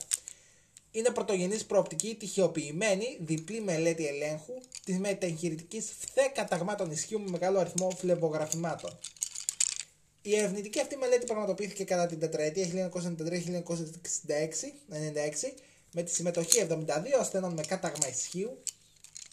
είναι 0.97 1.11
πρωτογενής 1.11 1.65
προοπτική 1.65 2.15
τυχεοποιημένη 2.15 3.19
διπλή 3.21 3.61
μελέτη 3.61 4.07
ελέγχου 4.07 4.53
της 4.85 4.99
μεταγχειρητική 4.99 5.81
φθε 5.81 6.31
καταγμάτων 6.35 6.91
ισχύου 6.91 7.21
με 7.21 7.31
μεγάλο 7.31 7.59
αριθμό 7.59 7.91
φλεβογραφημάτων. 7.91 8.99
Η 10.23 10.37
ερευνητική 10.37 10.81
αυτή 10.81 10.97
μελέτη 10.97 11.27
πραγματοποιήθηκε 11.27 11.85
κατά 11.85 12.07
την 12.07 12.19
τετραετία 12.19 12.91
1993-1996 12.93 13.03
με 15.93 16.03
τη 16.03 16.11
συμμετοχή 16.11 16.67
72 16.71 16.85
ασθενών 17.21 17.53
με 17.53 17.63
κάταγμα 17.63 18.09
ισχύου 18.09 18.63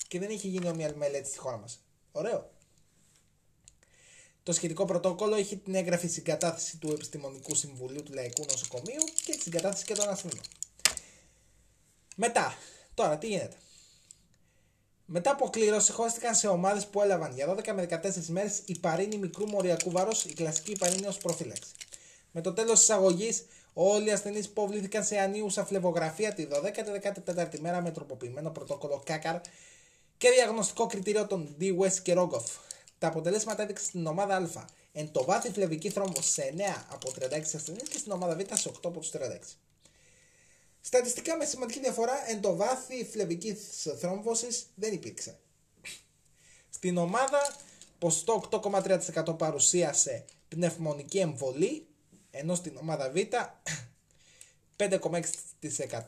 και 0.07 0.19
δεν 0.19 0.29
είχε 0.29 0.47
γίνει 0.47 0.67
ομοία 0.67 0.93
μελέτη 0.95 1.27
στη 1.27 1.37
χώρα 1.37 1.57
μας. 1.57 1.79
Ωραίο. 2.11 2.51
Το 4.43 4.53
σχετικό 4.53 4.85
πρωτόκολλο 4.85 5.37
είχε 5.37 5.55
την 5.55 5.75
έγγραφη 5.75 6.07
συγκατάθεση 6.07 6.77
του 6.77 6.91
Επιστημονικού 6.91 7.55
Συμβουλίου 7.55 8.03
του 8.03 8.13
Λαϊκού 8.13 8.45
Νοσοκομείου 8.49 9.03
και 9.25 9.31
τη 9.31 9.41
συγκατάθεση 9.41 9.85
και 9.85 9.93
των 9.93 10.09
ασθενών. 10.09 10.41
Μετά, 12.15 12.57
τώρα 12.93 13.17
τι 13.17 13.27
γίνεται; 13.27 13.55
Μετά 15.05 15.31
από 15.31 15.49
κλήρωση, 15.49 15.91
χώριστηκαν 15.91 16.35
σε 16.35 16.47
ομάδες 16.47 16.87
που 16.87 17.01
έλαβαν 17.01 17.33
για 17.33 17.47
12 17.47 17.73
με 17.73 17.87
14 17.89 18.25
μέρες 18.27 18.61
η 18.65 18.79
παρίνη 18.79 19.17
μικρού 19.17 19.47
μοριακού 19.47 19.91
βάρου, 19.91 20.11
η 20.25 20.33
κλασική 20.33 20.75
παρίνη 20.75 21.07
ως 21.07 21.17
προφύλαξη. 21.17 21.71
Με 22.31 22.41
το 22.41 22.53
τέλος 22.53 22.79
της 22.79 22.89
αγωγής, 22.89 23.45
όλοι 23.73 24.07
οι 24.07 24.11
ασθενείς 24.11 24.45
υποβλήθηκαν 24.45 25.03
σε 25.03 25.17
ανίουσα 25.17 25.65
φλεβογραφία 25.65 26.33
τη 26.33 26.47
12η-14η 26.51 27.59
μέρα 27.59 27.81
με 27.81 27.91
τροποποιημένο 27.91 28.49
πρωτόκολλο 28.49 29.01
ΚΑΚΑΡ 29.05 29.39
και 30.17 30.29
διαγνωστικό 30.29 30.85
κριτήριο 30.85 31.27
των 31.27 31.55
D. 31.59 31.77
West 31.79 31.99
και 32.01 32.13
Rogoff. 32.17 32.45
Τα 32.99 33.07
αποτελέσματα 33.07 33.63
έδειξαν 33.63 33.87
στην 33.87 34.07
ομάδα 34.07 34.35
Α 34.35 34.65
εν 34.91 35.11
το 35.11 35.23
βάθη 35.23 35.51
φλεβική 35.51 35.89
θρόμβος 35.89 36.29
σε 36.29 36.53
9 36.57 36.61
από 36.89 37.11
36 37.19 37.39
ασθενείς 37.55 37.89
και 37.89 37.97
στην 37.97 38.11
ομάδα 38.11 38.35
Β 38.35 38.53
σε 38.53 38.69
8 38.69 38.79
από 38.83 38.99
τους 38.99 39.11
36. 39.13 39.17
Στατιστικά 40.85 41.37
με 41.37 41.45
σημαντική 41.45 41.79
διαφορά 41.79 42.29
εν 42.29 42.41
το 42.41 42.55
βάθη 42.55 43.05
φλεβικής 43.05 43.59
θρόμβωσης 43.99 44.65
δεν 44.75 44.93
υπήρξε. 44.93 45.39
Στην 46.69 46.97
ομάδα 46.97 47.55
ποστό 47.99 48.49
8,3% 48.51 49.37
παρουσίασε 49.37 50.25
πνευμονική 50.47 51.19
εμβολή, 51.19 51.87
ενώ 52.31 52.55
στην 52.55 52.77
ομάδα 52.77 53.11
Β 53.11 53.15
5,6%. 54.89 56.01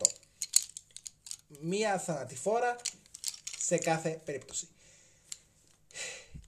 Μία 1.62 2.00
θανατηφόρα 2.00 2.76
σε 3.60 3.78
κάθε 3.78 4.22
περίπτωση. 4.26 4.68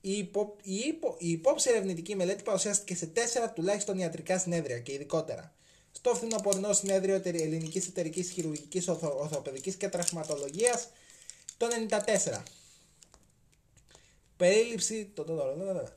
Η, 0.02 0.12
υπο, 0.12 0.56
η, 0.64 0.76
υπο, 0.76 1.16
η 1.20 1.30
υπόψη 1.30 1.70
ερευνητική 1.70 2.16
μελέτη 2.16 2.44
παρουσιάστηκε 2.44 2.96
σε 2.96 3.06
τέσσερα 3.06 3.52
τουλάχιστον 3.52 3.98
ιατρικά 3.98 4.40
συνέδρια 4.40 4.80
και 4.80 4.94
ειδικότερα 4.94 5.57
στο 5.98 6.16
φθινοπορεινό 6.16 6.74
συνέδριο 6.74 7.22
Ελληνικής 7.24 7.88
Εταιρικής 7.88 8.30
Χειρουργικής 8.30 8.88
Ορθοπαιδική 8.88 9.74
και 9.74 9.88
Τραυματολογίας 9.88 10.88
το 11.58 11.68
94. 12.26 12.42
Περίληψη. 14.38 15.12
Το, 15.14 15.24
το, 15.24 15.36
το, 15.36 15.90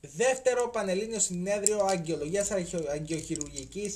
Δεύτερο 0.00 0.68
Πανελλήνιο 0.68 1.18
Συνέδριο 1.18 1.84
Αγγειολογία 1.84 2.46
Αγγειοχειρουργική 2.92 3.94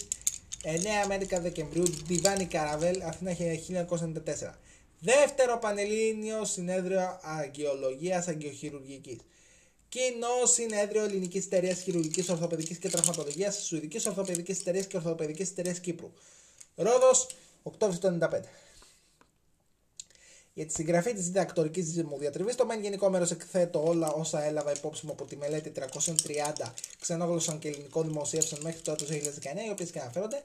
9 0.62 1.36
11 1.36 1.40
Δεκεμβρίου, 1.40 1.84
Διβάνι 2.04 2.44
Καραβέλ, 2.44 3.02
Αθήνα 3.02 3.36
1994. 3.88 4.54
Δεύτερο 4.98 5.58
Πανελλήνιο 5.58 6.44
Συνέδριο 6.44 7.20
Αγγειολογία 7.22 8.24
Αγγειοχειρουργική. 8.28 9.20
Κοινό 9.90 10.46
Συνέδριο 10.46 11.04
Ελληνικής 11.04 11.44
Εταιρείας 11.44 11.80
Χειρουργικής 11.80 12.28
Ορθοπαιδικής 12.28 12.78
και 12.78 12.88
Τραυματολογία, 12.88 13.50
Σουηδικής 13.50 14.06
Ορθοπαιδικής 14.06 14.60
Εταιρείας 14.60 14.86
και 14.86 14.96
Ορθοπαιδικής 14.96 15.50
Εταιρείας 15.50 15.80
Κύπρου. 15.80 16.12
Ρόδος, 16.74 17.26
Οκτώβριο 17.62 17.98
του 17.98 18.06
1995. 18.06 18.48
Για 20.54 20.66
τη 20.66 20.72
συγγραφή 20.72 21.12
της 21.12 21.24
διδακτορικής 21.24 22.02
μου 22.02 22.18
διατριβή, 22.18 22.54
το 22.54 22.66
μεν 22.66 22.80
γενικό 22.80 23.10
μέρος 23.10 23.30
εκθέτω 23.30 23.86
όλα 23.86 24.12
όσα 24.12 24.42
έλαβα 24.42 24.72
υπόψη 24.76 25.06
μου 25.06 25.12
από 25.12 25.24
τη 25.24 25.36
μελέτη 25.36 25.70
330 25.70 26.72
ξενόγλωσσων 27.00 27.58
και 27.58 27.68
ελληνικών 27.68 28.06
δημοσίευσεων 28.06 28.60
μέχρι 28.62 28.80
το 28.80 28.92
έτο 28.92 29.04
2019, 29.04 29.66
οι 29.66 29.70
οποίες 29.70 29.90
και 29.90 30.00
αναφέρονται. 30.00 30.42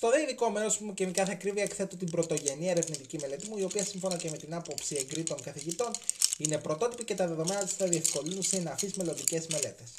Στο 0.00 0.10
δε 0.10 0.20
ειδικό 0.22 0.50
μέρος 0.50 0.78
μου 0.78 0.94
και 0.94 1.06
με 1.06 1.12
κάθε 1.12 1.32
ακρίβεια 1.32 1.62
εκθέτω 1.62 1.96
την 1.96 2.10
πρωτογενή 2.10 2.68
ερευνητική 2.68 3.18
μελέτη 3.18 3.48
μου, 3.48 3.58
η 3.58 3.62
οποία 3.62 3.84
σύμφωνα 3.84 4.16
και 4.16 4.30
με 4.30 4.36
την 4.36 4.54
άποψη 4.54 4.96
εγκρίτων 4.96 5.42
καθηγητών 5.42 5.90
είναι 6.38 6.58
πρωτότυπη 6.58 7.04
και 7.04 7.14
τα 7.14 7.26
δεδομένα 7.26 7.64
της 7.64 7.72
θα 7.72 7.86
διευκολύνουν 7.86 8.42
συναφείς 8.42 8.94
μελλοντικές 8.94 9.46
μελέτες. 9.46 9.94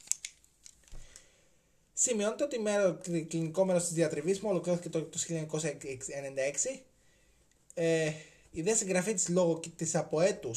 Σημειώνεται 1.93 2.43
ότι 2.43 2.59
μέρο, 2.59 2.99
κλινικό 3.27 3.65
μέρος 3.65 3.83
της 3.83 3.93
διατριβής 3.93 4.39
μου 4.39 4.49
ολοκληρώθηκε 4.49 4.89
το, 4.89 5.01
το 5.01 5.19
1996. 5.29 6.81
Ε, 7.73 8.11
η 8.51 8.61
δε 8.61 8.75
συγγραφή 8.75 9.13
της 9.13 9.29
λόγω 9.29 9.59
της 9.75 9.95
από 9.95 10.21
έτου 10.21 10.51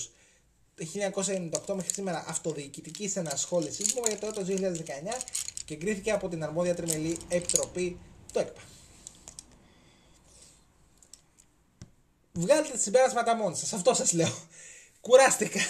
1998 0.79 1.75
μέχρι 1.75 1.93
σήμερα 1.93 2.25
αυτοδιοικητική 2.27 3.13
ενασχόλησής 3.15 3.95
μου 3.95 4.03
για 4.07 4.19
το 4.19 4.27
έτος 4.27 4.45
2019 4.49 4.53
και 5.65 5.75
εγκρίθηκε 5.75 6.11
από 6.11 6.29
την 6.29 6.45
αρμόδια 6.45 6.75
τριμελή 6.75 7.17
επιτροπή 7.29 7.99
του 8.33 8.39
ΕΚΠΑ. 8.39 8.61
Βγάλτε 12.39 12.68
τα 12.70 12.78
συμπέρασματα 12.78 13.37
μόνοι 13.37 13.57
σας, 13.57 13.72
αυτό 13.72 13.95
σας 13.95 14.12
λέω. 14.12 14.35
Κουράστηκα. 15.01 15.61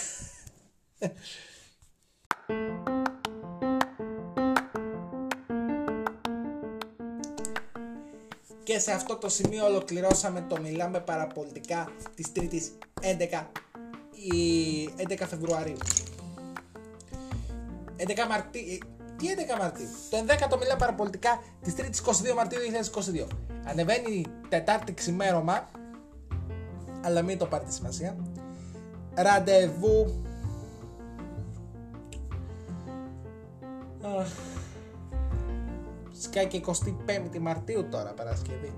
Και 8.63 8.79
σε 8.79 8.91
αυτό 8.91 9.15
το 9.15 9.29
σημείο 9.29 9.65
ολοκληρώσαμε 9.65 10.45
το 10.49 10.59
Μιλάμε 10.61 10.99
Παραπολιτικά 10.99 11.91
της 12.15 12.25
3ης 12.35 12.71
11, 13.01 13.47
η 14.11 14.89
11 14.97 15.25
Φεβρουαρίου. 15.27 15.77
11 17.97 18.27
Μαρτίου. 18.29 18.77
Τι 19.17 19.27
11 19.27 19.57
Μαρτίου. 19.59 19.89
Το 20.09 20.17
11ο 20.17 20.57
Μιλάμε 20.59 20.79
Παραπολιτικά 20.79 21.43
της 21.61 21.73
3ης 21.77 22.31
22 22.31 22.33
Μαρτίου 22.35 22.59
2022. 22.59 23.27
Ανεβαίνει 23.65 24.25
Τετάρτη 24.49 24.93
ξημέρωμα. 24.93 25.83
Αλλά 27.05 27.21
μην 27.21 27.37
το 27.37 27.45
πάρετε 27.45 27.71
σημασία. 27.71 28.15
Ραντεβού. 29.15 30.23
Αχ. 34.01 34.27
Σκάει 36.21 36.47
και 36.47 36.61
25η 36.65 37.39
Μαρτίου 37.39 37.89
τώρα 37.89 38.13
Παρασκευή. 38.13 38.73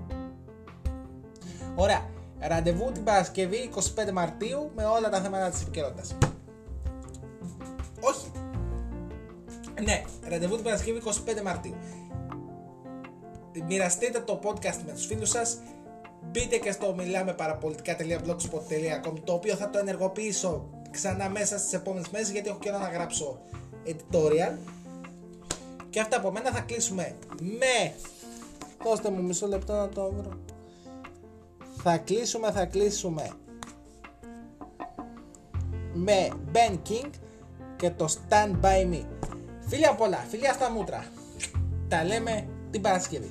Ωραία. 1.74 2.10
Ραντεβού 2.40 2.92
την 2.92 3.04
Παρασκευή 3.04 3.70
25 3.74 4.12
Μαρτίου 4.12 4.70
με 4.74 4.84
όλα 4.84 5.08
τα 5.08 5.20
θέματα 5.20 5.50
της 5.50 5.62
επικαιρότητας. 5.62 6.16
Όχι. 8.00 8.30
Ναι, 9.84 10.02
ραντεβού 10.28 10.54
την 10.54 10.64
Παρασκευή 10.64 11.02
25 11.38 11.42
Μαρτίου. 11.42 11.74
Μοιραστείτε 13.66 14.20
το 14.20 14.40
podcast 14.42 14.82
με 14.86 14.92
τους 14.92 15.06
φίλους 15.06 15.28
σας. 15.28 15.58
Μπείτε 16.38 16.56
και 16.56 16.72
στο 16.72 16.94
μιλάμε 16.94 17.32
παραπολιτικά.blogspot.com 17.32 19.12
το 19.24 19.32
οποίο 19.32 19.54
θα 19.54 19.70
το 19.70 19.78
ενεργοποιήσω 19.78 20.70
ξανά 20.90 21.28
μέσα 21.28 21.58
στις 21.58 21.72
επόμενες 21.72 22.08
μέρες 22.08 22.30
γιατί 22.30 22.48
έχω 22.48 22.58
καιρό 22.58 22.78
να 22.78 22.88
γράψω 22.88 23.40
editorial. 23.86 24.56
Και 25.90 26.00
αυτά 26.00 26.16
από 26.16 26.30
μένα 26.30 26.50
θα 26.50 26.60
κλείσουμε 26.60 27.14
με... 27.40 27.94
Δώστε 28.84 29.10
μου 29.10 29.22
μισό 29.22 29.46
λεπτό 29.46 29.72
να 29.72 29.88
το 29.88 30.12
βρω. 30.12 30.38
Θα 31.76 31.96
κλείσουμε, 31.96 32.50
θα 32.50 32.64
κλείσουμε 32.64 33.30
με 35.92 36.28
Ben 36.52 36.78
King 36.88 37.10
και 37.76 37.90
το 37.90 38.06
Stand 38.08 38.60
By 38.62 38.92
Me. 38.92 39.04
Φίλια 39.60 39.94
πολλά, 39.94 40.18
φιλιά 40.28 40.52
στα 40.52 40.70
μούτρα. 40.70 41.04
Τα 41.88 42.04
λέμε 42.04 42.48
την 42.70 42.80
Παρασκευή. 42.80 43.30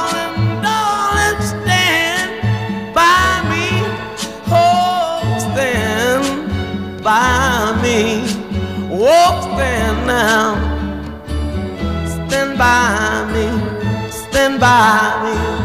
by 2.93 3.41
me, 3.49 3.67
oh, 4.47 5.37
stand 5.39 7.03
by 7.03 7.79
me. 7.81 8.23
Oh, 8.93 9.41
stand 9.53 10.05
now. 10.05 10.55
Stand 12.05 12.57
by 12.57 13.25
me. 13.33 14.11
Stand 14.11 14.59
by 14.59 15.23
me. 15.23 15.60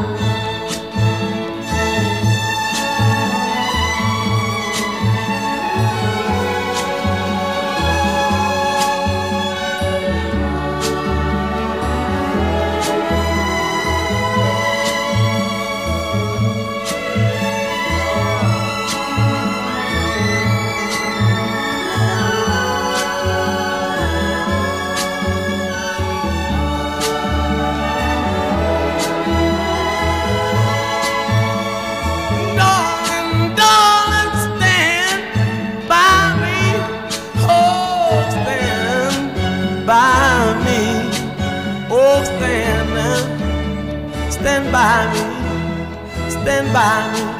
By 44.86 45.04
me. 45.12 46.30
Stand 46.30 46.72
by 46.72 47.12
me. 47.12 47.35